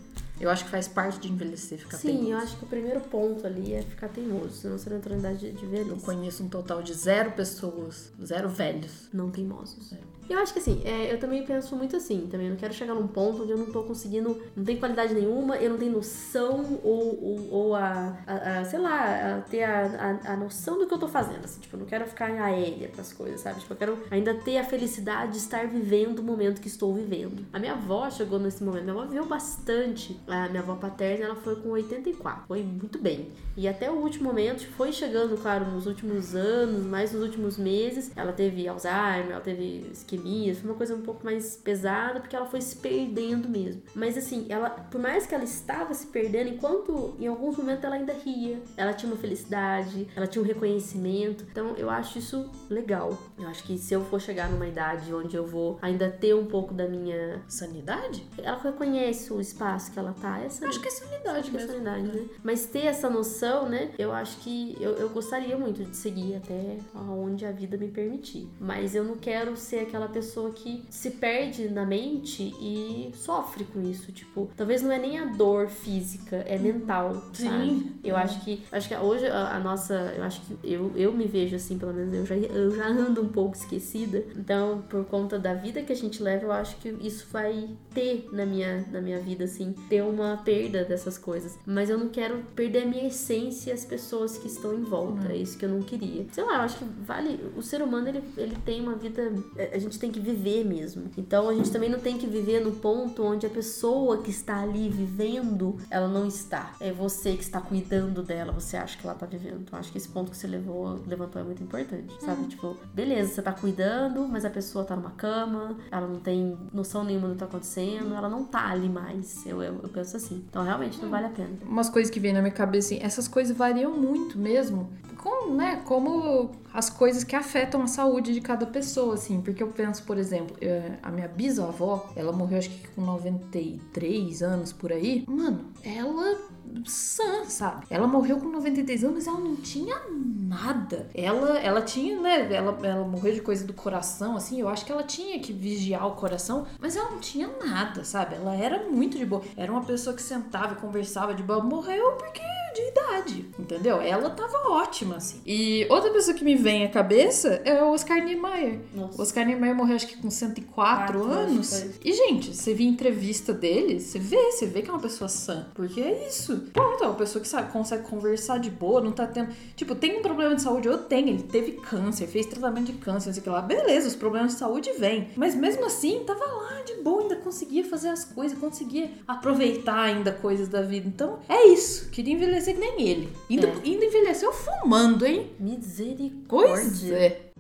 Eu 0.42 0.50
acho 0.50 0.66
que 0.66 0.72
faz 0.72 0.88
parte 0.88 1.20
de 1.20 1.32
envelhecer, 1.32 1.78
ficar 1.78 1.98
Sim, 1.98 2.08
teimoso. 2.08 2.32
eu 2.32 2.38
acho 2.40 2.58
que 2.58 2.64
o 2.66 2.68
primeiro 2.68 3.00
ponto 3.02 3.46
ali 3.46 3.74
é 3.74 3.82
ficar 3.84 4.10
teimoso, 4.10 4.52
senão 4.56 4.78
você 4.78 4.90
não 4.90 4.98
entra 4.98 5.14
na 5.14 5.20
idade 5.20 5.52
de, 5.52 5.58
de 5.58 5.64
Eu 5.66 5.70
velhice. 5.70 6.06
conheço 6.06 6.44
um 6.44 6.50
total 6.50 6.82
de 6.82 6.94
zero 6.94 7.32
pessoas, 7.32 8.12
zero 8.24 8.50
velhos. 8.50 9.08
não 9.14 9.30
teimosos. 9.30 9.94
É. 9.94 9.98
Eu 10.32 10.40
acho 10.40 10.54
que 10.54 10.60
assim, 10.60 10.82
é, 10.86 11.14
eu 11.14 11.20
também 11.20 11.44
penso 11.46 11.76
muito 11.76 11.96
assim, 11.96 12.28
também. 12.30 12.48
Eu 12.48 12.52
não 12.52 12.58
quero 12.60 12.74
chegar 12.74 12.94
num 12.94 13.08
ponto 13.08 13.44
onde 13.44 13.52
eu 13.52 13.58
não 13.58 13.68
tô 13.72 13.84
conseguindo, 13.84 14.42
não 14.56 14.64
tenho 14.64 14.80
qualidade 14.80 15.14
nenhuma, 15.14 15.58
eu 15.58 15.70
não 15.72 15.78
tenho 15.78 15.92
noção 15.92 16.80
ou, 16.84 17.24
ou, 17.24 17.50
ou 17.52 17.76
a, 17.76 18.18
a- 18.26 18.60
a, 18.60 18.66
sei 18.66 18.80
lá, 18.80 19.38
a 19.38 19.42
ter 19.42 19.64
a, 19.64 20.20
a, 20.26 20.34
a 20.34 20.38
noção 20.38 20.78
do 20.80 20.88
que 20.88 20.94
eu 20.94 20.98
tô 21.00 21.08
fazendo. 21.08 21.44
Assim, 21.44 21.60
tipo, 21.60 21.76
eu 21.76 21.80
não 21.80 21.86
quero 21.86 22.06
ficar 22.06 22.26
aérea 22.32 22.88
pras 22.90 23.12
coisas, 23.14 23.42
sabe? 23.42 23.60
Tipo, 23.60 23.74
eu 23.74 23.78
quero 23.78 23.98
ainda 24.10 24.34
ter 24.36 24.58
a 24.58 24.64
felicidade 24.64 25.34
de 25.34 25.38
estar 25.38 25.68
vivendo 25.68 26.20
o 26.20 26.24
momento 26.24 26.62
que 26.62 26.68
estou 26.68 26.94
vivendo. 26.94 27.46
A 27.52 27.60
minha 27.60 27.74
avó 27.74 28.10
chegou 28.10 28.40
nesse 28.40 28.64
momento, 28.64 28.84
minha 28.84 28.94
avó 28.96 29.06
viveu 29.06 29.26
bastante. 29.26 30.20
A 30.28 30.48
minha 30.50 30.62
avó 30.62 30.76
paterna, 30.76 31.26
ela 31.26 31.36
foi 31.36 31.56
com 31.58 31.70
84, 31.70 32.44
foi 32.48 32.64
muito 32.64 32.98
bem. 33.00 33.30
E 33.58 33.68
até 33.68 33.92
o 33.92 33.96
último 33.96 34.26
momento, 34.30 34.66
foi 34.78 34.92
chegando, 34.94 35.36
claro, 35.38 35.66
nos 35.70 35.86
últimos 35.86 36.34
anos, 36.36 36.84
mais 36.86 37.12
nos 37.12 37.22
últimos 37.22 37.58
meses, 37.58 38.10
ela 38.16 38.32
teve 38.32 38.66
Alzheimer, 38.68 39.32
ela 39.32 39.42
teve 39.42 39.88
isquemia, 39.92 40.21
foi 40.56 40.70
uma 40.70 40.78
coisa 40.78 40.96
um 40.96 41.02
pouco 41.02 41.24
mais 41.24 41.56
pesada, 41.56 42.20
porque 42.20 42.36
ela 42.36 42.46
foi 42.46 42.62
se 42.62 42.76
perdendo 42.76 43.48
mesmo. 43.50 43.82
Mas 43.96 44.18
assim, 44.18 44.46
ela, 44.50 44.70
por 44.70 45.00
mais 45.00 45.26
que 45.26 45.34
ela 45.36 45.44
estava 45.44 45.94
se 45.94 46.08
perdendo, 46.08 46.50
enquanto 46.50 47.16
em 47.20 47.28
alguns 47.28 47.58
momentos 47.58 47.84
ela 47.84 47.96
ainda 47.96 48.14
ria, 48.14 48.62
ela 48.78 48.94
tinha 48.94 49.12
uma 49.12 49.20
felicidade, 49.20 50.08
ela 50.16 50.28
tinha 50.28 50.42
um 50.44 50.46
reconhecimento. 50.46 51.46
Então 51.52 51.76
eu 51.78 51.90
acho 51.90 52.20
isso 52.20 52.50
legal. 52.70 53.18
Eu 53.38 53.48
acho 53.48 53.64
que 53.64 53.78
se 53.78 53.94
eu 53.94 54.04
for 54.06 54.20
chegar 54.20 54.50
numa 54.50 54.68
idade 54.68 55.14
onde 55.14 55.36
eu 55.36 55.46
vou 55.46 55.78
ainda 55.82 56.10
ter 56.10 56.34
um 56.34 56.46
pouco 56.46 56.74
da 56.74 56.88
minha. 56.88 57.42
Sanidade? 57.48 58.26
Ela 58.38 58.58
reconhece 58.58 59.32
o 59.34 59.40
espaço 59.40 59.92
que 59.92 60.00
ela 60.00 60.14
tá, 60.20 60.40
essa 60.40 60.68
Acho 60.68 60.80
que 60.80 60.88
é 60.88 60.92
sanidade 60.92 61.40
Acho 61.40 61.52
que 61.52 61.58
é 61.58 61.60
mesmo. 61.60 61.74
sanidade, 61.74 62.08
né? 62.18 62.26
Mas 62.44 62.66
ter 62.66 62.86
essa 62.86 63.10
noção, 63.10 63.68
né? 63.68 63.92
Eu 63.98 64.12
acho 64.12 64.38
que 64.40 64.76
eu, 64.80 64.92
eu 64.94 65.10
gostaria 65.10 65.58
muito 65.58 65.84
de 65.84 65.96
seguir 65.96 66.36
até 66.36 66.78
onde 66.96 67.46
a 67.46 67.52
vida 67.52 67.78
me 67.78 67.90
permitir. 67.90 68.50
Mas 68.60 68.96
eu 68.96 69.04
não 69.04 69.16
quero 69.16 69.56
ser 69.56 69.80
aquela 69.80 70.08
pessoa 70.12 70.52
que 70.52 70.84
se 70.90 71.12
perde 71.12 71.70
na 71.70 71.86
mente 71.86 72.54
e 72.60 73.12
sofre 73.16 73.64
com 73.66 73.82
isso. 73.82 74.12
Tipo, 74.12 74.50
talvez 74.56 74.82
não 74.82 74.92
é 74.92 75.00
nem 75.00 75.20
a 75.20 75.26
dor 75.26 75.68
física, 75.68 76.38
é 76.48 76.58
mental, 76.58 77.30
Sim. 77.34 77.50
sabe? 77.50 77.92
Eu 78.04 78.16
acho 78.16 78.44
que 78.44 78.64
acho 78.72 78.88
que 78.88 78.96
hoje 78.96 79.28
a, 79.28 79.56
a 79.56 79.60
nossa, 79.60 79.94
eu 80.16 80.24
acho 80.24 80.42
que 80.42 80.58
eu, 80.64 80.92
eu 80.96 81.12
me 81.14 81.26
vejo 81.26 81.56
assim, 81.56 81.78
pelo 81.78 81.94
menos 81.94 82.14
eu 82.14 82.26
já, 82.26 82.36
eu 82.36 82.76
já 82.76 82.88
ando 82.88 83.22
um 83.22 83.30
pouco 83.30 83.56
esquecida. 83.56 84.24
Então, 84.36 84.84
por 84.90 85.06
conta 85.06 85.40
da 85.40 85.54
vida 85.54 85.82
que 85.82 85.92
a 85.92 85.96
gente 85.96 86.22
leva, 86.22 86.46
eu 86.46 86.52
acho 86.52 86.76
que 86.78 86.90
isso 87.02 87.28
vai 87.32 87.70
ter 87.94 88.28
na 88.32 88.46
minha, 88.46 88.86
na 88.92 89.02
minha 89.02 89.20
vida, 89.20 89.46
assim, 89.46 89.74
ter 89.90 90.02
uma 90.04 90.38
perda 90.38 90.84
dessas 90.84 91.18
coisas. 91.18 91.58
Mas 91.66 91.90
eu 91.90 91.98
não 91.98 92.10
quero 92.10 92.44
perder 92.56 92.84
a 92.84 92.86
minha 92.86 93.08
essência 93.08 93.72
e 93.72 93.74
as 93.74 93.86
pessoas 93.86 94.38
que 94.38 94.48
estão 94.48 94.74
em 94.74 94.84
volta. 94.84 95.32
É 95.32 95.38
isso 95.38 95.58
que 95.58 95.66
eu 95.66 95.70
não 95.70 95.82
queria. 95.82 96.26
Sei 96.32 96.44
lá, 96.44 96.56
eu 96.56 96.62
acho 96.62 96.78
que 96.78 96.86
vale. 97.02 97.40
O 97.56 97.62
ser 97.62 97.82
humano, 97.82 98.08
ele, 98.08 98.24
ele 98.38 98.56
tem 98.66 98.82
uma 98.82 98.96
vida. 98.96 99.32
A 99.74 99.78
gente 99.78 99.91
tem 100.00 100.12
que 100.12 100.20
viver 100.20 100.64
mesmo. 100.64 101.10
Então 101.18 101.50
a 101.50 101.54
gente 101.54 101.72
também 101.72 101.90
não 101.90 102.00
tem 102.00 102.18
que 102.18 102.28
viver 102.28 102.60
no 102.62 102.72
ponto 102.72 103.24
onde 103.24 103.46
a 103.46 103.50
pessoa 103.50 104.22
que 104.22 104.30
está 104.30 104.62
ali 104.62 104.90
vivendo, 104.90 105.78
ela 105.90 106.08
não 106.08 106.28
está. 106.28 106.74
É 106.80 106.92
você 106.92 107.36
que 107.36 107.44
está 107.44 107.62
cuidando 107.62 108.24
dela, 108.24 108.52
você 108.52 108.78
acha 108.78 108.98
que 108.98 109.06
ela 109.06 109.16
tá 109.16 109.26
vivendo. 109.26 109.62
Então 109.62 109.78
acho 109.78 109.92
que 109.92 109.98
esse 109.98 110.10
ponto 110.10 110.32
que 110.32 110.38
você 110.38 110.48
levou, 110.48 111.00
levantou 111.08 111.42
é 111.42 111.46
muito 111.46 111.64
importante, 111.64 112.14
sabe? 112.24 112.48
Tipo, 112.48 112.78
beleza, 112.94 113.34
você 113.34 113.42
tá 113.42 113.52
cuidando, 113.52 114.28
mas 114.28 114.46
a 114.46 114.50
pessoa 114.50 114.84
tá 114.84 114.96
numa 114.96 115.12
cama, 115.12 115.78
ela 115.92 116.08
não 116.08 116.20
tem 116.20 116.58
noção 116.74 117.04
nenhuma 117.04 117.28
do 117.28 117.34
que 117.34 117.40
tá 117.40 117.46
acontecendo, 117.46 118.14
ela 118.14 118.30
não 118.30 118.44
tá 118.44 118.70
ali 118.70 118.90
mais. 118.90 119.46
Eu, 119.46 119.62
eu, 119.62 119.80
eu 119.84 119.90
penso 119.90 120.18
assim. 120.18 120.44
Então 120.50 120.64
realmente 120.64 121.02
não 121.02 121.10
vale 121.10 121.28
a 121.28 121.30
pena. 121.30 121.52
Umas 121.66 121.90
coisas 121.90 122.12
que 122.12 122.20
vêm 122.20 122.34
na 122.34 122.42
minha 122.42 122.54
cabeça, 122.54 122.94
assim, 122.94 123.04
essas 123.04 123.28
coisas 123.28 123.56
variam 123.56 123.92
muito 123.92 124.38
mesmo. 124.38 124.90
Com, 125.22 125.52
né, 125.54 125.82
como 125.86 126.52
as 126.74 126.90
coisas 126.90 127.24
que 127.24 127.36
afetam 127.36 127.84
a 127.84 127.88
saúde 127.88 128.34
de 128.34 128.42
cada 128.42 128.66
pessoa, 128.66 129.16
assim. 129.16 129.42
Porque 129.42 129.62
eu 129.62 129.68
penso, 129.68 130.04
por 130.04 130.18
exemplo, 130.18 130.56
a 131.04 131.12
minha 131.12 131.28
bisavó, 131.28 132.10
ela 132.16 132.32
morreu 132.32 132.58
acho 132.58 132.70
que 132.70 132.88
com 132.90 133.02
93 133.02 134.42
anos 134.42 134.74
por 134.74 134.92
aí. 134.92 135.24
Mano, 135.28 135.66
ela 135.84 136.40
sã, 136.86 137.46
sabe? 137.46 137.86
Ela 137.90 138.08
morreu 138.08 138.38
com 138.38 138.48
93 138.48 139.04
anos, 139.04 139.28
ela 139.28 139.40
não 139.40 139.56
tinha 139.56 139.96
nada. 140.10 141.10
Ela, 141.14 141.60
ela 141.60 141.82
tinha, 141.82 142.20
né? 142.20 142.54
Ela, 142.54 142.78
ela 142.84 143.06
morreu 143.06 143.34
de 143.34 143.42
coisa 143.42 143.66
do 143.66 143.74
coração, 143.74 144.36
assim. 144.36 144.60
Eu 144.60 144.70
acho 144.70 144.86
que 144.86 144.92
ela 144.92 145.04
tinha 145.04 145.40
que 145.40 145.52
vigiar 145.54 146.08
o 146.08 146.16
coração, 146.16 146.66
mas 146.80 146.96
ela 146.96 147.12
não 147.12 147.20
tinha 147.20 147.50
nada, 147.64 148.04
sabe? 148.04 148.36
Ela 148.36 148.56
era 148.56 148.90
muito 148.90 149.18
de 149.18 149.26
boa. 149.26 149.42
Era 149.56 149.72
uma 149.72 149.84
pessoa 149.84 150.16
que 150.16 150.22
sentava 150.22 150.74
e 150.74 150.78
conversava 150.78 151.34
de 151.34 151.44
boa. 151.44 151.62
Morreu 151.64 152.14
porque 152.14 152.42
de 152.82 152.90
idade, 152.90 153.46
entendeu? 153.60 154.02
Ela 154.02 154.30
tava 154.30 154.70
ótima, 154.70 155.18
assim. 155.18 155.42
E 155.46 155.86
outra 155.90 156.12
pessoa 156.12 156.36
que 156.36 156.44
me 156.44 156.56
vem 156.56 156.86
à 156.86 156.90
cabeça 156.90 157.62
é 157.64 157.82
o 157.84 157.92
Oscar 157.92 158.24
Niemeyer. 158.24 158.80
O 158.94 158.98
Nossa. 159.02 159.22
Oscar 159.22 159.46
Niemeyer 159.46 159.76
morreu 159.76 159.96
acho 159.96 160.08
que 160.08 160.18
com 160.18 160.30
104 160.30 160.82
Quatro, 160.82 161.24
anos. 161.26 161.86
E, 162.04 162.14
gente, 162.14 162.56
você 162.56 162.74
vê 162.74 162.84
entrevista 162.84 163.54
dele, 163.54 164.00
você 164.00 164.18
vê, 164.18 164.52
você 164.52 164.66
vê 164.66 164.82
que 164.82 164.90
é 164.90 164.94
uma 164.94 165.00
pessoa 165.00 165.28
sã. 165.28 165.68
Porque 165.74 166.02
é 166.02 166.28
isso. 166.28 166.58
Pronto, 166.74 167.04
é 167.04 167.08
uma 167.08 167.16
pessoa 167.16 167.42
que 167.42 167.48
sabe, 167.48 167.72
consegue 167.72 168.04
conversar 168.04 168.60
de 168.60 168.70
boa, 168.70 169.02
não 169.02 169.12
tá 169.12 169.28
tendo. 169.28 169.54
Tipo, 169.76 169.96
tem 169.96 170.18
um 170.18 170.22
problema 170.22 170.56
de 170.56 170.62
saúde, 170.62 170.88
eu 170.88 170.98
tenho. 170.98 171.30
Ele 171.30 171.44
teve 171.44 171.74
câncer, 171.74 172.28
fez 172.28 172.46
tratamento 172.46 172.88
de 172.88 172.94
câncer, 172.94 173.28
não 173.28 173.34
sei 173.34 173.42
o 173.42 173.44
que 173.44 173.50
lá. 173.50 173.62
Beleza, 173.62 174.08
os 174.08 174.16
problemas 174.16 174.54
de 174.54 174.60
saúde 174.60 174.92
vêm. 174.98 175.30
Mas 175.36 175.56
mesmo 175.56 175.86
assim, 175.86 176.24
tava 176.26 176.46
lá 176.46 176.82
de 176.82 176.96
boa, 177.04 177.22
ainda 177.24 177.36
conseguia 177.38 177.84
fazer 177.84 178.10
as 178.10 178.24
coisas, 178.26 178.58
conseguia 178.58 179.12
aproveitar 179.28 180.02
ainda 180.02 180.32
coisas 180.32 180.68
da 180.68 180.82
vida. 180.82 181.08
Então, 181.08 181.40
é 181.48 181.68
isso. 181.68 182.10
Queria 182.10 182.34
envelhecer 182.34 182.71
que 182.74 182.80
nem 182.80 183.02
ele. 183.08 183.30
Ainda, 183.50 183.68
É. 183.68 183.74
ainda 183.84 184.06
envelheceu 184.06 184.52
fumando, 184.54 185.26
hein? 185.26 185.50
Pois 185.58 185.70
Misericórdia. 185.78 187.14
é. 187.16 187.52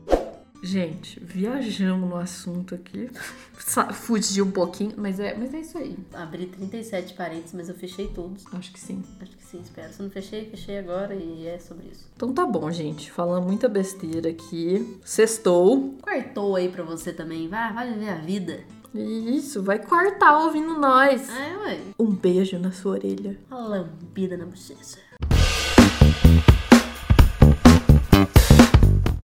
Gente, 0.63 1.19
viajamos 1.19 2.07
no 2.07 2.15
assunto 2.17 2.75
aqui. 2.75 3.09
Fugi 3.93 4.43
um 4.43 4.51
pouquinho, 4.51 4.93
mas 4.95 5.19
é, 5.19 5.35
mas 5.35 5.51
é 5.55 5.59
isso 5.61 5.75
aí. 5.75 5.97
Abri 6.13 6.45
37 6.45 7.15
parênteses, 7.15 7.53
mas 7.53 7.67
eu 7.67 7.73
fechei 7.73 8.07
todos. 8.09 8.45
Acho 8.53 8.71
que 8.71 8.79
sim. 8.79 9.01
Acho 9.19 9.31
que 9.35 9.43
sim, 9.43 9.59
espero. 9.63 9.91
Se 9.91 9.99
eu 9.99 10.03
não 10.03 10.11
fechei, 10.11 10.45
fechei 10.45 10.77
agora 10.77 11.15
e 11.15 11.47
é 11.47 11.57
sobre 11.57 11.87
isso. 11.91 12.07
Então 12.15 12.31
tá 12.31 12.45
bom, 12.45 12.69
gente. 12.71 13.11
Falando 13.11 13.43
muita 13.47 13.67
besteira 13.67 14.29
aqui. 14.29 14.99
Sextou. 15.03 15.95
Quartou 16.01 16.55
aí 16.55 16.69
pra 16.69 16.83
você 16.83 17.11
também. 17.11 17.47
Vai, 17.47 17.73
vai 17.73 17.91
viver 17.93 18.09
a 18.09 18.15
vida. 18.15 18.59
Isso, 18.93 19.63
vai 19.63 19.79
quartar 19.79 20.39
ouvindo 20.39 20.77
nós. 20.77 21.29
É, 21.29 21.57
ué. 21.57 21.79
Um 21.97 22.11
beijo 22.13 22.59
na 22.59 22.71
sua 22.71 22.93
orelha. 22.93 23.39
Uma 23.49 23.67
lambida 23.67 24.35
na 24.35 24.45
bochecha. 24.45 24.97